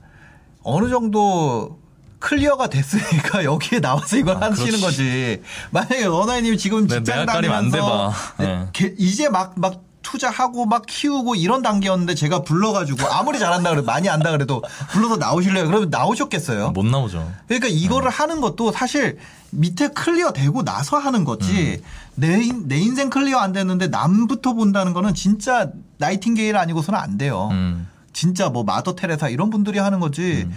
[0.63, 1.78] 어느 정도
[2.19, 4.83] clear가 됐으니까 여기에 나와서 이걸 아, 하시는 그렇지.
[4.83, 5.43] 거지.
[5.71, 8.13] 만약에 너나이 님이 지금 네, 직장 다니면서.
[8.39, 8.67] 네.
[8.73, 14.09] 게- 이제 막, 막 투자하고 막 키우고 이런 단계였는데 제가 불러가지고 아무리 잘한다 그래도 많이
[14.09, 15.67] 안다 그래도 불러서 나오실래요?
[15.67, 16.71] 그러면 나오셨겠어요?
[16.71, 17.31] 못 나오죠.
[17.47, 19.19] 그러니까 이거를 하는 것도 사실
[19.51, 21.83] 밑에 clear 되고 나서 하는 거지
[22.15, 27.49] 내, 인- 내 인생 clear 안 됐는데 남부터 본다는 거는 진짜 나이팅게일 아니고서는 안 돼요.
[27.53, 27.87] 음.
[28.15, 30.49] 진짜 뭐 마더 테레사 이런 분들이 하는 거지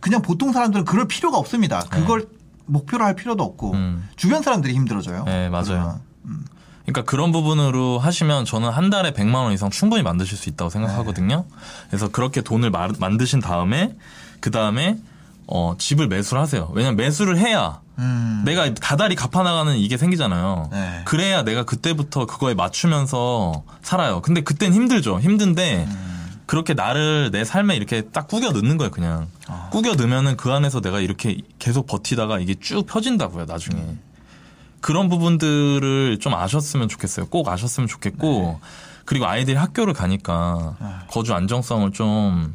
[0.00, 1.80] 그냥 보통 사람들은 그럴 필요가 없습니다.
[1.90, 2.26] 그걸
[2.66, 4.08] 목표로 할 필요도 없고 음.
[4.16, 5.24] 주변 사람들이 힘들어져요.
[5.24, 5.64] 네, 맞아요.
[5.66, 6.00] 그러면.
[6.86, 11.44] 그러니까 그런 부분으로 하시면 저는 한 달에 100만 원 이상 충분히 만드실 수 있다고 생각하거든요.
[11.88, 13.94] 그래서 그렇게 돈을 마- 만드신 다음에
[14.40, 14.96] 그 다음에
[15.46, 16.70] 어, 집을 매수를 하세요.
[16.74, 18.42] 왜냐면 매수를 해야 음.
[18.44, 20.68] 내가 다달이 갚아나가는 이게 생기잖아요.
[20.72, 21.02] 네.
[21.04, 24.20] 그래야 내가 그때부터 그거에 맞추면서 살아요.
[24.22, 25.20] 근데 그땐 힘들죠.
[25.20, 25.86] 힘든데
[26.50, 29.28] 그렇게 나를 내 삶에 이렇게 딱 꾸겨 넣는 거예요, 그냥.
[29.70, 33.80] 꾸겨 넣으면은 그 안에서 내가 이렇게 계속 버티다가 이게 쭉 펴진다고요, 나중에.
[34.80, 37.26] 그런 부분들을 좀 아셨으면 좋겠어요.
[37.26, 38.58] 꼭 아셨으면 좋겠고,
[39.04, 42.52] 그리고 아이들이 학교를 가니까 거주 안정성을 좀,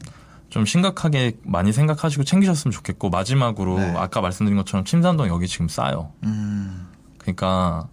[0.50, 3.94] 좀 심각하게 많이 생각하시고 챙기셨으면 좋겠고, 마지막으로 네.
[3.96, 6.12] 아까 말씀드린 것처럼 침산동 여기 지금 싸요.
[6.24, 6.90] 음.
[7.18, 7.88] 그러니까,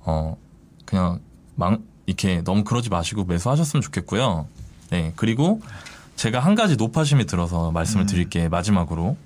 [0.00, 0.36] 어,
[0.84, 1.20] 그냥
[1.54, 4.48] 망, 이렇게 너무 그러지 마시고 매수하셨으면 좋겠고요.
[4.90, 5.12] 네.
[5.16, 5.60] 그리고
[6.16, 9.16] 제가 한 가지 노파심이 들어서 말씀을 드릴게, 마지막으로.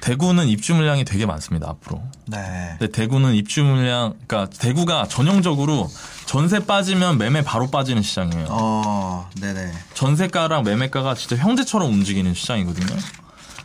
[0.00, 2.02] 대구는 입주 물량이 되게 많습니다, 앞으로.
[2.26, 2.76] 네.
[2.78, 5.90] 근데 대구는 입주 물량, 그러니까 대구가 전형적으로
[6.24, 8.46] 전세 빠지면 매매 바로 빠지는 시장이에요.
[8.48, 9.70] 어, 네네.
[9.92, 12.96] 전세가랑 매매가가 진짜 형제처럼 움직이는 시장이거든요.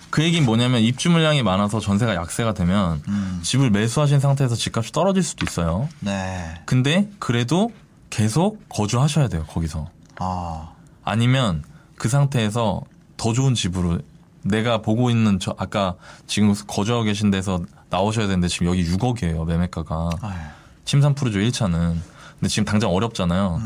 [0.09, 3.01] 그 얘기는 뭐냐면 입주 물량이 많아서 전세가 약세가 되면
[3.41, 5.89] 집을 매수하신 상태에서 집값이 떨어질 수도 있어요.
[5.99, 6.61] 네.
[6.65, 7.71] 근데 그래도
[8.09, 9.89] 계속 거주하셔야 돼요, 거기서.
[10.19, 10.71] 아,
[11.03, 11.63] 아니면
[11.97, 12.81] 그 상태에서
[13.17, 13.99] 더 좋은 집으로
[14.43, 15.95] 내가 보고 있는 저 아까
[16.27, 20.09] 지금 거주하고 계신 데서 나오셔야 되는데 지금 여기 6억이에요, 매매가가.
[20.21, 20.51] 아,
[20.85, 21.95] 침산 푸르죠 1차는.
[22.39, 23.61] 근데 지금 당장 어렵잖아요.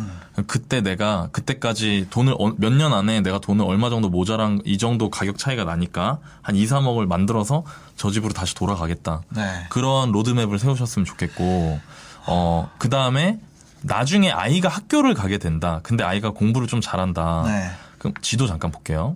[0.47, 5.63] 그때 내가 그때까지 돈을 몇년 안에 내가 돈을 얼마 정도 모자란 이 정도 가격 차이가
[5.63, 7.63] 나니까 한 2, 3억을 만들어서
[7.97, 9.21] 저 집으로 다시 돌아가겠다.
[9.35, 9.65] 네.
[9.69, 11.79] 그런 로드맵을 세우셨으면 좋겠고
[12.27, 13.39] 어 그다음에
[13.81, 15.79] 나중에 아이가 학교를 가게 된다.
[15.83, 17.43] 근데 아이가 공부를 좀 잘한다.
[17.45, 17.69] 네.
[17.97, 19.15] 그럼 지도 잠깐 볼게요.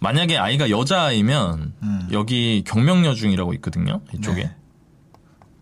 [0.00, 2.08] 만약에 아이가 여자아이면 음.
[2.10, 4.00] 여기 경명여중이라고 있거든요.
[4.14, 4.44] 이쪽에.
[4.44, 4.56] 네.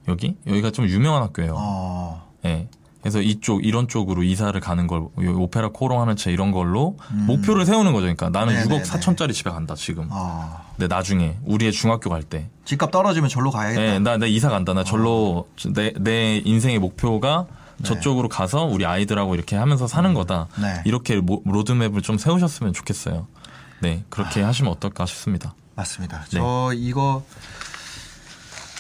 [0.07, 0.37] 여기?
[0.47, 1.55] 여기가 좀 유명한 학교예요.
[1.57, 2.69] 어, 예.
[3.01, 7.93] 그래서 이쪽 이런 쪽으로 이사를 가는 걸요 오페라 코롱 하는 차 이런 걸로 목표를 세우는
[7.93, 8.03] 거죠.
[8.03, 8.69] 그러니까 나는 음.
[8.69, 8.83] 네네네.
[8.83, 10.09] 6억 4천짜리 집에 간다 지금.
[10.11, 13.83] 아, 근데 나중에 우리의 중학교 갈 때, 집값 떨어지면 절로 가야겠다.
[13.83, 14.73] 예, 나, 나 이사 간다.
[14.75, 17.58] 나 절로 내, 내 인생의 목표가 네.
[17.85, 20.49] 저쪽으로 가서 우리 아이들하고 이렇게 하면서 사는 거다.
[20.61, 20.83] 네.
[20.85, 23.27] 이렇게 모- 로드맵을 좀 세우셨으면 좋겠어요.
[23.81, 24.49] 네, 그렇게 아.
[24.49, 25.55] 하시면 어떨까 싶습니다.
[25.77, 26.25] 맞습니다.
[26.33, 26.39] 네.
[26.39, 27.25] 저 이거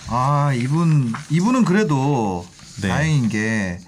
[0.09, 2.46] 아 이분 이분은 그래도
[2.80, 2.88] 네.
[2.88, 3.78] 다행인 게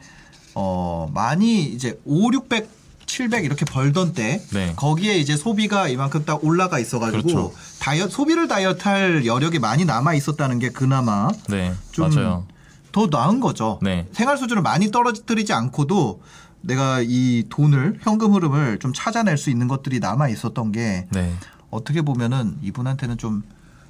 [0.54, 2.68] 어, 많이 이제 5, 600,
[3.06, 4.72] 700 이렇게 벌던 때 네.
[4.76, 7.52] 거기에 이제 소비가 이만큼 딱 올라가 있어가지고 그렇죠.
[7.80, 12.46] 다이어 소비를 다이어트할 여력이 많이 남아 있었다는 게 그나마 네, 좀 맞아요.
[12.92, 13.78] 더 나은 거죠.
[13.82, 14.06] 네.
[14.12, 16.20] 생활 수준을 많이 떨어뜨리지 않고도
[16.62, 21.32] 내가 이 돈을 현금 흐름을 좀 찾아낼 수 있는 것들이 남아 있었던 게 네.
[21.70, 23.42] 어떻게 보면은 이분한테는 좀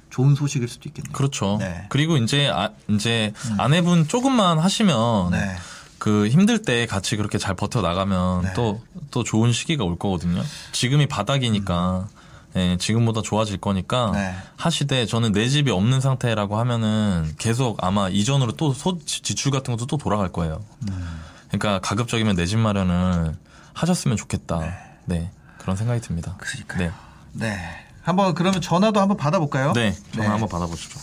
[0.09, 1.13] 좋은 소식일 수도 있겠네요.
[1.13, 1.57] 그렇죠.
[1.59, 1.65] 네.
[1.65, 1.85] 음.
[1.89, 5.55] 그리고 이제 아, 이제 아내분 조금만 하시면 네.
[5.97, 8.53] 그 힘들 때 같이 그렇게 잘 버텨 나가면 네.
[8.53, 10.41] 또또 좋은 시기가 올 거거든요.
[10.71, 12.07] 지금이 바닥이니까
[12.55, 14.13] 예, 지금보다 좋아질 거니까 음.
[14.13, 14.35] 네.
[14.57, 19.85] 하시되 저는 내 집이 없는 상태라고 하면은 계속 아마 이전으로 또 소, 지출 같은 것도
[19.87, 20.63] 또 돌아갈 거예요.
[20.89, 21.21] 음.
[21.47, 23.35] 그러니까 가급적이면 내 집 마련을
[23.73, 24.59] 하셨으면 좋겠다.
[25.05, 25.31] 네.
[25.59, 26.35] 그런 생각이 듭니다.
[26.39, 26.91] 그러니까요.
[27.33, 27.57] 네.
[28.01, 29.71] 한번 그러면 전화도 한번 받아볼까요?
[29.73, 29.91] 네.
[29.91, 29.97] 네.
[30.11, 30.31] 전화 네.
[30.31, 30.99] 한번 받아보시죠.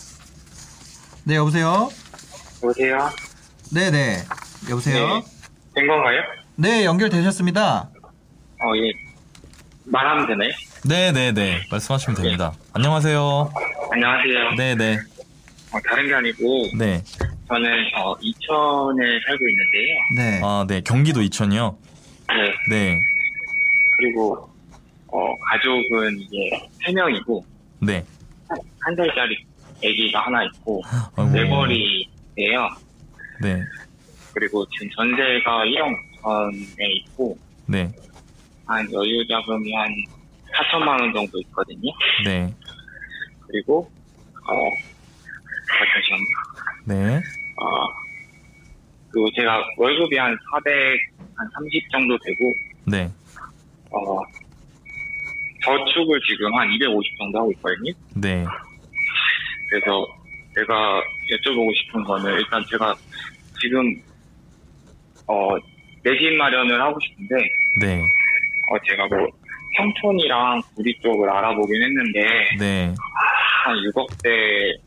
[1.24, 1.90] 네, 여보세요?
[2.62, 3.10] 여보세요?
[3.72, 4.24] 네네.
[4.70, 5.06] 여보세요?
[5.08, 5.24] 네.
[5.74, 6.20] 된 건가요?
[6.56, 7.90] 네, 연결되셨습니다.
[8.60, 9.07] 어, 예.
[9.90, 10.50] 말하면 되나요?
[10.84, 11.60] 네, 네, 네.
[11.70, 12.52] 말씀하시면 됩니다.
[12.72, 13.52] 안녕하세요.
[13.90, 14.50] 안녕하세요.
[14.56, 14.98] 네, 네.
[15.72, 17.02] 어, 다른 게 아니고, 네.
[17.48, 19.96] 저는, 어, 이천에 살고 있는데요.
[20.16, 20.40] 네.
[20.44, 20.80] 아, 네.
[20.82, 21.76] 경기도 이천이요.
[22.28, 22.76] 네.
[22.76, 22.98] 네.
[23.96, 24.48] 그리고,
[25.08, 26.36] 어, 가족은 이제
[26.84, 27.44] 세 명이고
[27.80, 28.04] 네.
[28.80, 29.36] 한 살짜리
[29.78, 30.82] 아기가 하나 있고,
[31.16, 31.30] 아이고.
[31.32, 32.68] 네벌이에요.
[33.42, 33.62] 네.
[34.34, 37.90] 그리고 지금 전세가 1억 5천에 있고, 네.
[38.68, 39.88] 한 여유 자금이 한
[40.52, 41.90] 4천만 원 정도 있거든요.
[42.24, 42.54] 네.
[43.46, 43.90] 그리고,
[44.46, 44.70] 어, 어,
[45.94, 46.26] 잠시만요.
[46.84, 47.16] 네.
[47.16, 47.86] 어,
[49.10, 51.00] 그리고 제가 월급이 한 400,
[51.34, 52.52] 한 30 정도 되고,
[52.84, 53.10] 네.
[53.90, 54.20] 어,
[55.64, 57.92] 저축을 지금 한 250 정도 하고 있거든요.
[58.16, 58.44] 네.
[59.70, 60.06] 그래서
[60.54, 62.94] 제가 여쭤보고 싶은 거는 일단 제가
[63.60, 64.02] 지금,
[65.26, 65.56] 어,
[66.02, 67.34] 내집 마련을 하고 싶은데,
[67.80, 68.17] 네.
[68.70, 69.26] 어, 제가 뭐,
[69.76, 72.94] 청촌이랑 구리 쪽을 알아보긴 했는데, 네.
[73.64, 74.78] 한 6억대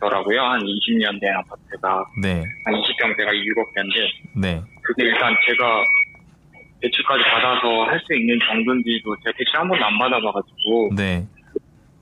[0.00, 0.40] 더라고요.
[0.42, 2.04] 한 20년 된 아파트가.
[2.20, 2.42] 네.
[2.64, 4.62] 한 20평대가 6억대인데, 네.
[4.82, 5.84] 그게 일단 제가
[6.82, 11.26] 대출까지 받아서 할 수 있는 정도인지도 제가 대출 한 번도 안 받아봐가지고 네.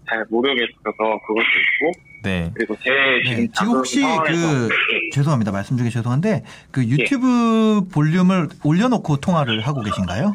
[0.08, 1.92] 잘 모르겠어서 그것도 있고
[2.24, 2.50] 네.
[2.54, 5.10] 그리고 제 네, 지금 지금 자금 혹시 그 네.
[5.12, 10.34] 죄송합니다 말씀 중에 죄송한데 그 유튜브 볼륨을 올려놓고 통화를 하고 계신가요?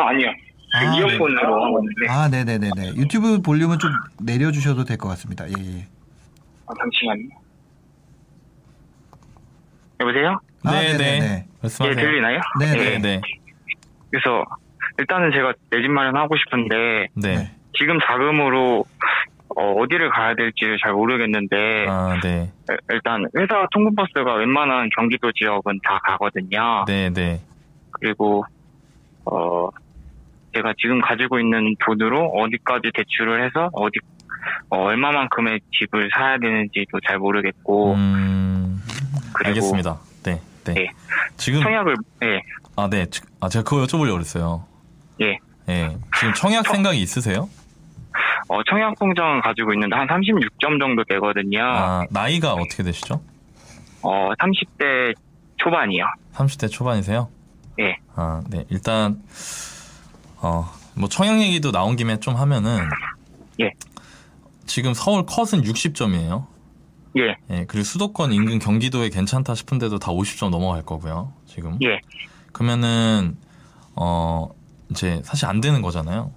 [0.00, 0.28] 아 아니요
[0.70, 3.90] 그 아, 이어폰으로 하고 있는데 아 네네네네 유튜브 볼륨은 좀
[4.22, 5.46] 내려주셔도 될 것 같습니다.
[5.48, 5.86] 예, 예.
[6.66, 7.28] 아, 잠시만요
[10.00, 10.38] 여보세요?
[10.64, 10.92] 아, 네.
[10.92, 10.98] 네.
[10.98, 11.24] 네네네.
[11.26, 11.96] 예 말씀하세요.
[12.06, 12.40] 들리나요?
[12.60, 12.98] 네, 네.
[12.98, 13.20] 네.
[14.10, 14.44] 그래서
[14.98, 17.50] 일단은 제가 내 집 마련 하고 싶은데 네.
[17.78, 18.84] 지금 자금으로
[19.56, 22.52] 어, 어디를 가야 될지를 잘 모르겠는데 아, 네.
[22.68, 26.84] 일- 일단 회사 통근버스가 웬만한 경기도 지역은 다 가거든요.
[26.86, 27.10] 네.
[27.10, 27.40] 네.
[27.92, 28.44] 그리고
[29.24, 29.68] 어
[30.54, 33.98] 제가 지금 가지고 있는 돈으로 어디까지 대출을 해서 어디
[34.70, 38.82] 어, 얼마만큼의 집을 사야 되는지도 잘 모르겠고 음.
[39.34, 39.98] 그리고 알겠습니다.
[40.24, 40.40] 네.
[40.64, 40.74] 네.
[40.74, 40.90] 네.
[41.36, 42.42] 지금 청약을 예
[42.76, 43.06] 아, 네.
[43.06, 44.64] 지- 아, 제가 그거 여쭤보려고 그랬어요.
[45.20, 45.38] 예.
[45.68, 45.96] 예.
[46.18, 47.48] 지금 청약 생각이 있으세요?
[48.48, 51.60] 어, 청약 통장을 가지고 있는데 한 36점 정도 되거든요.
[51.62, 53.20] 아, 나이가 어떻게 되시죠?
[54.02, 55.14] 어 30대
[55.56, 56.04] 초반이요.
[56.34, 57.28] 30대 초반이세요?
[57.80, 57.96] 예.
[58.14, 58.64] 아, 네.
[58.70, 59.20] 일단,
[60.40, 62.78] 어, 뭐 청약 얘기도 나온 김에 좀 하면은.
[63.60, 63.70] 예.
[64.66, 66.46] 지금 서울 컷은 60점이에요.
[67.16, 67.36] 예.
[67.50, 71.32] 예, 그리고 수도권 인근 경기도에 괜찮다 싶은데도 다 50점 넘어갈 거고요.
[71.46, 71.78] 지금.
[71.82, 72.00] 예,
[72.52, 73.36] 그러면은
[73.96, 74.48] 어
[74.90, 76.30] 이제 사실 안 되는 거잖아요.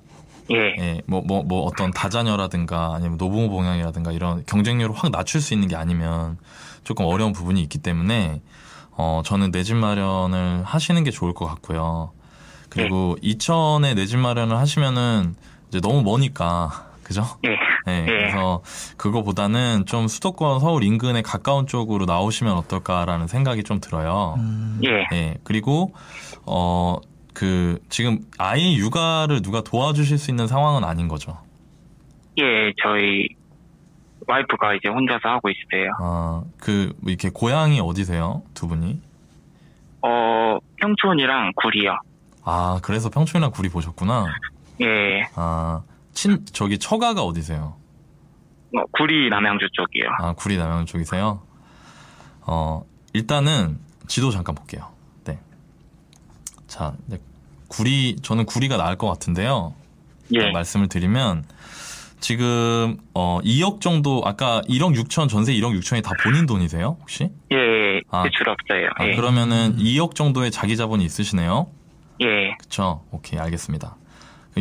[0.51, 5.53] 예, 예, 뭐, 뭐, 뭐 어떤 다자녀라든가 아니면 노부모 봉양이라든가 이런 경쟁률을 확 낮출 수
[5.53, 6.37] 있는 게 아니면
[6.83, 8.41] 조금 어려운 부분이 있기 때문에
[8.91, 12.11] 어, 저는 내 집 마련을 하시는 게 좋을 것 같고요.
[12.71, 15.35] 그리고 이천에 내 집 마련을 하시면은
[15.67, 17.23] 이제 너무 머니까, 그죠?
[17.45, 17.49] 예,
[17.85, 18.05] 네, 예.
[18.05, 18.61] 그래서
[18.97, 24.35] 그거보다는 좀 수도권 서울 인근에 가까운 쪽으로 나오시면 어떨까라는 생각이 좀 들어요.
[24.37, 25.07] 음, 예.
[25.15, 25.93] 예, 그리고,
[26.45, 26.97] 어,
[27.33, 31.37] 그, 지금 아이 육아를 누가 도와주실 수 있는 상황은 아닌 거죠.
[32.37, 33.27] 예, 저희
[34.27, 35.91] 와이프가 이제 혼자서 하고 있어요.
[35.99, 38.43] 아, 그, 뭐 이렇게 고향이 어디세요?
[38.53, 38.99] 두 분이?
[40.03, 41.97] 어, 평촌이랑 구리요.
[42.43, 44.25] 아, 그래서 평촌이나 구리 보셨구나.
[44.81, 45.83] 예, 아,
[46.13, 47.75] 친, 저기 처가가 어디세요?
[48.75, 50.09] 어, 구리 남양주 쪽이요.
[50.19, 51.41] 아, 구리 남양 쪽이세요?
[52.41, 52.83] 어,
[53.13, 54.87] 일단은 지도 잠깐 볼게요.
[55.25, 55.39] 네.
[56.67, 57.17] 자, 네,
[57.67, 59.73] 구리, 저는 구리가 나을 것 같은데요.
[60.33, 61.43] 예, 말씀을 드리면,
[62.21, 66.97] 지금, 어, 2억 정도, 아까 1억 6천, 전세 1억 6천이 다 본인 돈이세요?
[67.01, 67.29] 혹시?
[67.51, 67.57] 예,
[68.09, 68.23] 아.
[68.23, 68.89] 대출 없어요.
[68.95, 71.67] 아, 예, 그러면은 2억 정도의 자기 자본이 있으시네요?
[72.21, 73.03] 예, 그쵸?
[73.11, 73.95] 오케이, 알겠습니다.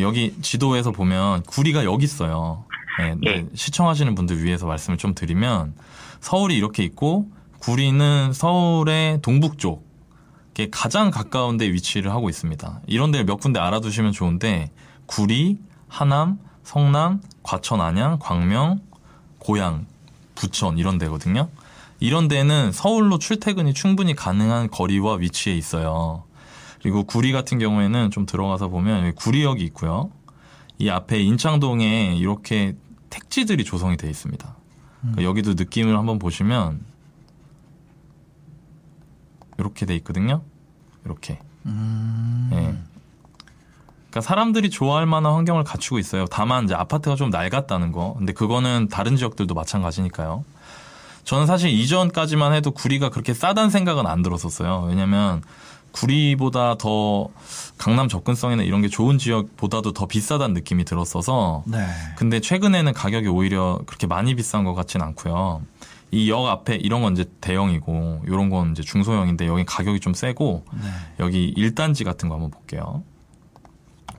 [0.00, 2.64] 여기 지도에서 보면 구리가 여기 있어요.
[2.98, 3.46] 네, 네, 예.
[3.54, 5.74] 시청하시는 분들 위해서 말씀을 좀 드리면
[6.20, 7.30] 서울이 이렇게 있고
[7.60, 9.90] 구리는 서울의 동북쪽
[10.58, 12.82] 에 가장 가까운 데 위치를 하고 있습니다.
[12.86, 14.70] 이런 데를 몇 군데 알아두시면 좋은데
[15.06, 15.58] 구리,
[15.88, 18.80] 하남, 성남, 과천, 안양, 광명,
[19.38, 19.86] 고양,
[20.34, 21.48] 부천 이런 데거든요.
[21.98, 26.24] 이런 데는 서울로 출퇴근이 충분히 가능한 거리와 위치에 있어요.
[26.82, 30.10] 그리고 구리 같은 경우에는 좀 들어가서 보면 여기 구리역이 있고요.
[30.78, 32.74] 이 앞에 인창동에 이렇게
[33.10, 34.56] 택지들이 조성이 되어 있습니다.
[35.00, 36.80] 그러니까 여기도 느낌을 한번 보시면
[39.58, 40.42] 이렇게 돼 있거든요.
[41.04, 41.38] 이렇게.
[41.66, 42.90] 음, 예.
[44.10, 46.24] 그러니까 사람들이 좋아할 만한 환경을 갖추고 있어요.
[46.26, 48.14] 다만 이제 아파트가 좀 낡았다는 거.
[48.16, 50.44] 근데 그거는 다른 지역들도 마찬가지니까요.
[51.24, 54.86] 저는 사실 이전까지만 해도 구리가 그렇게 싸다는 생각은 안 들었었어요.
[54.88, 55.42] 왜냐면
[55.92, 57.28] 구리보다 더
[57.78, 61.84] 강남 접근성이나 이런 게 좋은 지역보다도 더 비싸다는 느낌이 들었어서 네.
[62.16, 65.62] 근데 최근에는 가격이 오히려 그렇게 많이 비싼 것 같진 않고요.
[66.12, 70.64] 이 역 앞에 이런 건 이제 대형이고 이런 건 이제 중소형인데 여기 가격이 좀 세고
[70.72, 70.80] 네.
[71.20, 73.04] 여기 1단지 같은 거 한번 볼게요.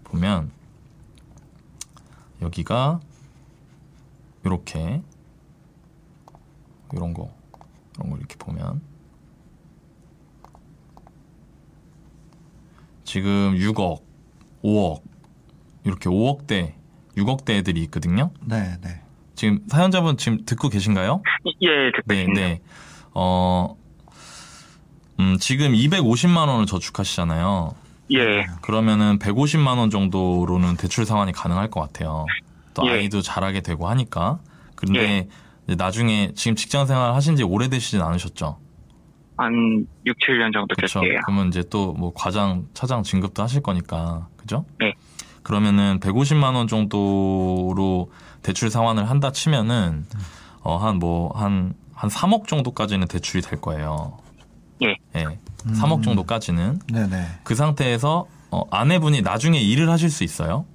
[0.06, 0.52] 보면
[2.42, 3.00] 여기가
[4.46, 5.02] 이렇게
[6.94, 7.30] 이런 거
[7.98, 8.82] 이런 걸 이렇게 보면
[13.12, 14.04] 지금 6억,
[14.64, 15.02] 5억
[15.84, 16.76] 이렇게 5억대,
[17.18, 18.32] 6억대 애들이 있거든요.
[18.40, 19.02] 네, 네.
[19.36, 21.22] 지금 사연자분 지금 듣고 계신가요?
[21.62, 22.42] 예, 듣고 네, 있습니다.
[22.42, 22.62] 네.
[23.14, 23.76] 어,
[25.20, 27.76] 음, 지금 250만 원을 저축하시잖아요.
[28.12, 32.26] 예, 그러면은 150만 원 정도로는 대출 상환이 가능할 것 같아요.
[32.74, 32.92] 또 예.
[32.92, 34.40] 아이도 자라게 되고 하니까.
[34.76, 35.28] 근데
[35.68, 35.76] 예.
[35.76, 38.58] 나중에 지금 직장 생활 하신 지 오래되시진 않으셨죠?
[39.42, 41.02] 한 6, 7년 정도 그렇죠.
[41.02, 41.20] 됐어요.
[41.26, 44.28] 그러면 이제 또 뭐 과장, 차장 진급도 하실 거니까.
[44.38, 44.66] 그죠?
[44.80, 44.94] 네.
[45.44, 48.12] 그러면은 150만 원 정도로
[48.44, 50.06] 대출 상환을 한다 치면은
[50.64, 54.18] 어 한 뭐 한한 3억 정도까지는 대출이 될 거예요.
[54.84, 54.96] 예.
[55.16, 55.26] 예.
[55.66, 57.26] 3억 정도까지는 네, 네.
[57.44, 60.66] 그 상태에서 어, 아내분이 나중에 일을 하실 수 있어요.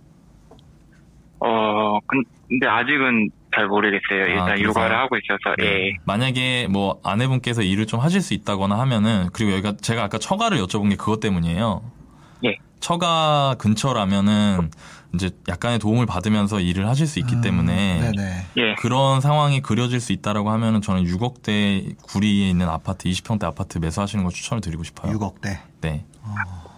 [1.41, 4.27] 어, 근- 근데 아직은 잘 모르겠어요.
[4.29, 4.59] 일단 아?
[4.59, 5.97] 육아를 하고 있어서, 예.
[6.05, 10.91] 만약에 뭐 아내분께서 일을 좀 하실 수 있다거나 하면은 그리고 여기가 제가 아까 처가를 여쭤본
[10.91, 11.83] 게 그것 때문이에요.
[12.45, 12.59] 예.
[12.81, 14.71] 처가 근처라면은
[15.15, 18.47] 이제 약간의 도움을 받으면서 일을 하실 수 있기 때문에 네, 네.
[18.59, 24.23] 예, 그런 상황이 그려질 수 있다라고 하면은 저는 6억대 구리에 있는 아파트 20평대 아파트 매수하시는
[24.23, 25.19] 걸 추천을 드리고 싶어요.
[25.19, 25.59] 6억대.
[25.81, 26.05] 네.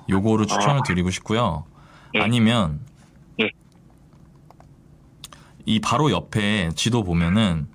[0.09, 0.83] 요거를 추천을 아.
[0.85, 1.65] 드리고 싶고요.
[2.15, 2.21] 예.
[2.21, 2.88] 아니면 예.
[5.69, 7.67] 이 바로 옆에 지도 보면은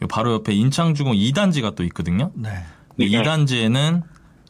[0.00, 2.30] 요 바로 옆에 인창주공 2단지가 또 있거든요.
[2.34, 2.48] 네.
[2.88, 3.22] 근데 예.
[3.22, 4.02] 2단지에는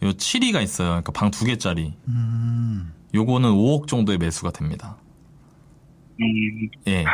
[0.05, 0.89] 요 7위가 있어요.
[0.89, 1.95] 그러니까 방 두 개짜리.
[2.07, 4.97] 음, 요거는 5억 정도의 매수가 됩니다.
[6.21, 7.05] 음, 예.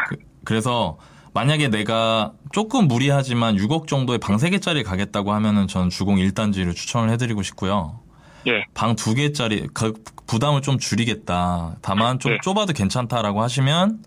[0.45, 0.99] 그, 래서
[1.33, 7.43] 만약에 내가 조금 무리하지만 6억 정도의 방 3개짜리 가겠다고 하면은 저는 주공 1단지를 추천을 해드리고
[7.43, 8.01] 싶고요.
[8.47, 9.95] 예, 방 두 개짜리 그
[10.27, 11.77] 부담을 좀 줄이겠다.
[11.81, 12.39] 다만 좀 예.
[12.43, 14.03] 좁아도 괜찮다라고 하시면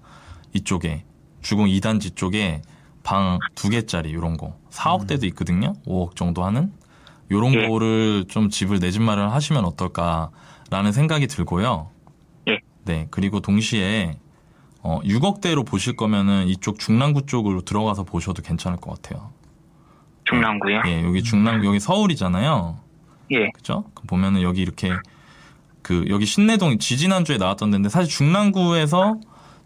[0.54, 1.06] 이쪽에
[1.42, 2.62] 주공 2단지 쪽에
[3.04, 5.74] 방 두 개짜리 이런 거 4억대도 있거든요.
[5.88, 6.72] 5억 정도 하는
[7.32, 7.68] 요런 예.
[7.68, 11.90] 거를 좀 집을 내 집 마련을 하시면 어떨까라는 생각이 들고요.
[12.50, 12.60] 예.
[12.86, 14.18] 네 그리고 동시에
[14.84, 19.32] 어, 6억대로 보실 거면은 이쪽 중랑구 쪽으로 들어가서 보셔도 괜찮을 것 같아요.
[20.26, 20.82] 중랑구요?
[20.88, 22.78] 예, 여기 중랑구 여기 서울이잖아요.
[23.32, 23.50] 예.
[23.54, 23.86] 그죠?
[23.94, 24.92] 그 보면은 여기 이렇게
[25.82, 29.16] 그 여기 신내동 지지난주에 나왔던 데인데 사실 중랑구에서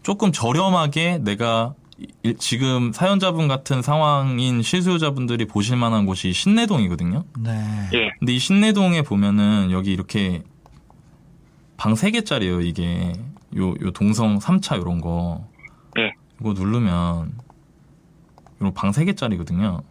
[0.06, 1.74] 조금 저렴하게 내가
[2.22, 7.24] 이- 지금 사연자분 같은 상황인 실수요자분들이 보실 만한 곳이 신내동이거든요.
[7.40, 7.50] 네.
[7.92, 8.10] 예.
[8.20, 10.44] 근데 이 신내동에 보면은 여기 이렇게
[11.76, 13.14] 방 3개짜리예요, 이게.
[13.56, 15.48] 요, 요 동성 3차 요런 거.
[15.98, 16.12] 예.
[16.40, 17.32] 이거 누르면
[18.60, 19.82] 요런 방 3개짜리거든요.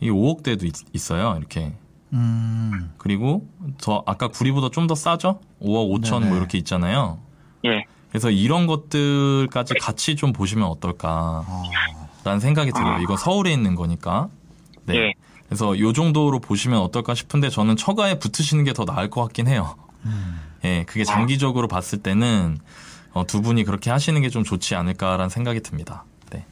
[0.00, 1.72] 이게 5억대도 있, 어요 이렇게.
[2.12, 2.90] 음.
[2.98, 3.46] 그리고
[3.80, 5.38] 더 아까 구리보다 좀 더 싸죠?
[5.60, 6.28] 5억 5천 네네.
[6.30, 7.20] 뭐 이렇게 있잖아요.
[7.64, 7.84] 예.
[8.12, 12.38] 그래서 이런 것들까지 같이 좀 보시면 어떨까라는 어.
[12.38, 12.98] 생각이 들어요.
[13.00, 14.28] 이거 서울에 있는 거니까.
[14.84, 14.96] 네.
[14.96, 15.12] 예.
[15.46, 19.76] 그래서 요 정도로 보시면 어떨까 싶은데 저는 처가에 붙으시는 게 더 나을 것 같긴 해요.
[20.04, 20.40] 음.
[20.64, 22.58] 예, 그게 장기적으로 봤을 때는
[23.14, 26.04] 어, 두 분이 그렇게 하시는 게 좀 좋지 않을까라는 생각이 듭니다.
[26.30, 26.44] 네.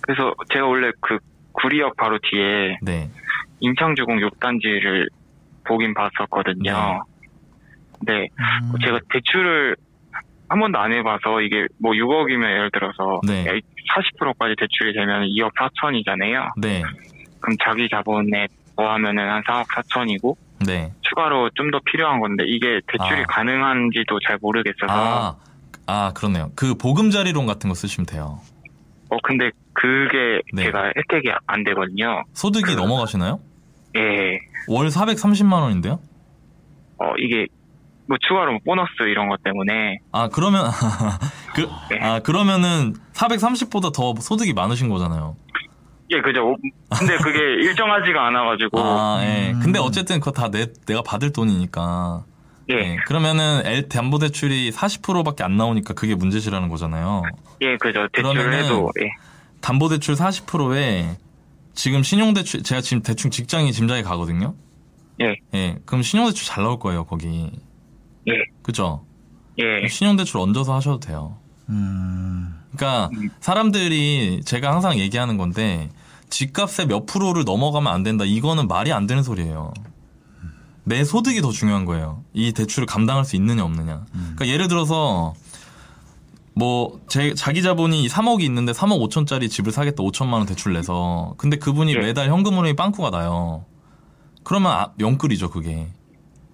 [0.00, 1.18] 그래서 제가 원래 그
[1.52, 3.10] 구리역 바로 뒤에 네.
[3.60, 5.08] 인창주공 6단지를
[5.66, 7.02] 보긴 봤었거든요.
[8.00, 8.28] 네.
[8.62, 8.72] 음.
[8.82, 9.76] 제가 대출을
[10.54, 13.44] 한 번도 안 해봐서 이게 뭐 6억이면 예를 들어서 네.
[13.44, 16.52] 40%까지 대출이 되면 2억 4천이잖아요.
[16.60, 16.80] 네.
[17.40, 20.92] 그럼 자기 자본에 더하면은 한 4억 4천이고 네.
[21.02, 23.26] 추가로 좀 더 필요한 건데 이게 대출이 아.
[23.26, 25.36] 가능한지도 잘 모르겠어서 아,
[25.88, 26.52] 아, 그렇네요.
[26.54, 28.38] 그 보금자리론 같은 거 쓰시면 돼요.
[29.10, 30.62] 어 근데 그게 네.
[30.66, 32.22] 제가 혜택이 안 되거든요.
[32.32, 33.40] 소득이 넘어가시나요?
[33.96, 34.38] 예.
[34.68, 35.98] 월 430만 원인데요?
[36.98, 37.48] 어 이게
[38.06, 40.70] 뭐 추가로 뭐 보너스 이런 것 때문에 아, 그러면,
[41.54, 41.98] 그, 네.
[42.00, 45.36] 아, 그러면은 430보다 더 소득이 많으신 거잖아요.
[46.10, 46.50] 예 그죠.
[46.50, 46.56] 어,
[46.98, 49.52] 근데 그게 일정하지가 않아가지고 아, 예.
[49.52, 49.60] 음.
[49.60, 52.24] 근데 어쨌든 그거 다 내, 내가 받을 돈이니까.
[52.70, 52.74] 예.
[52.74, 52.96] 예.
[53.06, 57.22] 그러면은 L 담보대출이 40%밖에 안 나오니까 그게 문제시라는 거잖아요.
[57.62, 58.06] 예 그죠.
[58.12, 59.10] 대출을 그러면은 해도 예.
[59.60, 61.16] 담보대출 40%에
[61.74, 64.54] 지금 신용대출, 제가 지금 대충 직장이 짐작이 가거든요?
[65.20, 65.36] 예.
[65.54, 65.76] 예.
[65.86, 67.50] 그럼 신용대출 잘 나올 거예요, 거기.
[68.28, 68.32] 예.
[68.62, 69.04] 그죠?
[69.58, 69.88] 예.
[69.88, 71.36] 신용대출 얹어서 하셔도 돼요.
[71.68, 72.54] 음.
[72.74, 73.10] 그러니까
[73.40, 75.90] 사람들이 제가 항상 얘기하는 건데
[76.30, 78.24] 집값의 몇 프로를 넘어가면 안 된다.
[78.24, 79.72] 이거는 말이 안 되는 소리예요.
[80.82, 82.22] 내 소득이 더 중요한 거예요.
[82.34, 84.04] 이 대출을 감당할 수 있느냐 없느냐.
[84.12, 85.34] 그러니까 예를 들어서
[86.54, 91.56] 뭐 제 자기 자본이 3억이 있는데 3억 5천짜리 집을 사겠다 5천만 원 대출 내서 근데
[91.56, 91.98] 그분이 예.
[91.98, 93.64] 매달 현금흐름이 빵꾸가 나요.
[94.42, 95.88] 그러면 아, 영끌이죠 그게.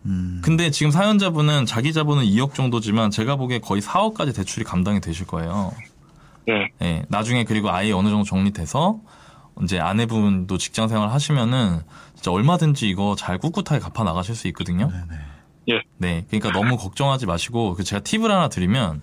[0.07, 0.41] 음.
[0.43, 5.73] 근데 지금 사연자분은 자기 자본은 2억 정도지만 제가 보기에 거의 4억까지 대출이 감당이 되실 거예요.
[6.49, 6.69] 예.
[6.83, 9.01] 예, 나중에 그리고 아예 어느 정도 정리돼서
[9.63, 11.81] 이제 아내분도 직장 생활 하시면은
[12.15, 14.91] 진짜 얼마든지 이거 잘 꿋꿋하게 갚아 나가실 수 있거든요.
[14.91, 15.21] 네네.
[15.69, 15.83] 예.
[15.99, 19.03] 네, 그러니까 너무 걱정하지 마시고 그 제가 팁을 하나 드리면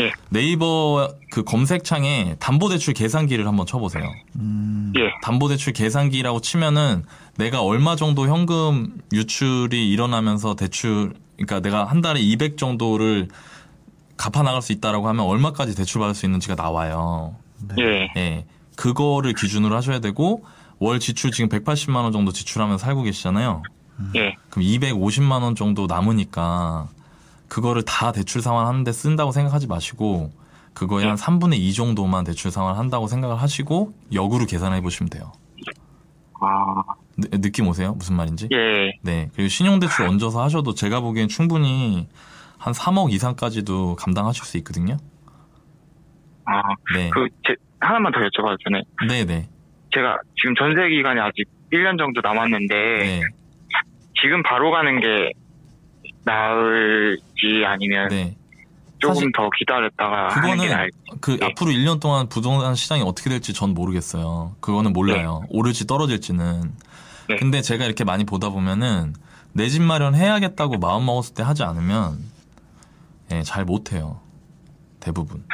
[0.00, 0.12] 예.
[0.30, 4.04] 네이버 그 검색창에 담보대출 계산기를 한번 쳐보세요.
[4.36, 4.92] 음.
[4.96, 5.10] 예.
[5.22, 7.04] 담보대출 계산기라고 치면은
[7.36, 13.28] 내가 얼마 정도 현금 유출이 일어나면서 대출, 그러니까 내가 한 달에 200 정도를
[14.16, 17.34] 갚아 나갈 수 있다라고 하면 얼마까지 대출 받을 수 있는지가 나와요.
[17.78, 18.12] 예.
[18.16, 18.46] 예.
[18.76, 20.44] 그거를 기준으로 하셔야 되고
[20.78, 23.62] 월 지출 지금 180만 원 정도 지출하면서 살고 계시잖아요.
[24.16, 24.36] 예.
[24.50, 26.88] 그럼 250만 원 정도 남으니까
[27.48, 30.32] 그거를 다 대출 상환하는데 쓴다고 생각하지 마시고
[30.72, 31.08] 그거의 예.
[31.08, 35.32] 한 3분의 2 정도만 대출 상환한다고 생각을 하시고 역으로 계산해 보시면 돼요.
[36.40, 36.82] 아.
[37.16, 37.94] 느, 느낌 오세요?
[37.94, 38.48] 무슨 말인지?
[38.52, 38.92] 예.
[39.02, 39.30] 네.
[39.34, 42.08] 그리고 신용대출 얹어서 하셔도 제가 보기엔 충분히
[42.58, 44.96] 한 3억 이상까지도 감당하실 수 있거든요.
[46.46, 46.62] 아.
[46.94, 47.10] 네.
[47.10, 48.82] 그 제, 하나만 더 여쭤봐도 되나요?
[49.08, 49.48] 네네.
[49.92, 53.22] 제가 지금 전세 기간이 아직 1년 정도 남았는데 네.
[54.20, 55.32] 지금 바로 가는 게
[56.24, 58.36] 나을지 아니면 네.
[58.98, 60.98] 조금 더 기다렸다가 하는 게 그거는 나을지.
[61.20, 61.46] 그 예.
[61.46, 64.56] 앞으로 1년 동안 부동산 시장이 어떻게 될지 전 모르겠어요.
[64.60, 65.42] 그거는 몰라요.
[65.50, 66.72] 오를지 떨어질지는.
[67.28, 67.36] 네.
[67.36, 69.14] 근데 제가 이렇게 많이 보다 보면은
[69.52, 72.18] 내 집 마련 해야겠다고 마음 먹었을 때 하지 않으면
[73.32, 74.20] 예, 잘 못해요.
[75.00, 75.44] 대부분.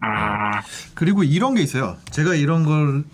[0.00, 0.60] 아.
[0.94, 1.96] 그리고 이런 게 있어요.
[2.10, 3.04] 제가 이런 걸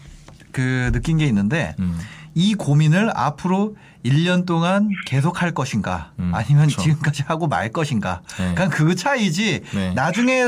[0.51, 1.97] 그 느낀 게 있는데 음.
[2.35, 6.83] 이 고민을 앞으로 1년 동안 계속 할 것인가 음, 아니면 그쵸.
[6.83, 8.55] 지금까지 하고 말 것인가 네.
[8.55, 9.93] 그냥 그 차이지 네.
[9.93, 10.47] 나중에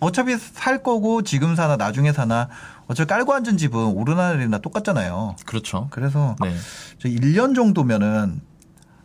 [0.00, 2.48] 어차피 살 거고 지금 사나 나중에 사나
[2.88, 5.36] 어차피 깔고 앉은 집은 오르나내리나 똑같잖아요.
[5.44, 5.88] 그렇죠.
[5.90, 6.54] 그래서 네.
[6.98, 8.40] 저 1년 정도면은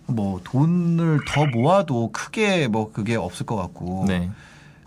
[0.08, 4.30] 뭐 돈을 더 모아도 크게 뭐 그게 없을 것 같고 네.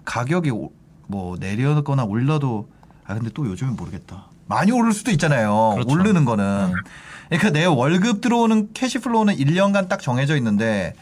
[0.04, 0.70] 가격이 오-
[1.06, 2.68] 뭐 내려거나 올려도
[3.06, 4.26] 아 근데 또 요즘은 모르겠다.
[4.46, 5.70] 많이 오를 수도 있잖아요.
[5.74, 5.90] 그렇죠.
[5.90, 6.72] 오르는 거는.
[7.30, 7.38] 네.
[7.38, 10.94] 그러니까 내 월급 들어오는 캐시플로우는 1년간 딱 정해져 있는데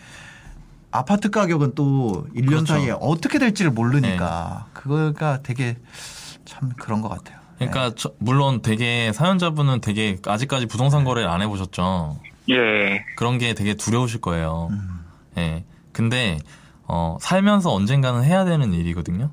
[0.93, 2.67] 아파트 가격은 또 1년 그렇죠.
[2.75, 5.77] 사이에 어떻게 될지를 모르니까 그거가 되게
[6.45, 7.42] 참 그런 것 같아요.
[7.71, 12.19] 그러니까 저- 물론 되게 사연자분은 되게 아직까지 부동산 거래를 안 해보셨죠.
[12.51, 13.05] 예.
[13.17, 14.69] 그런 게 되게 두려우실 거예요.
[14.71, 15.01] 음.
[15.39, 15.65] 예.
[15.93, 16.39] 근데
[16.87, 19.31] 어, 살면서 언젠가는 해야 되는 일이거든요.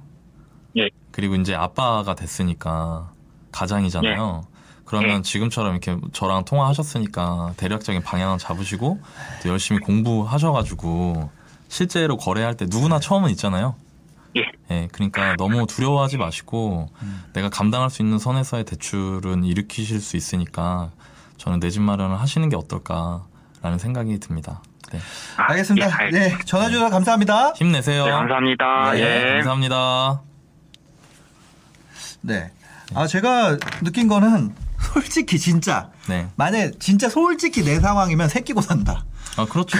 [0.77, 0.89] 예.
[1.11, 3.11] 그리고 이제 아빠가 됐으니까
[3.51, 4.43] 가장이잖아요.
[4.85, 5.21] 그러면 예.
[5.21, 8.99] 지금처럼 이렇게 저랑 통화하셨으니까 대략적인 방향을 잡으시고
[9.43, 11.29] 또 열심히 공부하셔가지고
[11.67, 13.75] 실제로 거래할 때 누구나 처음은 있잖아요.
[14.37, 14.41] 예.
[14.71, 16.89] 예, 그러니까 너무 두려워하지 마시고
[17.33, 20.91] 내가 감당할 수 있는 선에서의 대출은 일으키실 수 있으니까
[21.37, 24.61] 저는 내 집 마련을 하시는 게 어떨까라는 생각이 듭니다.
[24.91, 24.99] 네.
[25.37, 25.87] 아, 알겠습니다.
[25.87, 27.53] 예, 알- 네, 전화 주셔서 감사합니다.
[27.53, 28.05] 힘내세요.
[28.05, 28.91] 네, 감사합니다.
[28.93, 29.33] 네, 예.
[29.35, 30.21] 감사합니다.
[32.21, 32.51] 네.
[32.95, 36.27] 아, 제가 느낀 거는 솔직히 진짜 네.
[36.35, 39.05] 만약에 진짜 솔직히 내 상황이면 새끼고 산다.
[39.39, 39.77] 아, 그렇죠.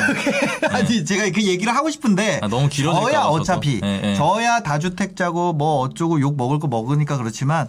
[0.72, 3.36] 아니 제가 그 얘기를 하고 싶은데 아, 너무 길어질까 저야 봐, 저도.
[3.42, 4.16] 어차피 예, 예.
[4.16, 7.68] 저야 다주택자고 뭐 어쩌고 욕 먹을 거 먹으니까 그렇지만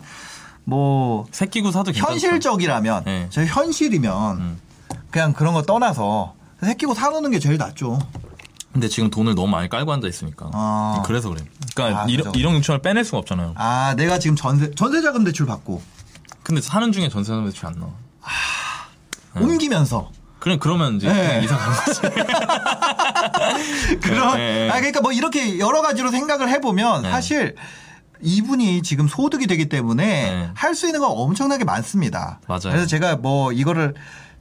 [0.64, 2.12] 뭐 새끼고 사도 괜찮죠.
[2.12, 3.26] 현실적이라면 예.
[3.30, 4.60] 저 현실이면 음.
[5.10, 7.98] 그냥 그런 거 떠나서 새끼고 사놓는 게 제일 낫죠.
[8.72, 10.48] 근데 지금 돈을 너무 많이 깔고 앉아 있으니까.
[10.52, 11.02] 아.
[11.04, 11.42] 그래서 그래.
[11.74, 12.30] 그러니까 아, 일 그죠.
[12.32, 13.54] 1억 6천을 빼낼 수가 없잖아요.
[13.56, 15.82] 아 내가 지금 전세 전세자금 대출 받고
[16.44, 17.90] 근데 사는 중에 전세금 대출 안 나와.
[19.34, 19.42] 네.
[19.42, 20.10] 옮기면서
[20.40, 21.42] 그래 그러면 이제 네.
[21.44, 22.00] 이사 가는 거지.
[24.38, 24.70] 예, 예.
[24.70, 27.10] 아 그러니까 뭐 이렇게 여러 가지로 생각을 해보면 네.
[27.10, 27.54] 사실
[28.22, 30.50] 이분이 지금 소득이 되기 때문에 네.
[30.54, 32.40] 할수 있는 건 엄청나게 많습니다.
[32.48, 32.60] 맞아요.
[32.64, 33.94] 그래서 제가 뭐 이거를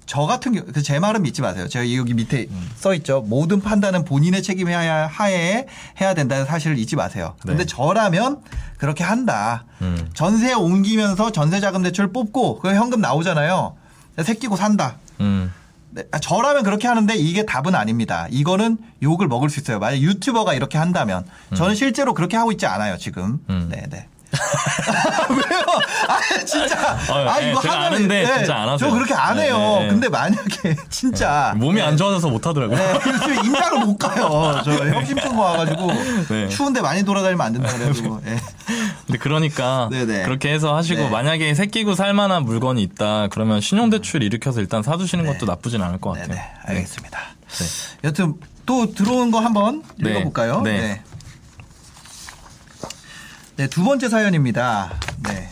[0.06, 1.68] 저 같은 경우 그제 말은 믿지 마세요.
[1.68, 2.70] 제가 여기 밑에 음.
[2.76, 3.22] 써 있죠.
[3.28, 5.68] 모든 판단은 본인의 책임에 하에
[6.02, 7.36] 해야 된다는 사실을 잊지 마세요.
[7.42, 7.66] 근데 네.
[7.66, 8.42] 저라면
[8.78, 9.66] 그렇게 한다.
[9.82, 10.10] 음.
[10.14, 13.76] 전세 옮기면서 전세 자금 대출 뽑고 그 현금 나오잖아요.
[14.24, 14.96] 새끼고 산다.
[15.20, 15.54] 음.
[15.92, 18.28] 네, 아, 저라면 그렇게 하는데 이게 답은 아닙니다.
[18.30, 19.80] 이거는 욕을 먹을 수 있어요.
[19.80, 21.26] 만약 유튜버가 이렇게 한다면
[21.56, 23.40] 저는 실제로 그렇게 하고 있지 않아요 지금.
[23.50, 23.70] 음.
[23.72, 24.08] 네, 네.
[25.30, 25.66] 왜요?
[26.08, 26.94] 아 진짜.
[27.10, 28.90] 어, 아 예, 이거 제가 하면은 아는데 네, 진짜 안 하세요.
[28.90, 29.58] 저 그렇게 안 네, 해요.
[29.58, 29.88] 네, 네.
[29.90, 32.78] 근데 만약에 진짜 몸이 안 좋아져서 못 하더라고요.
[32.78, 34.62] 네, 요즘 임장을 못 가요.
[34.64, 35.88] 저 혁신청고 와가지고
[36.30, 36.48] 네.
[36.50, 38.22] 추운데 많이 돌아다니면 안 된다 그래가지고.
[38.28, 38.40] 예.
[39.08, 40.24] 근데 그러니까 네네.
[40.24, 41.10] 그렇게 해서 하시고 네.
[41.10, 46.12] 만약에 새끼고 살 만한 물건이 있다 그러면 신용대출 일으켜서 일단 사두시는 것도 나쁘진 않을 것
[46.12, 46.28] 같아요.
[46.28, 47.20] 네네, 알겠습니다.
[47.50, 47.66] 네.
[48.04, 48.36] 여튼
[48.66, 50.12] 또 들어온 거 한번 네.
[50.12, 50.62] 읽어볼까요?
[50.62, 51.02] 네.
[53.60, 53.66] 네.
[53.66, 54.90] 네, 두 번째 사연입니다.
[55.22, 55.50] 네.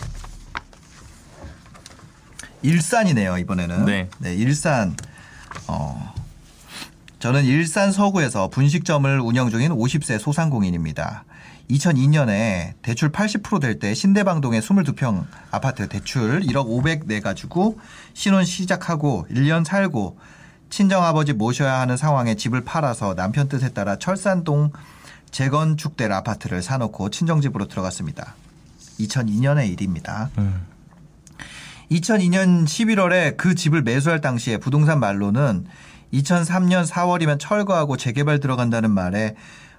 [2.62, 3.84] 일산이네요, 이번에는.
[3.84, 4.34] 네.
[4.34, 4.96] 일산.
[5.68, 6.14] 어.
[7.20, 11.26] 저는 일산 서구에서 분식점을 운영 중인 50세 소상공인입니다.
[11.70, 17.78] 2002년에 대출 80%될 때 신대방동의 22평 아파트 대출 1억 500 내가지고
[18.14, 20.18] 신혼 시작하고 1년 살고
[20.70, 24.72] 친정아버지 모셔야 하는 상황에 집을 팔아서 남편 뜻에 따라 철산동
[25.32, 28.36] 재건축될 아파트를 사놓고 친정집으로 들어갔습니다.
[29.00, 30.30] 2002년의 일입니다.
[30.38, 30.66] 음.
[31.92, 35.66] 2002년 11월에 그 집을 매수할 당시에 부동산 말로는
[36.14, 39.36] 2003년 4월이면 철거하고 재개발 들어간다는 말에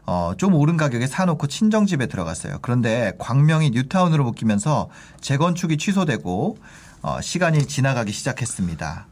[0.07, 2.61] 어, 좀 오른 가격에 사놓고 친정집에 들어갔어요.
[2.63, 4.89] 그런데 광명이 뉴타운으로 묶이면서
[5.21, 6.57] 재건축이 취소되고
[7.03, 9.07] 어, 시간이 지나가기 시작했습니다.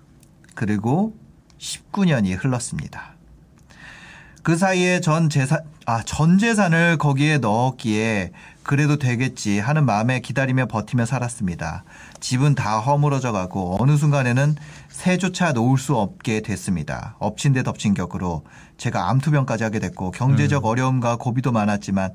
[0.55, 1.15] 그리고
[1.59, 3.16] 19년이 흘렀습니다.
[4.47, 8.31] 그 사이에 전 재산, 아, 전 재산을 거기에 넣었기에
[8.63, 11.83] 그래도 되겠지 하는 마음에 기다리며 버티며 살았습니다.
[12.21, 14.55] 집은 다 허물어져 가고 어느 순간에는
[14.89, 17.17] 새조차 놓을 수 없게 됐습니다.
[17.19, 18.45] 엎친 데 덮친 격으로
[18.77, 22.13] 제가 암투병까지 하게 됐고 경제적 어려움과 고비도 많았지만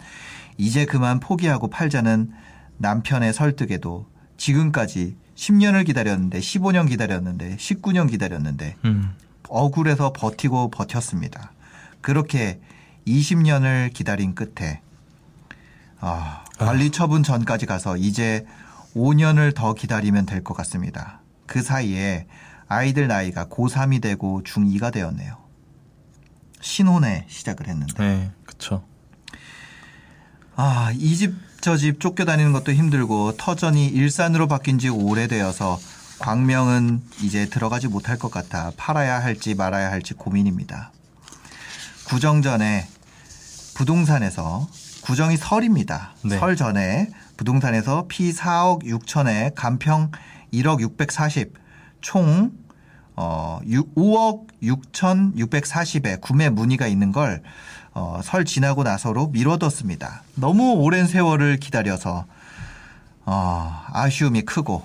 [0.58, 2.32] 이제 그만 포기하고 팔자는
[2.78, 4.06] 남편의 설득에도
[4.38, 9.18] 지금까지 10년을 기다렸는데 15년 기다렸는데 19년 기다렸는데 음.
[9.50, 11.52] 억울해서 버티고 버텼습니다.
[12.02, 12.60] 그렇게
[13.08, 14.82] 20년을 기다린 끝에
[16.00, 18.46] 아, 관리 처분 전까지 가서 이제
[18.96, 21.22] 5년을 더 기다리면 될 것 같습니다.
[21.46, 22.28] 그 사이에
[22.68, 25.38] 아이들 나이가 고3이 되고 중2가 되었네요.
[26.62, 28.84] 신혼에 시작을 했는데 네, 그쵸.
[30.56, 35.80] 아, 이 집 저 집 쫓겨다니는 것도 힘들고 터전이 일산으로 바뀐 지 오래되어서
[36.18, 40.92] 광명은 이제 들어가지 못할 것 같아 팔아야 할지 말아야 할지 고민입니다.
[42.12, 42.86] 구정 전에
[43.74, 44.68] 부동산에서
[45.02, 46.14] 구정이 설입니다.
[46.26, 46.38] 네.
[46.38, 50.12] 설 전에 부동산에서 피 4억 6천에 간평
[50.52, 51.54] 1억 640,
[52.02, 52.52] 총
[53.16, 57.44] 어, 6, 5억 6천 640에 구매 문의가 있는 걸
[57.94, 60.24] 어, 설 지나고 나서로 미뤄뒀습니다.
[60.36, 62.26] 너무 오랜 세월을 기다려서
[63.26, 64.84] 어, 아쉬움이 크고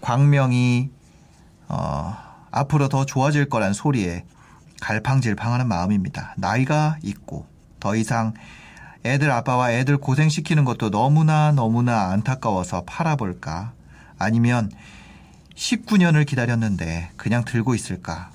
[0.00, 0.90] 광명이
[1.66, 2.16] 어,
[2.52, 4.24] 앞으로 더 좋아질 거란 소리에
[4.82, 6.34] 갈팡질팡하는 마음입니다.
[6.36, 7.46] 나이가 있고
[7.78, 8.34] 더 이상
[9.04, 13.72] 애들 아빠와 애들 고생시키는 것도 너무나 너무나 안타까워서 팔아볼까?
[14.18, 14.70] 아니면
[15.54, 18.30] 19년을 기다렸는데 그냥 들고 있을까?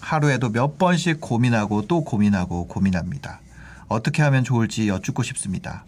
[0.00, 3.40] 하루에도 몇 번씩 고민하고 또 고민하고 고민합니다.
[3.88, 5.84] 어떻게 하면 좋을지 여쭙고 싶습니다.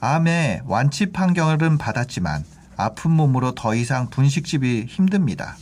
[0.00, 2.44] 암에 완치 판결은 받았지만
[2.76, 5.56] 아픈 몸으로 더 이상 분식집이 힘듭니다.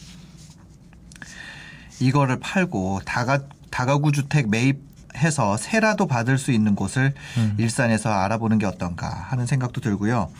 [2.00, 3.40] 이거를 팔고 다 가,
[3.74, 7.12] 다가구 주택 매입해서 세라도 받을 수 있는 곳을
[7.58, 10.30] 일산에서 알아보는 게 어떤가 하는 생각도 들고요.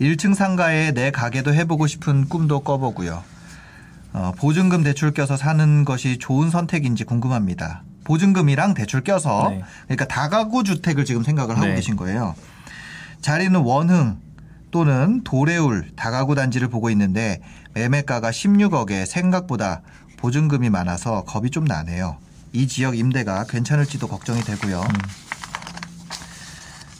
[0.00, 3.22] 1층 상가에 내 가게도 해보고 싶은 꿈도 꿔보고요.
[4.14, 7.82] 어, 보증금 대출 껴서 사는 것이 좋은 선택인지 궁금합니다.
[8.04, 9.62] 보증금이랑 대출 껴서 네.
[9.84, 11.74] 그러니까 다가구 주택을 지금 생각을 하고 네.
[11.74, 12.34] 계신 거예요.
[13.20, 14.16] 자리는 원흥
[14.70, 17.42] 또는 도래울 다가구 단지를 보고 있는데
[17.74, 19.82] 매매가가 16억에 생각보다
[20.16, 22.16] 보증금이 많아서 겁이 좀 나네요.
[22.54, 24.80] 이 지역 임대가 괜찮을지도 걱정이 되고요.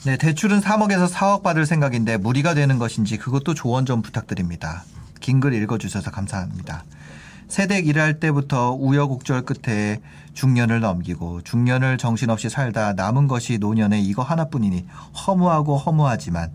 [0.03, 4.83] 네, 대출은 3억에서 4억 받을 생각인데 무리가 되는 것인지 그것도 조언 좀 부탁드립니다.
[5.21, 6.83] 긴 글 읽어주셔서 감사합니다.
[7.47, 10.01] 세댁 일할 때부터 우여곡절 끝에
[10.33, 14.85] 중년을 넘기고 중년을 정신없이 살다 남은 것이 노년에 이거 하나뿐이니
[15.25, 16.51] 허무하고 허무하지만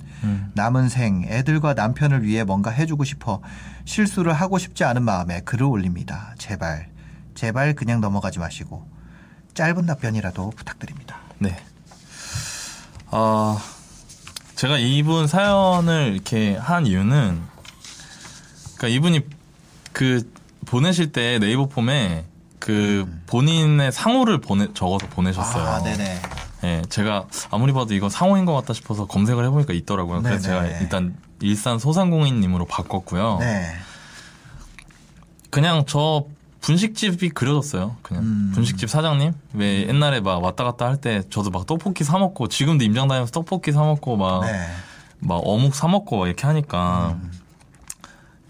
[0.54, 3.40] 남은 생 애들과 남편을 위해 뭔가 해주고 싶어
[3.86, 6.34] 실수를 하고 싶지 않은 마음에 글을 올립니다.
[6.36, 6.89] 제발
[7.40, 8.86] 제발 그냥 넘어가지 마시고
[9.54, 11.20] 짧은 답변이라도 부탁드립니다.
[11.38, 11.58] 네.
[13.10, 13.58] 아,
[14.56, 17.40] 제가 이분 사연을 이렇게 한 이유는,
[18.76, 19.22] 그러니까 이분이
[19.94, 20.30] 그
[20.66, 22.26] 보내실 때 네이버 폼에
[22.58, 25.66] 그 본인의 상호를 보내 적어서 보내셨어요.
[25.66, 26.20] 아, 네네.
[26.64, 30.20] 예, 제가 아무리 봐도 이거 상호인 것 같다 싶어서 검색을 해보니까 있더라고요.
[30.20, 30.68] 그래서 네네.
[30.68, 33.38] 제가 일단 일산 소상공인님으로 바꿨고요.
[33.40, 33.78] 네.
[35.48, 36.26] 그냥 저
[36.60, 37.96] 분식집이 그려졌어요.
[38.02, 38.50] 그냥 음.
[38.54, 42.84] 분식집 사장님 왜 옛날에 막 왔다 갔다 할 때 저도 막 떡볶이 사 먹고 지금도
[42.84, 44.66] 임장 다니면서 떡볶이 사 먹고 막 네.
[45.20, 47.18] 막 어묵 사 먹고 이렇게 하니까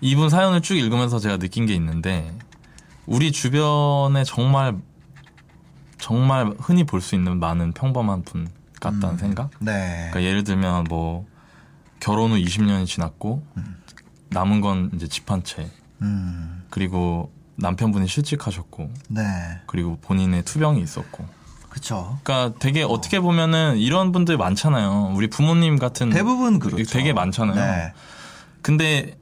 [0.00, 2.36] 이분 사연을 쭉 읽으면서 제가 느낀 게 있는데
[3.06, 4.76] 우리 주변에 정말
[5.98, 8.48] 정말 흔히 볼 수 있는 많은 평범한 분
[8.80, 9.50] 같다는 생각?
[9.60, 10.08] 네.
[10.10, 11.26] 그러니까 예를 들면 뭐
[12.00, 13.44] 결혼 후 20년이 지났고
[14.30, 15.70] 남은 건 이제 집 한채
[16.02, 16.62] 음.
[16.70, 17.30] 그리고
[17.60, 19.22] 남편분이 실직하셨고 네.
[19.66, 21.26] 그리고 본인의 투병이 있었고
[21.68, 22.18] 그쵸.
[22.24, 25.12] 그러니까 되게 어떻게 보면은 이런 분들 많잖아요.
[25.14, 26.84] 우리 부모님 같은 대부분 그렇죠.
[26.84, 27.54] 되게 많잖아요.
[27.54, 27.92] 네.
[28.62, 29.16] 근데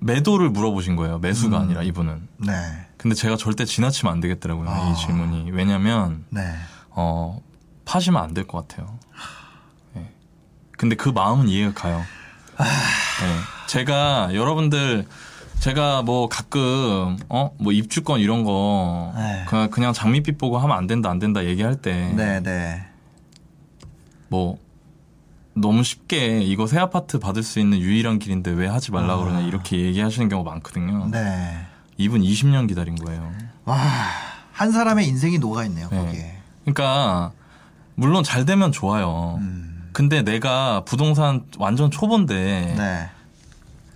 [0.00, 1.18] 매도를 물어보신 거예요.
[1.18, 1.62] 매수가 음.
[1.62, 2.28] 아니라 이분은.
[2.38, 2.52] 네.
[2.96, 4.68] 근데 제가 절대 지나치면 안 되겠더라고요.
[4.68, 4.90] 아.
[4.90, 5.50] 이 질문이.
[5.50, 6.54] 왜냐면 네.
[6.90, 7.38] 어
[7.84, 8.98] 파시면 안 될 것 같아요.
[9.96, 10.10] 예.
[10.78, 12.02] 근데 그 마음은 이해가 가요.
[12.56, 12.64] 아.
[12.64, 13.66] 예.
[13.66, 15.06] 제가 여러분들
[15.60, 19.44] 제가 뭐 가끔 어 뭐 입주권 이런 거 네.
[19.48, 22.40] 그냥 그냥 장밋빛 보고 하면 안 된다 안 된다 얘기할 때 네.
[22.40, 22.84] 네.
[24.28, 24.58] 뭐
[25.54, 29.78] 너무 쉽게 이거 새 아파트 받을 수 있는 유일한 길인데 왜 하지 말라 그러냐 이렇게
[29.80, 31.04] 얘기하시는 경우가 많거든요.
[31.04, 31.08] 아.
[31.10, 31.56] 네.
[31.96, 33.32] 이분 20년 기다린 거예요.
[33.64, 33.78] 와.
[34.52, 35.96] 한 사람의 인생이 녹아있네요, 네.
[35.96, 36.36] 거기에.
[36.64, 37.32] 그러니까
[37.94, 39.36] 물론 잘 되면 좋아요.
[39.40, 39.90] 음.
[39.92, 43.08] 근데 내가 부동산 완전 초보인데 네.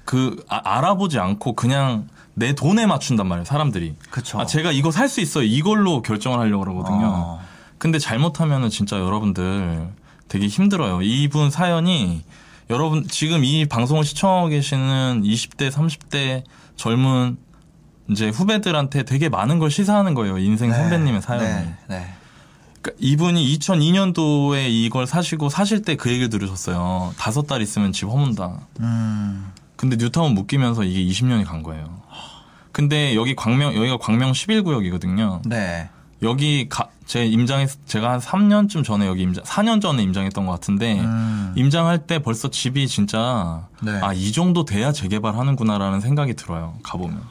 [0.08, 3.94] 그 아- 알아보지 않고 그냥 내 돈에 맞춘단 말이에요, 사람들이.
[4.08, 4.40] 그쵸.
[4.40, 5.44] 아, 제가 이거 살 수 있어요.
[5.44, 7.12] 이걸로 결정을 하려고 그러거든요.
[7.12, 7.40] 어.
[7.76, 9.86] 근데 잘못하면은 진짜 여러분들
[10.28, 11.02] 되게 힘들어요.
[11.02, 12.22] 이분 사연이
[12.70, 16.42] 여러분 지금 이 방송을 시청하고 계시는 20대, 30대
[16.76, 17.36] 젊은
[18.10, 20.38] 이제 후배들한테 되게 많은 걸 시사하는 거예요.
[20.38, 20.76] 인생 네.
[20.76, 21.44] 선배님의 사연이.
[21.44, 21.74] 네.
[21.88, 22.14] 네.
[22.80, 27.12] 그러니까 이분이 2002년도에 이걸 사시고 사실 때 그 얘기를 들으셨어요.
[27.18, 28.58] 다섯 달 있으면 집 허문다.
[28.80, 29.52] 음.
[29.78, 32.02] 근데 뉴타운 묶이면서 이게 20년이 간 거예요.
[32.72, 35.40] 근데 여기 광명 여기가 광명 11구역이거든요.
[35.46, 35.88] 네.
[36.20, 40.98] 여기 가, 제 임장했 제가 한 3년쯤 전에 여기 임장 4년 전에 임장했던 것 같은데
[40.98, 41.52] 음.
[41.56, 43.92] 임장할 때 벌써 집이 진짜 네.
[44.02, 46.74] 아이 정도 돼야 재개발하는구나라는 생각이 들어요.
[46.82, 47.22] 가보면.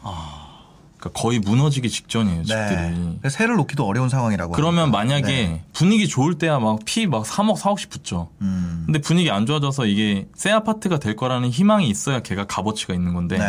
[0.97, 2.75] 그러니까 거의 무너지기 직전이에요 집들이.
[2.75, 3.17] 네.
[3.21, 4.53] 그래서 새를 놓기도 어려운 상황이라고.
[4.53, 4.97] 그러면 합니다.
[4.97, 5.63] 만약에 네.
[5.73, 8.29] 분위기 좋을 때야 막 피 막 3억 4억씩 붙죠.
[8.41, 8.83] 음.
[8.85, 13.37] 근데 분위기 안 좋아져서 이게 새 아파트가 될 거라는 희망이 있어야 걔가 값어치가 있는 건데
[13.37, 13.45] 네.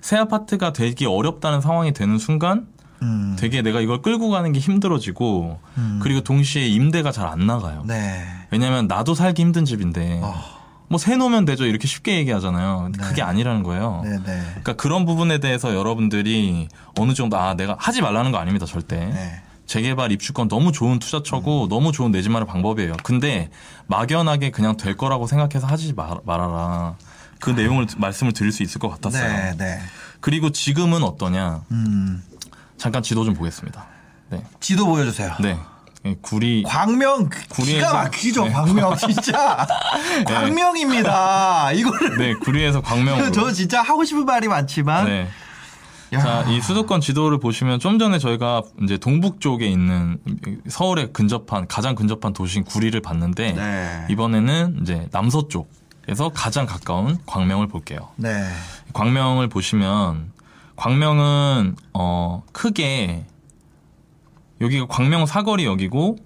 [0.00, 2.66] 새 아파트가 되기 어렵다는 상황이 되는 순간
[3.02, 3.36] 음.
[3.38, 6.00] 되게 내가 이걸 끌고 가는 게 힘들어지고 음.
[6.02, 7.82] 그리고 동시에 임대가 잘 안 나가요.
[7.86, 8.22] 네.
[8.50, 10.34] 왜냐면 나도 살기 힘든 집인데 어.
[10.88, 12.82] 뭐새 놓으면 되죠 이렇게 쉽게 얘기하잖아요.
[12.84, 13.08] 근데 네.
[13.08, 14.02] 그게 아니라는 거예요.
[14.04, 14.10] 네.
[14.24, 14.42] 네.
[14.48, 18.96] 그러니까 그런 부분에 대해서 여러분들이 어느 정도 아 내가 하지 말라는 거 아닙니다 절대.
[19.06, 19.42] 네.
[19.66, 22.92] 재개발 입주권 너무 좋은 투자처고 너무 좋은 내 집 마련 방법이에요.
[23.02, 23.48] 근데
[23.86, 26.96] 막연하게 그냥 될 거라고 생각해서 하지 말, 말아라.
[27.40, 29.26] 그 내용을 말씀을 드릴 수 있을 것 같았어요.
[29.26, 29.56] 네.
[29.56, 29.80] 네.
[30.20, 31.62] 그리고 지금은 어떠냐?
[31.70, 32.22] 음.
[32.76, 33.86] 잠깐 지도 좀 보겠습니다.
[34.30, 34.42] 네.
[34.60, 35.34] 지도 보여주세요.
[35.40, 35.58] 네.
[36.06, 38.52] 예, 구리 광명 구리에서- 기가 막히죠 네.
[38.52, 39.66] 광명 진짜
[40.26, 45.28] 광명입니다 이거를 네, 구리에서 광명으로 저 진짜 하고 싶은 말이 많지만 네.
[46.12, 46.18] 야.
[46.20, 50.18] 자, 이 수도권 지도를 보시면 좀 전에 저희가 이제 동북 쪽에 있는
[50.68, 54.06] 서울에 근접한 가장 근접한 도시인 구리를 봤는데 네.
[54.10, 58.10] 이번에는 이제 남서쪽에서 가장 가까운 광명을 볼게요.
[58.16, 58.46] 네.
[58.92, 60.30] 광명을 보시면
[60.76, 63.24] 광명은 어 크게
[64.60, 66.16] 여기가 광명 사거리역이고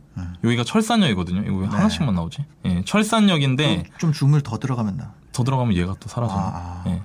[0.45, 1.43] 여기가 철산역이거든요.
[1.43, 1.71] 이거 왜 음.
[1.71, 1.77] 네.
[1.77, 2.45] 하나씩만 나오지?
[2.67, 5.13] 예, 철산역인데 좀 줌을 더 들어가면 나.
[5.33, 6.39] 더 들어가면 얘가 또 사라져요.
[6.39, 7.01] 아, 아 예.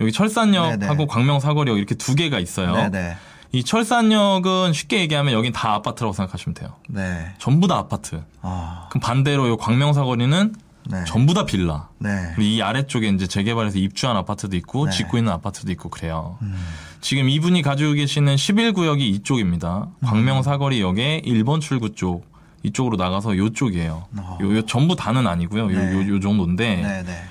[0.00, 1.06] 여기 철산역하고 네네.
[1.06, 2.74] 광명 사거리역 이렇게 두 개가 있어요.
[2.74, 3.16] 네네.
[3.52, 6.74] 이 철산역은 쉽게 얘기하면 여긴 다 아파트라고 생각하시면 돼요.
[6.88, 7.32] 네.
[7.38, 8.22] 전부 다 아파트.
[8.42, 10.54] 아, 그럼 반대로 요 광명 사거리는
[10.88, 11.04] 네.
[11.06, 11.88] 전부 다 빌라.
[11.98, 12.32] 네.
[12.34, 14.92] 그리고 이 아래쪽에 이제 재개발해서 입주한 아파트도 있고 네.
[14.92, 16.38] 짓고 있는 아파트도 있고 그래요.
[16.42, 16.54] 음.
[17.00, 19.88] 지금 이분이 가지고 계시는 11구역이 이쪽입니다.
[20.00, 20.06] 음.
[20.06, 22.26] 광명 사거리역의 1번 출구 쪽
[22.62, 24.06] 이쪽으로 나가서 요쪽이에요.
[24.16, 24.38] 어.
[24.40, 25.64] 요, 요 전부 다는 아니고요.
[25.64, 25.92] 요, 네.
[25.92, 27.24] 요, 요 정도인데 네, 네.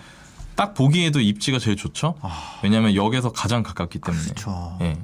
[0.55, 2.15] 딱 보기에도 입지가 제일 좋죠.
[2.21, 4.23] 아, 왜냐하면 역에서 가장 가깝기 때문에.
[4.23, 4.77] 그렇죠.
[4.81, 4.97] 예.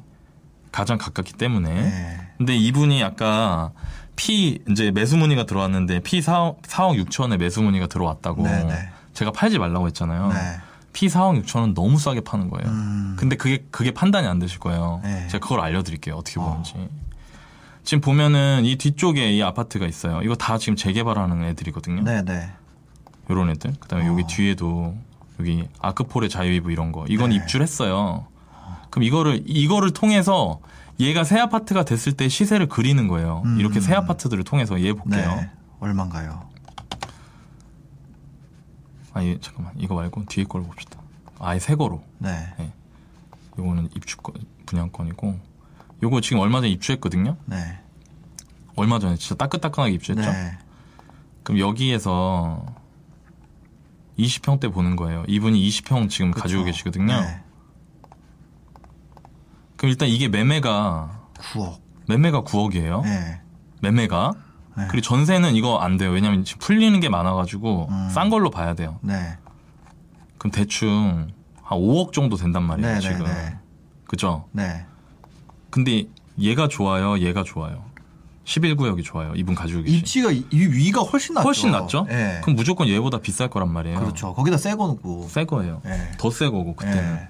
[0.71, 1.69] 가장 가깝기 때문에.
[1.73, 2.17] 네.
[2.37, 3.71] 근데 이분이 아까
[4.15, 8.43] P 이제 매수 문의가 들어왔는데 P 4억, 4억 6천에 매수 문의가 들어왔다고.
[8.43, 8.89] 네, 네.
[9.13, 10.29] 제가 팔지 말라고 했잖아요.
[10.29, 10.57] 네.
[10.93, 12.69] P 4억 6천은 너무 싸게 파는 거예요.
[12.69, 13.15] 음.
[13.17, 15.01] 근데 그게 그게 판단이 안 되실 거예요.
[15.03, 15.27] 네.
[15.27, 16.15] 제가 그걸 알려드릴게요.
[16.15, 16.73] 어떻게 보는지.
[17.83, 20.21] 지금 보면은 이 뒤쪽에 이 아파트가 있어요.
[20.21, 22.03] 이거 다 지금 재개발하는 애들이거든요.
[22.03, 22.51] 네, 네.
[23.29, 23.73] 요런 애들.
[23.79, 24.95] 그다음에 여기 뒤에도
[25.39, 27.05] 여기 아크폴의 자유이브 이런 거.
[27.07, 27.37] 이건 네.
[27.37, 28.27] 입주를 했어요.
[28.89, 30.59] 그럼 이거를 이거를 통해서
[31.01, 33.41] 얘가 새 아파트가 됐을 때 시세를 그리는 거예요.
[33.45, 33.59] 음.
[33.59, 35.35] 이렇게 새 아파트들을 통해서 얘 볼게요.
[35.35, 35.49] 네.
[35.79, 36.49] 얼마인가요?
[39.13, 40.99] 아니 잠깐만 이거 말고 뒤에 걸 봅시다.
[41.39, 42.03] 아예 새 거로.
[42.19, 42.53] 네.
[43.57, 45.39] 요거는 입주권 분양권이고
[46.03, 47.35] 요거 지금 얼마 전에 입주했거든요.
[47.45, 47.79] 네.
[48.75, 50.31] 얼마 전에 진짜 따끈따끈하게 입주했죠.
[50.31, 50.57] 네.
[51.43, 52.65] 그럼 여기에서
[54.17, 55.25] 20평 대 보는 거예요.
[55.27, 56.71] 이분이 20평 지금 가지고 그쵸.
[56.71, 57.21] 계시거든요.
[57.21, 57.40] 네.
[59.81, 61.21] 그럼 일단 이게 매매가
[61.53, 61.79] 9억.
[62.07, 63.01] 매매가 9억이에요.
[63.01, 63.41] 네.
[63.81, 64.31] 매매가.
[64.77, 64.83] 네.
[64.91, 66.11] 그리고 전세는 이거 안 돼요.
[66.11, 68.09] 왜냐면 지금 풀리는 게 많아가지고 음.
[68.11, 68.99] 싼 걸로 봐야 돼요.
[69.01, 69.39] 네.
[70.37, 71.29] 그럼 대충
[71.63, 72.87] 한 5억 정도 된단 말이에요.
[72.87, 73.25] 네, 네, 지금.
[73.25, 73.57] 네.
[74.05, 74.45] 그죠?
[74.51, 74.85] 네.
[75.71, 76.03] 근데
[76.37, 77.17] 얘가 좋아요.
[77.17, 77.83] 얘가 좋아요.
[78.45, 79.33] 11구역이 좋아요.
[79.35, 79.97] 이분 가지고 계신.
[79.97, 81.47] 입지가 이이 위가 훨씬 낫죠.
[81.47, 82.05] 훨씬 낫죠?
[82.07, 82.39] 네.
[82.43, 83.97] 그럼 무조건 얘보다 비쌀 거란 말이에요.
[83.99, 84.35] 그렇죠.
[84.35, 85.27] 거기다 새 거 놓고.
[85.27, 85.81] 새 거예요.
[85.83, 86.11] 네.
[86.19, 87.15] 더새 거고 그때는.
[87.15, 87.27] 네.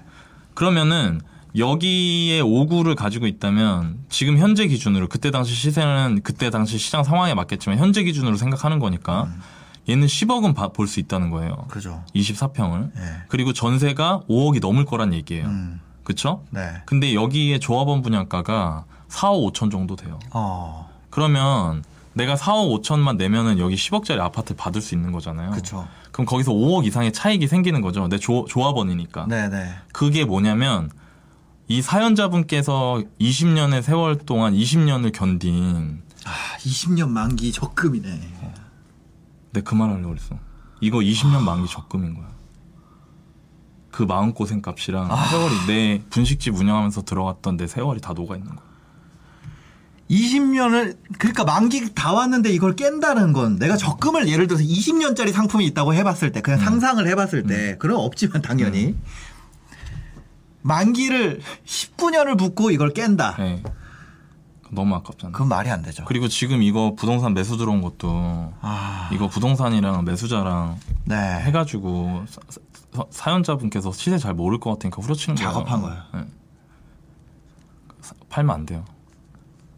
[0.52, 1.22] 그러면은
[1.56, 7.78] 여기에 5구를 가지고 있다면 지금 현재 기준으로 그때 당시 시세는 그때 당시 시장 상황에 맞겠지만
[7.78, 9.40] 현재 기준으로 생각하는 거니까 음.
[9.88, 11.66] 얘는 10억은 볼 수 있다는 거예요.
[11.68, 12.02] 그죠.
[12.14, 12.94] 24평을.
[12.94, 13.02] 네.
[13.28, 15.46] 그리고 전세가 5억이 넘을 거란 얘기예요.
[15.46, 15.80] 음.
[16.04, 16.44] 그쵸?
[16.50, 16.60] 네.
[16.86, 20.18] 근데 여기에 조합원 분양가가 4억 5천 정도 돼요.
[20.30, 20.88] 어.
[21.10, 21.84] 그러면
[22.14, 25.50] 내가 4억 5천만 내면은 여기 10억짜리 아파트 받을 수 있는 거잖아요.
[25.50, 25.86] 그렇죠.
[26.12, 28.08] 그럼 거기서 5억 이상의 차익이 생기는 거죠.
[28.08, 29.26] 내 조, 조합원이니까.
[29.28, 29.68] 네, 네.
[29.92, 30.90] 그게 뭐냐면
[31.72, 38.20] 이 사연자분께서 20년의 세월 동안 20년을 견딘 아, 20년 만기 적금이네.
[39.54, 40.38] 내 그 말 하려고 그랬어.
[40.82, 42.26] 이거 20년 만기 적금인 거야.
[43.90, 48.66] 그 마음고생 값이랑 세월이 내 분식집 운영하면서 들어갔던 내 세월이 다 녹아 있는 거야.
[50.10, 55.94] 20년을 그러니까 만기 다 왔는데 이걸 깬다는 건 내가 적금을 예를 들어서 20년짜리 상품이 있다고
[55.94, 56.64] 해봤을 때 그냥 음.
[56.64, 58.94] 상상을 해봤을 때 그런 없지만 당연히
[60.62, 63.36] 만기를 19년을 붓고 이걸 깬다.
[63.38, 63.62] 네.
[64.70, 65.32] 너무 아깝잖아.
[65.32, 66.04] 그건 말이 안 되죠.
[66.06, 71.16] 그리고 지금 이거 부동산 매수 들어온 것도 아, 이거 부동산이랑 매수자랑 네.
[71.40, 72.24] 해가지고
[73.10, 75.50] 사, 연자분께서 시세 잘 모를 것 같으니까 후려치는 거예요.
[75.52, 75.98] 작업한 거예요.
[76.14, 76.24] 네.
[78.00, 78.84] 사- 팔면 안 돼요.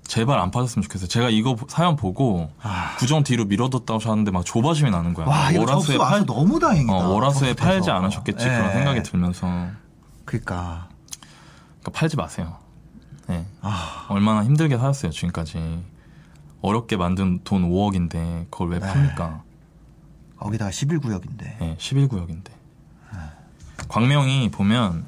[0.07, 1.09] 제발 안 팔았으면 좋겠어요.
[1.09, 2.95] 제가 이거 사연 보고 아.
[2.99, 5.27] 구정 뒤로 미뤄뒀다고 하셨는데 막 조바심이 나는 거야.
[5.27, 6.93] 와, 이거 월화수에 와서 너무 다행이다.
[6.93, 7.55] 어, 월화수에.
[7.55, 8.73] 팔지 않으셨겠지 그런 예.
[8.75, 9.49] 생각이 들면서
[10.25, 10.89] 그러니까
[11.81, 12.57] 그러니까 팔지 마세요.
[13.29, 13.47] 네.
[13.61, 15.83] 아, 얼마나 힘들게 살았어요 지금까지.
[16.61, 18.87] 어렵게 만든 돈 5억인데 그걸 왜 네.
[18.87, 19.43] 팝니까?
[20.37, 21.59] 거기다가 11구역인데.
[21.59, 22.55] 네, 11구역인데.
[23.89, 25.07] 광명이 보면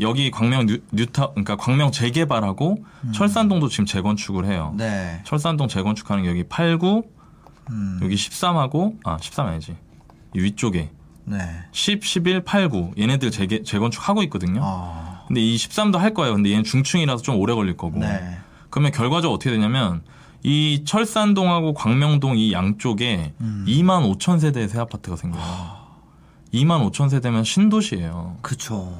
[0.00, 4.70] 여기 광명 뉴, 뉴타 그러니까 광명 재개발하고 철산동도 지금 재건축을 해요.
[4.72, 4.78] 음.
[4.78, 5.20] 네.
[5.24, 7.04] 철산동 재건축하는 게 여기 89,
[7.70, 9.76] 음, 여기 13하고 아 13 아니지.
[10.34, 10.90] 이 위쪽에
[11.24, 11.38] 네.
[11.72, 14.60] 10, 11, 89 얘네들 재개, 재건축하고 있거든요.
[14.62, 16.34] 어, 근데 이 13도 할 거예요.
[16.34, 18.00] 근데 얘는 중층이라서 좀 오래 걸릴 거고.
[18.00, 18.38] 네.
[18.70, 20.02] 그러면 결과적으로 어떻게 되냐면
[20.42, 23.64] 이 철산동하고 광명동 이 양쪽에 음.
[23.68, 25.42] 2만 5천 세대의 새 아파트가 생겨요.
[26.54, 28.38] 2만 5천 세대면 신도시예요.
[28.42, 28.92] 그쵸.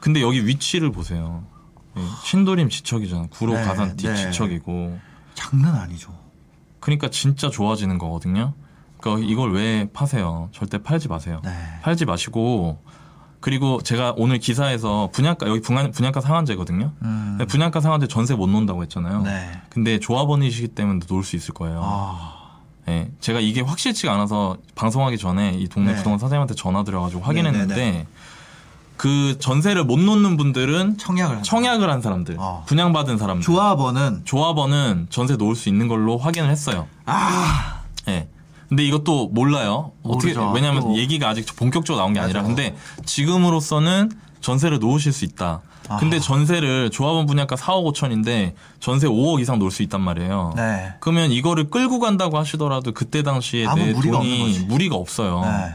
[0.00, 1.44] 근데 여기 위치를 보세요.
[1.96, 3.26] 예, 신도림 지척이잖아.
[3.30, 4.16] 구로 네, 가산 뒷 네.
[4.16, 4.98] 지척이고.
[5.34, 6.12] 장난 아니죠.
[6.80, 8.54] 그러니까 진짜 좋아지는 거거든요.
[9.00, 10.48] 그러니까 이걸 왜 파세요?
[10.52, 11.40] 절대 팔지 마세요.
[11.44, 11.50] 네.
[11.82, 12.78] 팔지 마시고
[13.40, 16.92] 그리고 제가 오늘 기사에서 분양가 여기 분양, 분양가 상한제거든요.
[17.02, 17.38] 음.
[17.48, 19.22] 분양가 상한제 전세 못 놓는다고 했잖아요.
[19.22, 19.50] 네.
[19.70, 21.80] 근데 조합원이시기 때문에 놓을 수 있을 거예요.
[21.82, 22.40] 아.
[22.88, 25.96] 예, 제가 이게 확실치가 않아서 방송하기 전에 이 동네 네.
[25.96, 28.06] 부동산 사장님한테 전화 드려가지고 확인했는데 네, 네,
[28.96, 32.64] 그 전세를 못 놓는 분들은 청약을 한 청약을 한 사람들, 어.
[32.66, 36.86] 분양받은 사람들, 조합원은 조합원은 전세 놓을 수 있는 걸로 확인을 했어요.
[37.06, 38.28] 아 예.
[38.70, 39.90] 근데 이것도 몰라요.
[40.04, 40.52] 어떻게 모르죠.
[40.52, 40.96] 왜냐하면 또.
[40.96, 42.46] 얘기가 아직 본격적으로 나온 게 아니라 맞아.
[42.54, 45.60] 근데 지금으로서는 전세를 놓으실 수 있다.
[45.88, 45.96] 아.
[45.96, 50.54] 근데 전세를 조합원 분양가 4억 5천인데 전세 5억 이상 놓을 수 있단 말이에요.
[50.56, 50.92] 네.
[51.00, 54.64] 그러면 이거를 끌고 간다고 하시더라도 그때 당시에 아무 내 무리가 없는 돈이 거지.
[54.66, 55.42] 무리가 없어요.
[55.42, 55.74] 네.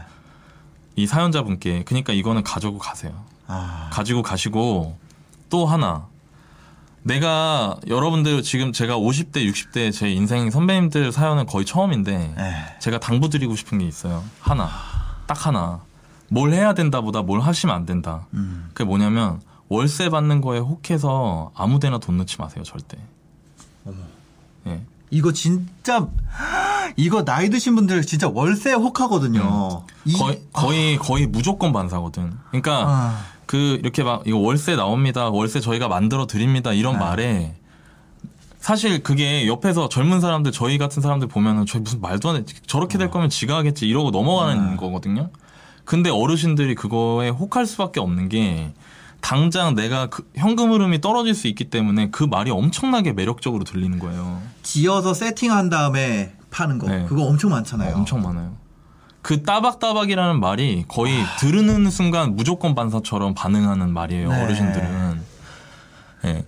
[0.96, 1.82] 이 사연자분께.
[1.84, 3.12] 그러니까 이거는 가지고 가세요.
[3.46, 3.90] 아.
[3.92, 4.96] 가지고 가시고
[5.50, 6.06] 또 하나
[7.06, 12.54] 내가 여러분들 지금 제가 50대 60대 제 인생 선배님들 사연은 거의 처음인데 네.
[12.80, 14.24] 제가 당부드리고 싶은 게 있어요.
[14.40, 14.68] 하나.
[15.26, 15.80] 딱 하나.
[16.28, 18.26] 뭘 해야 된다보다 뭘 하시면 안 된다.
[18.34, 18.68] 음.
[18.74, 22.98] 그게 뭐냐면 월세 받는 거에 혹해서 아무데나 돈 넣지 마세요, 절대.
[24.66, 24.80] 예.
[25.10, 26.08] 이거 진짜
[26.96, 29.84] 이거 나이 드신 분들 진짜 월세 혹하거든요.
[30.04, 32.32] 이- 거의 거의 거의 무조건 반사거든.
[32.48, 33.24] 그러니까 아.
[33.46, 35.28] 그 이렇게 막 이거 월세 나옵니다.
[35.30, 36.72] 월세 저희가 만들어 드립니다.
[36.72, 36.98] 이런 네.
[36.98, 37.54] 말에
[38.58, 42.44] 사실 그게 옆에서 젊은 사람들 저희 같은 사람들 보면은 저 무슨 말도 안 해.
[42.66, 44.76] 저렇게 될 거면 지가 하겠지 이러고 넘어가는 네.
[44.76, 45.30] 거거든요.
[45.84, 48.72] 근데 어르신들이 그거에 혹할 수밖에 없는 게
[49.20, 54.42] 당장 내가 그 현금 흐름이 떨어질 수 있기 때문에 그 말이 엄청나게 매력적으로 들리는 거예요.
[54.64, 57.06] 지어서 세팅한 다음에 파는 거 네.
[57.08, 57.94] 그거 엄청 많잖아요.
[57.94, 58.56] 어, 엄청 많아요.
[59.26, 64.28] 그 따박따박이라는 말이 거의 들으는 순간 무조건 반사처럼 반응하는 말이에요.
[64.28, 64.44] 네.
[64.44, 65.22] 어르신들은.
[66.26, 66.44] 예.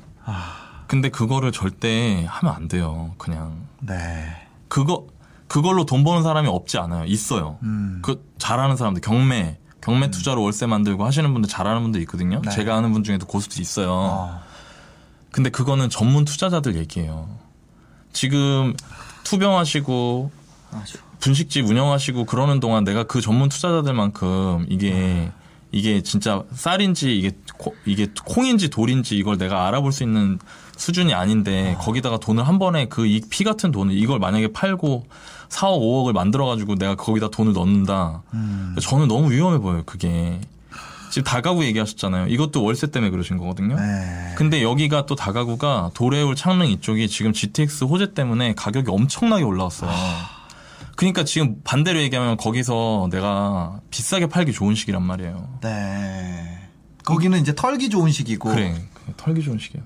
[0.87, 3.17] 근데 그거를 절대 하면 안 돼요.
[3.19, 4.29] 그냥 네.
[4.69, 5.09] 그거
[5.49, 7.05] 그걸로 돈 버는 사람이 없지 않아요.
[7.07, 7.59] 있어요.
[7.65, 7.99] 음.
[8.01, 12.41] 그 잘하는 사람들 경매 경매 투자로 월세 만들고 하시는 분들 잘하는 분들 있거든요.
[12.43, 12.51] 네.
[12.53, 13.91] 제가 아는 분 중에도 고수도 있어요.
[13.91, 14.41] 어.
[15.33, 17.29] 근데 그거는 전문 투자자들 얘기예요.
[18.13, 18.77] 지금
[19.25, 20.31] 투병하시고
[20.75, 21.08] 아주.
[21.21, 25.31] 분식집 운영하시고 그러는 동안 내가 그 전문 투자자들만큼 이게
[25.71, 30.39] 이게 진짜 쌀인지 이게 코- 이게 콩인지 돌인지 이걸 내가 알아볼 수 있는
[30.77, 35.07] 수준이 아닌데 거기다가 돈을 한 번에 그이피 같은 돈을 이걸 만약에 팔고
[35.49, 38.23] 4억 5억을 만들어 가지고 내가 거기다 돈을 넣는다.
[38.81, 40.41] 저는 너무 위험해 보여요, 그게.
[41.11, 42.27] 지금 다가구 얘기하셨잖아요.
[42.29, 43.77] 이것도 월세 때문에 그러신 거거든요.
[43.77, 44.35] 네.
[44.37, 49.91] 근데 여기가 또 다가구가 도래울 창릉 이쪽이 지금 GTX 호재 때문에 가격이 엄청나게 올라왔어요.
[50.99, 55.49] 그러니까 지금 반대로 얘기하면 거기서 내가 비싸게 팔기 좋은 시기란 말이에요.
[55.61, 56.59] 네.
[57.05, 58.49] 거기는 이제 털기 좋은 시기고.
[58.49, 58.75] 그래.
[59.17, 59.81] 털기 좋은 시기야.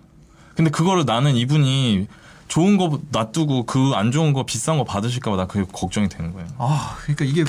[0.57, 2.09] 근데 그거를 나는 이분이
[2.49, 6.49] 좋은 거 놔두고 그 안 좋은 거 비싼 거 받으실까봐 나 그게 걱정이 되는 거예요.
[6.57, 7.45] 아, 그러니까 이게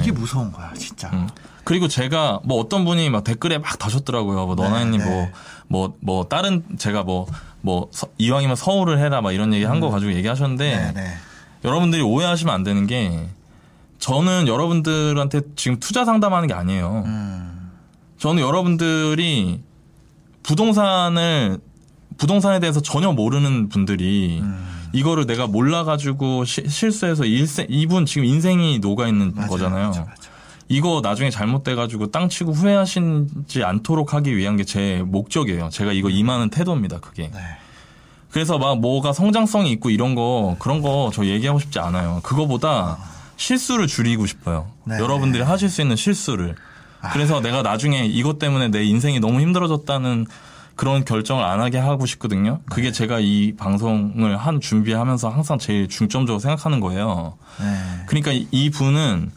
[0.00, 0.12] 이게 네.
[0.12, 1.10] 무서운 거야, 진짜.
[1.12, 1.28] 음.
[1.64, 4.46] 그리고 제가 뭐 어떤 분이 막 댓글에 막 다셨더라고요.
[4.46, 5.32] 뭐 네, 너나이님 뭐 네.
[5.68, 11.14] 뭐뭐 다른 제가 뭐뭐 이왕이면 서울을 해라 막 이런 얘기 한거 가지고 얘기하셨는데 네, 네.
[11.66, 13.28] 여러분들이 오해하시면 안 되는 게
[13.98, 17.02] 저는 여러분들한테 지금 투자 상담하는 게 아니에요.
[17.06, 17.70] 음.
[18.18, 19.60] 저는 여러분들이
[20.42, 21.58] 부동산을
[22.18, 24.64] 부동산에 대해서 전혀 모르는 분들이 음.
[24.92, 29.88] 이거를 내가 몰라가지고 시- 실수해서 일생 이분 지금 인생이 녹아 있는 거잖아요.
[29.88, 30.30] 맞아, 맞아.
[30.68, 35.68] 이거 나중에 잘못돼가지고 땅 치고 후회하시지 않도록 하기 위한 게 제 목적이에요.
[35.70, 37.00] 제가 이거 임하는 태도입니다.
[37.00, 37.30] 그게.
[37.32, 37.38] 네.
[38.36, 42.20] 그래서 막 뭐가 성장성이 있고 이런 거 그런 거 저 얘기하고 싶지 않아요.
[42.22, 42.98] 그거보다
[43.38, 44.66] 실수를 줄이고 싶어요.
[44.84, 44.98] 네.
[44.98, 46.54] 여러분들이 하실 수 있는 실수를.
[47.14, 50.26] 그래서 내가 나중에 이것 때문에 내 인생이 너무 힘들어졌다는
[50.74, 52.60] 그런 결정을 안 하게 하고 싶거든요.
[52.68, 57.38] 그게 제가 이 방송을 한 준비하면서 항상 제일 중점적으로 생각하는 거예요.
[57.58, 57.64] 네.
[58.06, 59.30] 그러니까 이- 이 분은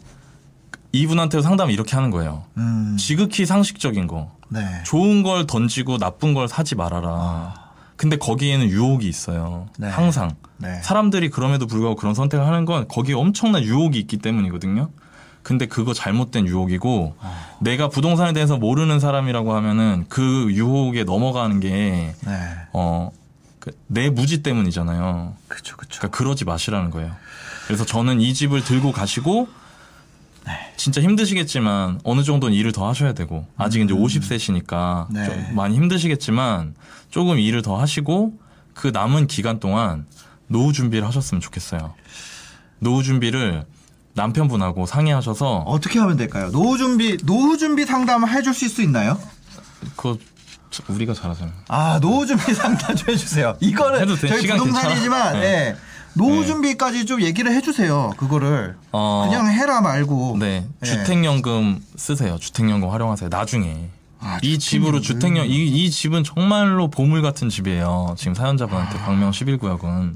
[0.91, 2.43] 이분한테 상담을 이렇게 하는 거예요.
[2.57, 2.97] 음.
[2.99, 4.29] 지극히 상식적인 거.
[4.49, 4.59] 네.
[4.85, 7.58] 좋은 걸 던지고 나쁜 걸 사지 말아라.
[7.99, 9.67] 근데 거기에는 유혹이 있어요.
[9.77, 9.89] 네.
[9.89, 10.35] 항상.
[10.55, 10.81] 네.
[10.81, 14.89] 사람들이 그럼에도 불구하고 그런 선택을 하는 건 거기에 엄청난 유혹이 있기 때문이거든요.
[15.43, 17.15] 근데 그거 잘못된 유혹이고
[17.59, 22.39] 내가 부동산에 대해서 모르는 사람이라고 하면은 그 유혹에 넘어가는 게 네.
[22.71, 23.11] 어,
[23.59, 25.33] 그 내 무지 때문이잖아요.
[25.49, 25.99] 그쵸, 그쵸.
[25.99, 27.11] 그러니까 그러지 마시라는 거예요.
[27.67, 29.49] 그래서 저는 이 집을 들고 가시고
[30.77, 35.25] 진짜 힘드시겠지만 어느 정도는 일을 더 하셔야 되고 아직 이제 50세시니까 네.
[35.25, 36.75] 좀 많이 힘드시겠지만
[37.09, 38.33] 조금 일을 더 하시고
[38.73, 40.05] 그 남은 기간 동안
[40.47, 41.93] 노후 준비를 하셨으면 좋겠어요.
[42.79, 43.65] 노후 준비를
[44.13, 46.49] 남편분하고 상의하셔서 어떻게 하면 될까요?
[46.51, 49.19] 노후 준비, 노후 준비 상담 해줄 수 있나요?
[49.95, 50.17] 그거
[50.71, 51.53] 저- 우리가 잘하잖아요.
[51.67, 53.55] 아, 노후 준비 상담 좀 해주세요.
[53.59, 54.15] 이거는.
[54.17, 55.43] 저희 부동산이지만, 괜찮아?
[55.43, 55.75] 예.
[56.19, 56.47] 노후 네.
[56.47, 58.11] 준비까지 좀 얘기를 해주세요.
[58.17, 60.35] 그거를 어, 그냥 해라 말고.
[60.37, 60.67] 네.
[60.83, 60.85] 예.
[60.85, 62.37] 주택연금 쓰세요.
[62.37, 63.29] 주택연금 활용하세요.
[63.29, 63.89] 나중에.
[64.19, 68.15] 아, 이 집으로 주택연 이, 이 집은 정말로 보물 같은 집이에요.
[68.17, 70.15] 지금 사연자분한테 광명 11구역은.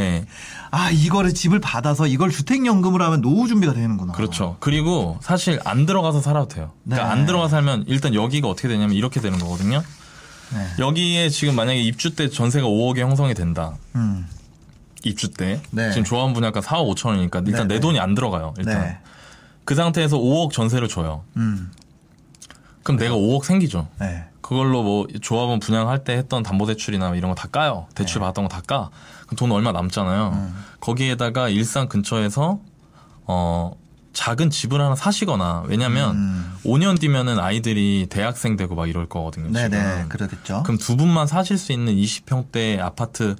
[0.00, 0.26] 예.
[0.70, 4.12] 아 이거를 집을 받아서 이걸 주택연금으로 하면 노후 준비가 되는구나.
[4.12, 4.58] 그렇죠.
[4.60, 6.72] 그리고 사실 안 들어가서 살아도 돼요.
[6.84, 7.12] 그러니까 네.
[7.12, 9.82] 안 들어가 살면 일단 여기가 어떻게 되냐면 이렇게 되는 거거든요.
[10.52, 10.66] 네.
[10.78, 13.72] 여기에 지금 만약에 입주 때 전세가 5억에 형성이 된다.
[13.94, 14.26] 음.
[15.04, 15.60] 입주 때.
[15.70, 15.90] 네.
[15.90, 17.80] 지금 조합원 분양가 4억 5천 원이니까 일단 네, 내 네.
[17.80, 18.54] 돈이 안 들어가요.
[18.58, 18.80] 일단.
[18.82, 18.98] 네.
[19.64, 21.24] 그 상태에서 5억 전세를 줘요.
[21.36, 21.70] 음.
[22.82, 23.88] 그럼 내가 5억 생기죠.
[24.00, 24.24] 네.
[24.40, 27.86] 그걸로 뭐 조합원 분양할 때 했던 담보대출이나 이런 거 다 까요.
[27.96, 28.90] 대출 받았던 거 다 까.
[29.26, 30.30] 그럼 돈 얼마 남잖아요.
[30.34, 30.54] 음.
[30.80, 32.60] 거기에다가 일산 근처에서
[33.26, 33.72] 어
[34.12, 36.52] 작은 집을 하나 사시거나 왜냐면 음.
[36.64, 39.50] 5년 뒤면은 아이들이 대학생 되고 막 이럴 거거든요.
[39.50, 40.08] 네네 지금.
[40.08, 40.62] 그러겠죠.
[40.62, 43.34] 그럼 두 분만 사실 수 있는 20평대 아파트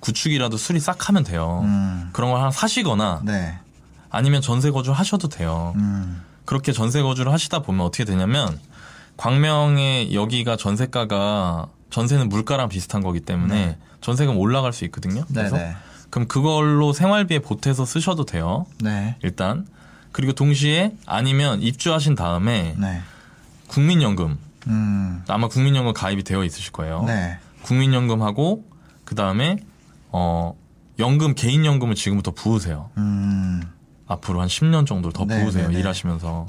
[0.00, 1.60] 구축이라도 수리 싹 하면 돼요.
[1.64, 2.10] 음.
[2.12, 3.58] 그런 걸 하나 사시거나 네.
[4.10, 5.72] 아니면 전세 거주 하셔도 돼요.
[5.76, 6.22] 음.
[6.44, 8.58] 그렇게 전세 거주를 하시다 보면 어떻게 되냐면
[9.16, 15.24] 광명의 여기가 전세가가 전세는 물가랑 비슷한 거기 때문에 전세금 올라갈 수 있거든요.
[15.32, 15.76] 그래서 네네.
[16.10, 18.66] 그럼 그걸로 생활비에 보태서 쓰셔도 돼요.
[18.80, 19.16] 네.
[19.22, 19.66] 일단
[20.12, 23.02] 그리고 동시에 아니면 입주하신 다음에 네.
[23.66, 24.38] 국민연금
[24.68, 25.22] 음.
[25.28, 27.02] 아마 국민연금 가입이 되어 있으실 거예요.
[27.04, 27.38] 네.
[27.62, 28.64] 국민연금하고
[29.04, 29.58] 그 다음에
[30.20, 30.54] 어
[30.98, 32.90] 연금 개인 연금을 지금부터 부으세요.
[32.96, 33.62] 음.
[34.08, 35.68] 앞으로 한 10년 정도 더 네, 부으세요.
[35.68, 35.80] 네, 네.
[35.80, 36.46] 일하시면서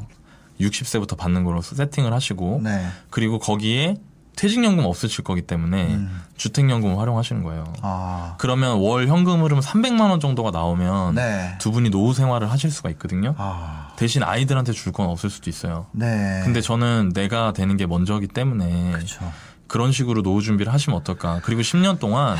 [0.59, 2.87] 60세부터 받는 거로 세팅을 하시고 네.
[3.11, 3.97] 그리고 거기에
[4.35, 6.21] 퇴직연금 없으실 거기 때문에 음.
[6.37, 7.65] 주택연금을 활용하시는 거예요.
[7.81, 8.35] 아.
[8.39, 11.55] 그러면 월 현금 흐름 300만 원 정도가 나오면 네.
[11.59, 13.35] 두 분이 노후 생활을 하실 수가 있거든요.
[13.37, 13.89] 아.
[13.97, 15.87] 대신 아이들한테 줄 건 없을 수도 있어요.
[15.91, 16.41] 네.
[16.45, 19.29] 근데 저는 내가 되는 게 먼저기 때문에 그렇죠.
[19.67, 21.41] 그런 식으로 노후 준비를 하시면 어떨까.
[21.43, 22.37] 그리고 10년 동안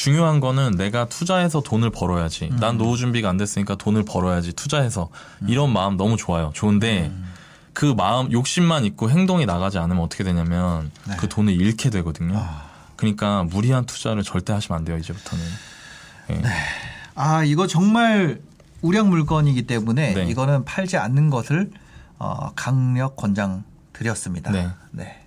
[0.00, 2.48] 중요한 거는 내가 투자해서 돈을 벌어야지.
[2.50, 2.56] 음.
[2.58, 4.54] 난 노후 준비가 안 됐으니까 돈을 벌어야지.
[4.54, 5.10] 투자해서.
[5.46, 6.52] 이런 마음 너무 좋아요.
[6.54, 7.30] 좋은데 음.
[7.74, 11.16] 그 마음, 욕심만 있고 행동이 나가지 않으면 어떻게 되냐면 네.
[11.18, 12.38] 그 돈을 잃게 되거든요.
[12.38, 12.62] 아.
[12.96, 14.96] 그러니까 무리한 투자를 절대 하시면 안 돼요.
[14.96, 15.44] 이제부터는.
[16.30, 16.42] 예.
[17.14, 18.40] 아 이거 정말
[18.80, 20.24] 우량 물건이기 때문에 네.
[20.30, 21.70] 이거는 팔지 않는 것을
[22.18, 24.50] 어, 강력 권장 드렸습니다.
[24.50, 24.66] 네.
[24.92, 25.22] 네.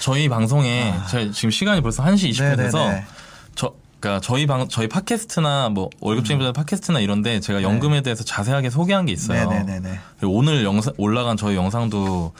[0.00, 2.88] 저희 방송에 저 지금 시간이 벌써 1시 20분 돼서 아.
[2.88, 3.19] 네네네.
[3.54, 7.64] 저 그러니까 저희 방 저희 팟캐스트나 뭐 월급쟁이보다 팟캐스트나 이런데 제가 네.
[7.64, 9.48] 연금에 대해서 자세하게 소개한 게 있어요.
[10.18, 12.32] 그리고 오늘 영상 올라간 저희 영상도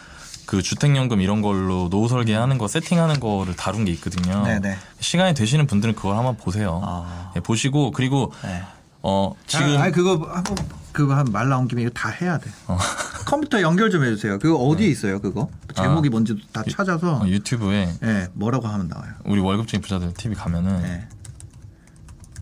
[0.47, 4.43] 그 주택연금 이런 걸로 노후 설계하는 거 세팅하는 거를 다룬 게 있거든요.
[4.43, 4.77] 네네.
[4.99, 6.81] 시간이 되시는 분들은 그걸 한번 보세요.
[6.83, 7.31] 아.
[7.37, 8.63] 예, 보시고 그리고 네.
[9.03, 10.57] 어 지금 아, 아니, 그거 한번
[10.93, 12.51] 그거 한 말 나온 김에 이거 다 해야 돼.
[12.67, 12.77] 어.
[13.27, 14.39] 컴퓨터 연결 좀 해주세요.
[14.41, 15.21] 그거 어디에 있어요?
[15.21, 19.13] 그거 제목이 뭔지 다 찾아서 어, 유튜브에 예 뭐라고 하면 나와요.
[19.25, 21.09] 우리 월급쟁이 부자들 TV 가면은 네.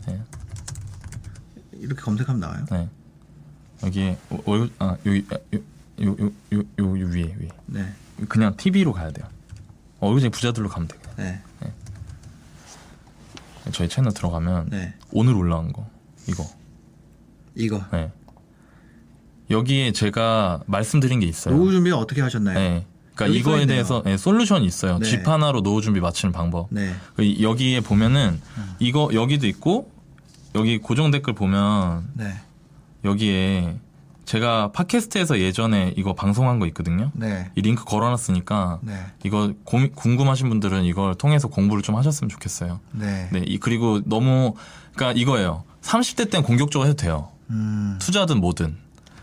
[0.06, 0.22] 네.
[1.74, 2.64] 이렇게 검색하면 나와요.
[2.70, 2.88] 네.
[3.84, 5.26] 여기에 월급 아 여기
[6.00, 7.92] 요요요요 요, 요, 요 위에 위에 네.
[8.28, 9.26] 그냥 TV로 가야 돼요.
[10.00, 11.00] 월급쟁이 부자들로 가면 돼요.
[11.16, 11.42] 네.
[13.72, 14.94] 저희 채널 들어가면 네.
[15.12, 15.86] 오늘 올라온 거
[16.28, 16.44] 이거.
[17.54, 18.10] 이거 네.
[19.50, 21.56] 여기에 제가 말씀드린 게 있어요.
[21.56, 22.58] 노후 준비 어떻게 하셨나요?
[22.58, 22.86] 네.
[23.14, 23.66] 그러니까 이거에 써있네요.
[23.66, 24.98] 대해서 네, 솔루션이 있어요.
[24.98, 25.06] 네.
[25.08, 26.68] 집 하나로 노후 준비 맞추는 방법.
[26.70, 26.94] 네.
[27.16, 28.40] 그 여기에 보면은
[28.78, 29.90] 이거 여기도 있고
[30.54, 32.34] 여기 고정 댓글 보면 네.
[33.04, 33.78] 여기에
[34.26, 37.10] 제가 팟캐스트에서 예전에 이거 방송한 거 있거든요.
[37.14, 37.50] 네.
[37.56, 38.92] 이 링크 걸어놨으니까 네.
[39.24, 42.78] 이거 고민- 궁금하신 분들은 이걸 통해서 공부를 좀 하셨으면 좋겠어요.
[42.92, 43.30] 네.
[43.32, 44.54] 네, 이- 그리고 너무
[44.94, 45.64] 그러니까 이거예요.
[45.88, 47.28] 30대 때는 공격적으로 해도 돼요.
[47.50, 47.96] 음.
[48.00, 48.76] 투자든 뭐든.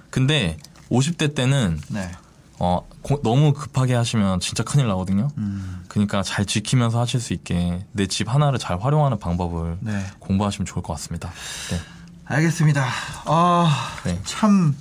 [0.10, 0.58] 근데
[0.90, 2.12] 50대 때는 네.
[2.58, 5.28] 어, 고- 너무 급하게 하시면 진짜 큰일 나거든요.
[5.38, 5.84] 음.
[5.90, 10.06] 그러니까 잘 지키면서 하실 수 있게 내 집 하나를 잘 활용하는 방법을 네.
[10.20, 11.32] 공부하시면 좋을 것 같습니다.
[11.70, 11.80] 네.
[12.26, 12.84] 알겠습니다.
[13.26, 14.20] 아, 네.
[14.24, 14.76] 참.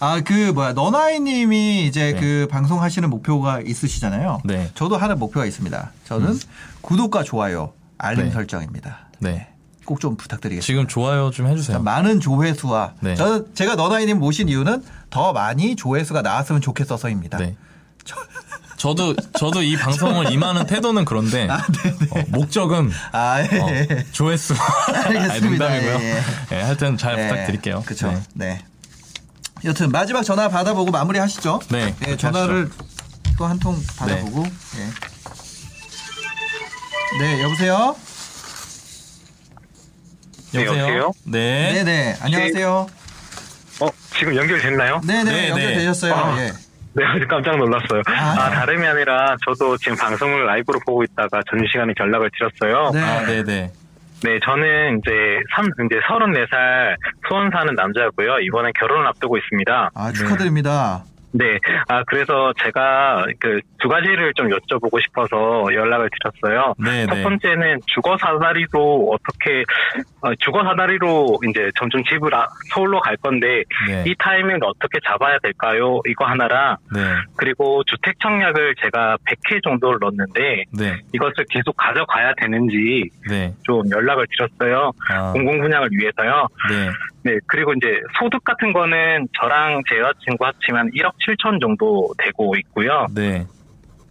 [0.00, 2.20] 아, 그, 뭐야, 너나이 님이 이제 네.
[2.20, 4.40] 그 방송하시는 목표가 있으시잖아요.
[4.44, 4.68] 네.
[4.74, 5.92] 저도 하는 목표가 있습니다.
[6.06, 6.36] 저는
[6.80, 8.30] 구독과 좋아요, 알림 네.
[8.32, 9.06] 설정입니다.
[9.20, 9.51] 네.
[9.84, 10.64] 꼭 좀 부탁드리겠습니다.
[10.66, 11.80] 지금 좋아요 좀 해주세요.
[11.82, 13.14] 많은 조회수와 네.
[13.14, 17.38] 저는 제가 너나이님 모신 이유는 더 많이 조회수가 나왔으면 좋겠어서입니다.
[17.38, 17.56] 네.
[18.76, 21.58] 저도 저도 이 방송을 임하는 태도는 그런데 어,
[22.28, 23.58] 목적은 아, 예.
[23.58, 24.54] 어, 조회수.
[24.92, 25.68] 아니, 알겠습니다.
[25.68, 25.94] 농담이고요.
[26.00, 27.82] 예, 네, 하여튼 잘 부탁드릴게요.
[27.84, 28.08] 그렇죠.
[28.10, 28.22] 네.
[28.34, 28.64] 네.
[29.64, 31.60] 여튼 마지막 전화 받아보고 마무리하시죠.
[31.68, 32.70] 네, 예, 그렇게 전화를
[33.38, 34.44] 또 한 통 받아보고.
[34.46, 34.88] 예.
[37.20, 37.94] 네, 여보세요.
[40.52, 41.12] 네, 여보세요?
[41.24, 41.72] 네.
[41.72, 42.14] 네, 네.
[42.20, 42.86] 안녕하세요.
[43.80, 43.88] 어,
[44.18, 45.00] 지금 연결됐나요?
[45.06, 45.32] 네, 네.
[45.32, 46.12] 네, 연결되셨어요.
[46.14, 46.36] 아.
[46.38, 46.50] 예.
[46.94, 48.02] 네, 아주 깜짝 놀랐어요.
[48.06, 48.36] 아.
[48.38, 52.90] 아, 다름이 아니라 저도 지금 방송을 라이브로 보고 있다가 점심시간에 연락을 드렸어요.
[52.90, 53.00] 네.
[53.00, 53.72] 아, 네, 네.
[54.24, 55.10] 네, 저는 이제
[55.56, 56.96] 삼 이제 34살
[57.26, 58.40] 수원 사는 남자고요.
[58.40, 59.90] 이번에 결혼을 앞두고 있습니다.
[59.94, 61.04] 아, 축하드립니다.
[61.32, 66.08] 네, 아 그래서 제가 그 두 가지를 좀 여쭤보고 싶어서 연락을
[66.40, 66.72] 드렸어요.
[66.78, 67.22] 네, 첫 네.
[67.24, 69.64] 번째는 주거 사다리로 어떻게
[70.20, 74.04] 어, 주거 사다리로 이제 점점 집을 아- 서울로 갈 건데 네.
[74.06, 76.00] 이 타이밍을 어떻게 잡아야 될까요?
[76.06, 77.00] 이거 하나랑 네.
[77.36, 80.96] 그리고 주택 청약을 제가 100회 정도를 넣었는데 네.
[81.12, 83.52] 이것을 계속 가져가야 되는지 네.
[83.64, 84.92] 좀 연락을 드렸어요.
[85.10, 86.46] 아, 공공 분양을 위해서요.
[86.70, 86.90] 네.
[87.24, 93.06] 네, 그리고 이제 소득 같은 거는 저랑 제 여자친구 합치면 1억 7천 정도 되고 있고요.
[93.14, 93.46] 네.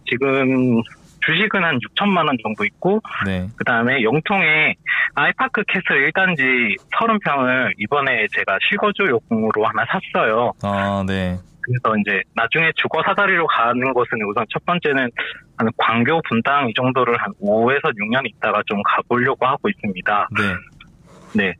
[0.08, 0.82] 지금
[1.24, 3.48] 주식은 한 6천만 원 정도 있고, 네.
[3.56, 4.74] 그 다음에 영통에
[5.14, 10.52] 아이파크 캐슬 1단지 30평을 이번에 제가 실거주용으로 하나 샀어요.
[10.62, 11.38] 아, 네.
[11.60, 15.08] 그래서 이제 나중에 주거 사다리로 가는 것은 우선 첫 번째는
[15.56, 20.28] 한 광교 분당 이 정도를 한 5에서 6년 있다가 좀 가보려고 하고 있습니다.
[20.36, 21.44] 네.
[21.44, 21.54] 네.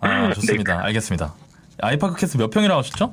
[0.00, 0.84] 아, 좋습니다.
[0.84, 1.32] 알겠습니다.
[1.80, 3.10] 아이파크 캐스 몇 평이라고 하셨죠?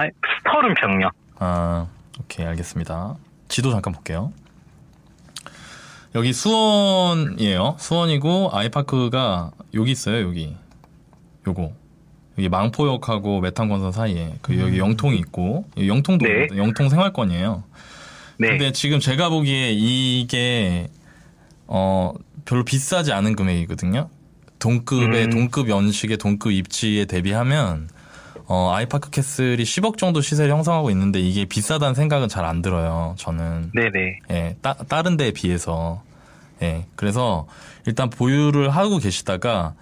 [0.00, 0.08] 아,
[0.44, 1.10] 30평요.
[1.38, 1.86] 아,
[2.18, 3.16] 오케이, 알겠습니다.
[3.48, 4.32] 지도 잠깐 볼게요.
[6.14, 7.76] 여기 수원이에요.
[7.78, 10.56] 수원이고, 아이파크가 여기 있어요, 여기.
[11.46, 11.72] 요거.
[12.38, 14.34] 여기 망포역하고 메탄건설 사이에.
[14.40, 16.48] 그 여기 영통이 있고, 영통도, 네.
[16.56, 17.62] 영통 생활권이에요.
[18.38, 18.48] 네.
[18.48, 20.88] 근데 지금 제가 보기에 이게,
[21.66, 22.14] 어,
[22.46, 24.08] 별로 비싸지 않은 금액이거든요.
[24.58, 25.30] 동급의, 음.
[25.30, 27.88] 동급 연식의 동급 입지에 대비하면,
[28.52, 33.70] 어, 아이파크 캐슬이 10억 정도 시세를 형성하고 있는데 이게 비싸다는 생각은 잘 안 들어요, 저는.
[33.72, 34.18] 네네.
[34.32, 36.02] 예, 따, 다른 데에 비해서.
[36.60, 37.46] 예, 그래서
[37.86, 39.74] 일단 보유를 하고 계시다가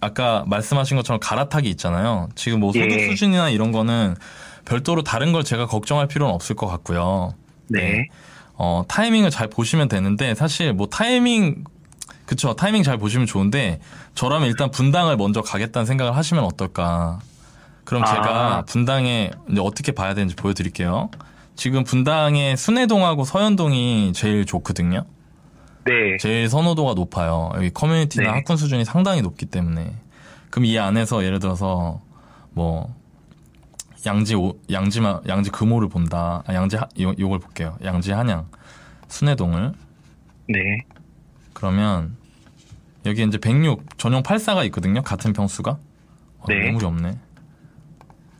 [0.00, 2.28] 아까 말씀하신 것처럼 갈아타기 있잖아요.
[2.34, 3.06] 지금 뭐 소득 예.
[3.10, 4.16] 수준이나 이런 거는
[4.64, 7.32] 별도로 다른 걸 제가 걱정할 필요는 없을 것 같고요.
[7.68, 8.08] 네.
[8.54, 11.62] 어, 타이밍을 잘 보시면 되는데 사실 뭐 타이밍
[12.24, 13.78] 그쵸 타이밍 잘 보시면 좋은데
[14.16, 17.20] 저라면 일단 분당을 먼저 가겠다는 생각을 하시면 어떨까
[17.86, 18.06] 그럼 아.
[18.06, 21.10] 제가 분당에 이제 어떻게 봐야 되는지 보여드릴게요
[21.54, 25.06] 지금 분당의 순회동하고 서현동이 제일 좋거든요
[25.84, 26.18] 네.
[26.18, 28.30] 제일 선호도가 높아요 여기 커뮤니티나 네.
[28.30, 29.94] 학군 수준이 상당히 높기 때문에
[30.50, 32.02] 그럼 이 안에서 예를 들어서
[32.50, 32.94] 뭐
[34.04, 38.48] 양지 오, 양지마 양지 금호를 본다 아, 양지 하, 요, 요걸 볼게요 양지 한양
[39.08, 39.72] 순회동을
[40.48, 40.58] 네.
[41.52, 42.16] 그러면
[43.06, 45.00] 여기 이제 106 전용 84가 있거든요.
[45.02, 45.70] 같은 평수가.
[45.70, 46.72] 어, 네.
[46.72, 47.18] 너무 없네.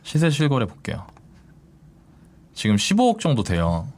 [0.06, 1.04] 시세 실거래 볼게요.
[2.54, 3.88] 지금 15억 정도 돼요.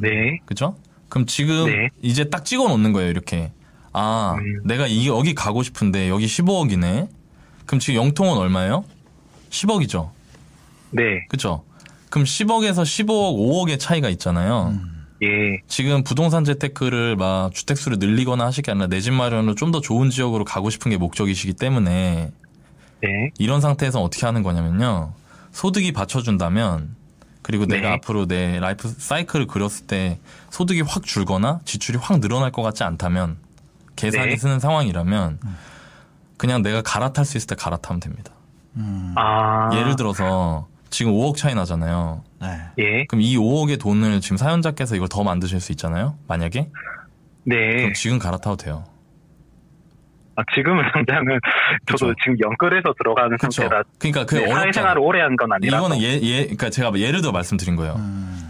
[0.00, 0.38] 네.
[0.46, 0.76] 그죠?
[1.08, 1.88] 그럼 지금 네.
[2.02, 3.50] 이제 딱 찍어 놓는 거예요, 이렇게.
[3.92, 4.62] 아, 음.
[4.64, 7.08] 내가 이 여기 가고 싶은데 여기 15억이네.
[7.66, 8.84] 그럼 지금 영통은 얼마예요?
[9.50, 10.10] 10억이죠.
[10.92, 11.26] 네.
[11.28, 11.64] 그죠?
[12.10, 14.78] 그럼 10억에서 15억, 5억의 차이가 있잖아요.
[15.22, 15.26] 예.
[15.66, 20.10] 지금 부동산 재테크를 막 주택수를 늘리거나 하실 게 아니라 내 집 마련으로 좀 더 좋은
[20.10, 22.30] 지역으로 가고 싶은 게 목적이시기 때문에
[23.02, 23.30] 네.
[23.38, 25.12] 이런 상태에서 어떻게 하는 거냐면요.
[25.52, 26.96] 소득이 받쳐준다면
[27.42, 27.76] 그리고 네.
[27.76, 30.18] 내가 앞으로 내 라이프 사이클을 그렸을 때
[30.50, 33.38] 소득이 확 줄거나 지출이 확 늘어날 것 같지 않다면
[33.96, 34.36] 계산이 네.
[34.36, 35.38] 쓰는 상황이라면
[36.36, 38.32] 그냥 내가 갈아탈 수 있을 때 갈아타면 됩니다.
[39.16, 39.70] 아.
[39.74, 42.22] 예를 들어서 지금 5억 차이 나잖아요.
[42.40, 42.60] 네.
[42.78, 43.04] 예.
[43.06, 46.16] 그럼 이 5억의 돈을 지금 사연자께서 이걸 더 만드실 수 있잖아요.
[46.26, 46.70] 만약에
[47.44, 47.76] 네.
[47.76, 48.84] 그럼 지금 갈아타도 돼요.
[50.40, 51.38] 아, 지금은 당장은
[51.86, 52.14] 저도 그쵸.
[52.22, 53.62] 지금 연끌해서 들어가는 그렇죠.
[53.62, 54.48] 상태라 그러니까 그 네.
[54.48, 55.86] 사회생활을 오래 한 건 아니라서.
[55.86, 57.94] 이거는 예, 예, 그러니까 제가 예를 들어 말씀드린 거예요.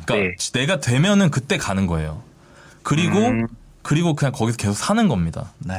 [0.04, 0.34] 그러니까 네.
[0.60, 2.22] 내가 되면은 그때 가는 거예요.
[2.82, 3.46] 그리고 음.
[3.82, 5.52] 그리고 그냥 거기서 계속 사는 겁니다.
[5.58, 5.74] 네.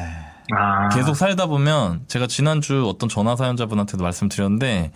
[0.56, 0.90] 아.
[0.90, 4.92] 계속 살다 보면 제가 지난주 어떤 전화 사연자분한테도 말씀드렸는데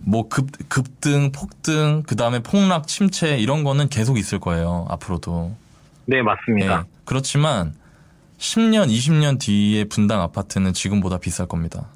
[0.00, 4.86] 뭐 급, 급등, 폭등, 그 다음에 폭락, 침체 이런 거는 계속 있을 거예요.
[4.88, 5.56] 앞으로도.
[6.06, 6.84] 네, 맞습니다.
[6.86, 6.90] 예.
[7.04, 7.74] 그렇지만
[8.38, 11.88] 10년, 20년 뒤에 분당 아파트는 지금보다 비쌀 겁니다.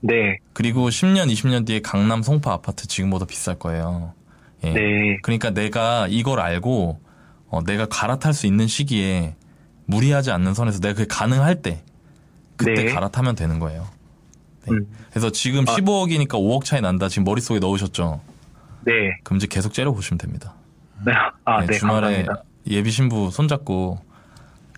[0.00, 0.38] 네.
[0.52, 4.14] 그리고 10년, 20년 뒤에 강남 송파 아파트 지금보다 비쌀 거예요.
[4.64, 4.72] 예.
[4.72, 5.18] 네.
[5.22, 7.00] 그러니까 내가 이걸 알고
[7.48, 9.34] 어, 내가 갈아탈 수 있는 시기에
[9.86, 11.82] 무리하지 않는 선에서 내가 그게 가능할 때
[12.56, 12.92] 그때 네.
[12.92, 13.88] 갈아타면 되는 거예요.
[14.66, 14.72] 네.
[14.72, 14.86] 음.
[15.10, 15.74] 그래서 지금 아.
[15.74, 17.08] 15억이니까 5억 차이 난다.
[17.08, 18.20] 지금 머릿속에 넣으셨죠?
[18.82, 18.92] 네.
[19.24, 20.54] 그럼 이제 계속 째려보시면 됩니다.
[21.04, 21.12] 네.
[21.44, 21.78] 아, 네, 네.
[21.78, 22.42] 주말에 감사합니다.
[22.68, 23.98] 예비 신부 손잡고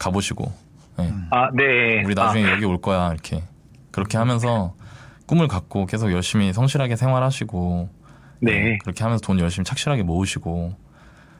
[0.00, 0.52] 가보시고
[0.98, 1.12] 네.
[1.30, 2.02] 아, 네.
[2.04, 3.42] 우리 나중에 아, 여기 올 거야 이렇게
[3.92, 4.74] 그렇게 하면서
[5.26, 7.88] 꿈을 갖고 계속 열심히 성실하게 생활하시고
[8.40, 8.78] 네.
[8.78, 10.74] 그렇게 하면서 돈 열심히 착실하게 모으시고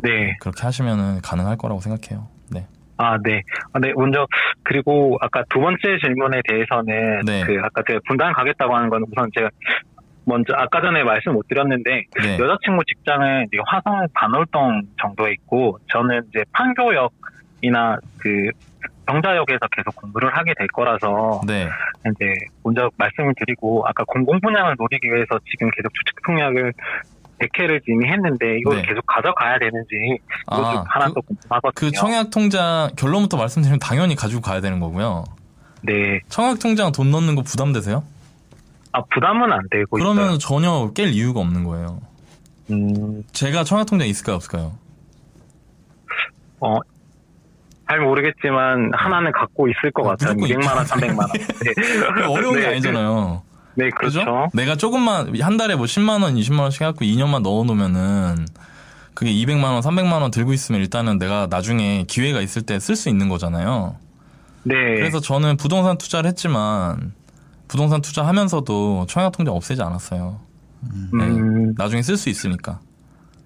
[0.02, 0.36] 네.
[0.40, 2.28] 그렇게 하시면은 가능할 거라고 생각해요.
[2.50, 2.66] 네.
[2.96, 3.42] 아, 네.
[3.72, 3.92] 아, 네.
[3.96, 4.26] 먼저,
[4.62, 7.42] 그리고 아까 두 번째 질문에 대해서는, 네.
[7.44, 9.48] 그, 아까 제가 분당 가겠다고 하는 건 우선 제가,
[10.24, 12.38] 먼저, 아까 전에 말씀 못 드렸는데, 네.
[12.38, 17.12] 여자친구 직장은 이제 화성 반월동 정도에 있고, 저는 이제 판교역
[17.62, 18.50] 이나 그,
[19.06, 21.68] 경자역에서 계속 공부를 하게 될 거라서 네.
[22.12, 22.32] 이제
[22.62, 26.72] 먼저 말씀을 드리고 아까 공공 분양을 노리기 위해서 지금 계속 주택 통약을
[27.40, 28.82] 100회를 이미 했는데 이걸 네.
[28.82, 31.72] 계속 가져가야 되는지 아, 하나 그- 더 궁금하거든요.
[31.74, 35.24] 그 청약 통장 결론부터 말씀드리면 당연히 가지고 가야 되는 거고요.
[35.82, 36.20] 네.
[36.28, 38.04] 청약 통장 돈 넣는 거 부담되세요?
[38.92, 42.00] 아 부담은 안 되고 그러면 전혀 깰 이유가 없는 거예요.
[42.68, 42.78] 있어요.
[42.78, 44.72] 음, 제가 청약 통장 있을까요, 없을까요?
[46.60, 46.76] 어,
[47.90, 50.34] 잘 모르겠지만 하나는 갖고 있을 것 어, 같아요.
[50.34, 51.28] 무조건 200만 원, 300만 원.
[51.34, 52.24] 네.
[52.24, 53.42] 어려운 게 네, 아니잖아요.
[53.74, 54.20] 네, 그죠?
[54.20, 54.48] 그렇죠.
[54.54, 58.46] 내가 조금만 한 달에 뭐 10만 원, 20만 원씩 해갖고 2년만 넣어놓으면은
[59.14, 63.08] 그게 200만 원, 300만 원 들고 있으면 일단은 내가 나중에 기회가 있을 때 쓸 수
[63.08, 63.96] 있는 거잖아요.
[64.62, 64.74] 네.
[64.74, 67.12] 그래서 저는 부동산 투자를 했지만
[67.66, 70.38] 부동산 투자하면서도 청약 통장 없애지 않았어요.
[71.12, 71.24] 네.
[71.24, 72.78] 음, 나중에 쓸 수 있으니까.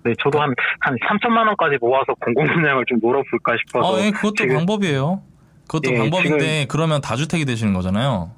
[0.04, 3.96] 네, 저도 한, 한 3천만 원까지 모아서 공공분양을 좀 놀아볼까 싶어서.
[3.96, 5.22] 아, 예, 그것도 지금- 방법이에요.
[5.66, 8.30] 그것도 예, 방법인데 그러면 다주택이 되시는 거잖아요.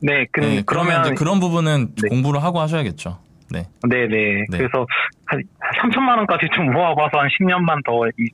[0.00, 2.08] 네, 그, 네, 그러면 그러면, 그런 부분은 네.
[2.08, 3.18] 공부를 하고 하셔야겠죠.
[3.50, 3.66] 네.
[3.88, 4.44] 네네.
[4.48, 4.58] 네.
[4.58, 4.86] 그래서
[5.26, 5.42] 한
[5.82, 8.30] 3천만 원까지 좀 모아봐서 한 10년만 더, 이-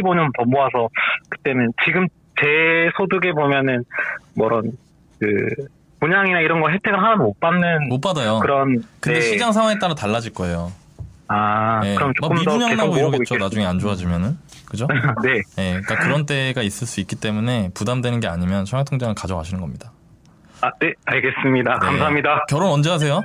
[0.00, 0.88] 15년 더 모아서
[1.30, 2.06] 그때는 지금
[2.40, 3.84] 제 소득에 보면은
[4.36, 4.72] 뭐런
[5.20, 5.26] 그
[6.00, 8.40] 분양이나 이런 거 혜택을 하나도 못 받는 못 받아요.
[8.40, 8.82] 그런.
[9.00, 9.20] 근데 네.
[9.20, 10.70] 시장 상황에 따라 달라질 거예요.
[11.28, 11.94] 아, 예.
[11.94, 13.16] 그럼 막 조금 더 미분양 나고 이러겠죠.
[13.22, 13.44] 있겠습니다.
[13.44, 14.38] 나중에 안 좋아지면은.
[14.64, 14.86] 그죠?
[15.22, 15.42] 네.
[15.58, 15.80] 예.
[15.80, 19.92] 그러니까 그런 때가 있을 수 있기 때문에 부담되는 게 아니면 청약 통장을 가져가시는 겁니다.
[20.60, 21.72] 아, 네, 알겠습니다.
[21.74, 21.78] 네.
[21.78, 22.46] 감사합니다.
[22.48, 23.22] 결혼 언제 하세요?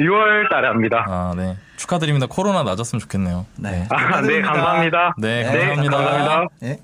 [0.00, 1.04] 6월 달에 합니다.
[1.06, 1.56] 아, 네.
[1.76, 2.26] 축하드립니다.
[2.28, 3.46] 코로나 낮았으면 좋겠네요.
[3.56, 3.86] 네.
[3.90, 5.14] 아, 네, 감사합니다.
[5.18, 5.96] 네, 네, 감사합니다.
[5.96, 6.54] 감사합니다.
[6.64, 6.78] 예.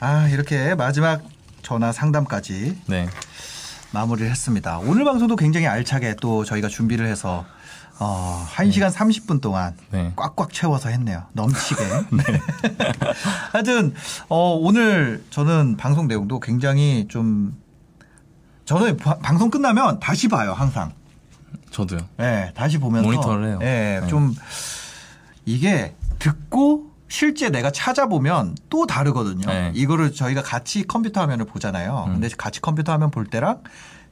[0.00, 1.22] 아, 이렇게 마지막
[1.62, 3.06] 전화 상담까지 네.
[3.92, 4.78] 마무리를 했습니다.
[4.78, 7.46] 오늘 방송도 굉장히 알차게 또 저희가 준비를 해서
[8.00, 10.12] 어, 1시간 30분 동안 네.
[10.16, 11.24] 꽉꽉 채워서 했네요.
[11.32, 11.82] 넘치게.
[13.52, 13.94] 하여튼
[14.28, 17.56] 어, 오늘 저는 방송 내용도 굉장히 좀
[18.64, 20.92] 저는 바- 방송 끝나면 다시 봐요, 항상.
[21.70, 22.00] 저도요.
[22.20, 23.58] 예, 다시 보면서 모니터를 해요.
[23.62, 24.06] 예, 네.
[24.08, 24.34] 좀
[25.44, 29.46] 이게 듣고 실제 내가 찾아보면 또 다르거든요.
[29.46, 29.72] 네.
[29.74, 32.04] 이거를 저희가 같이 컴퓨터 화면을 보잖아요.
[32.08, 32.12] 음.
[32.14, 33.62] 근데 같이 컴퓨터 화면 볼 때랑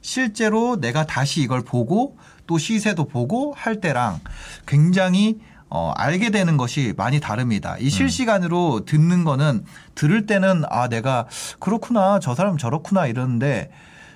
[0.01, 2.17] 실제로 내가 다시 이걸 보고
[2.47, 4.19] 또 시세도 보고 할 때랑
[4.65, 5.39] 굉장히
[5.69, 7.73] 어, 알게 되는 것이 많이 다릅니다.
[7.73, 7.77] 음.
[7.81, 9.65] 이 실시간으로 듣는 거는
[9.95, 11.25] 들을 때는 아, 내가
[11.59, 12.19] 그렇구나.
[12.19, 13.71] 저 사람 저렇구나 이러는데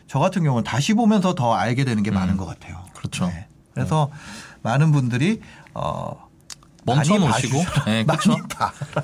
[0.07, 2.77] 저 같은 경우는 다시 보면서 더 알게 되는 게 많은 것 같아요.
[2.85, 2.91] 음.
[2.93, 3.25] 그렇죠.
[3.27, 3.47] 네.
[3.73, 4.11] 그래서
[4.61, 5.41] 많은 분들이
[5.73, 6.26] 어
[6.87, 7.65] 멈춰 놓으시고.
[7.85, 8.37] 네, 그렇죠.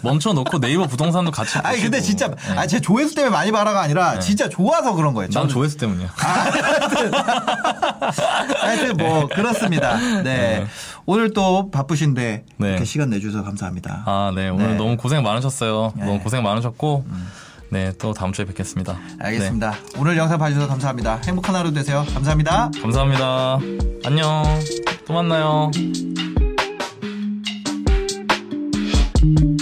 [0.01, 2.17] 멈춰 놓고 네이버 부동산도 같이 아니 근데 보시고.
[2.17, 2.57] 진짜 네.
[2.57, 5.29] 아, 제 조회수 때문에 많이 봐라가 아니라 진짜 좋아서 그런 거예요.
[5.29, 5.49] 난.
[5.49, 6.09] 조회수 때문이야.
[8.61, 9.97] 하여튼 뭐 그렇습니다.
[9.97, 10.23] 네.
[10.23, 10.65] 네.
[11.05, 12.67] 오늘 또 바쁘신데 네.
[12.69, 14.03] 이렇게 시간 내주셔서 감사합니다.
[14.05, 14.47] 아, 네.
[14.49, 14.75] 오늘 네.
[14.75, 15.93] 너무 고생 많으셨어요.
[15.97, 16.05] 네.
[16.05, 17.05] 너무 고생 많으셨고.
[17.69, 18.99] 네, 또 다음 주에 뵙겠습니다.
[19.19, 19.73] 알겠습니다.
[19.97, 21.19] 오늘 영상 봐주셔서 감사합니다.
[21.25, 22.05] 행복한 하루 되세요.
[22.13, 22.69] 감사합니다.
[22.71, 23.57] 네, 감사합니다.
[24.05, 24.43] 안녕.
[25.07, 25.71] 또 만나요.
[29.23, 29.52] Thank you.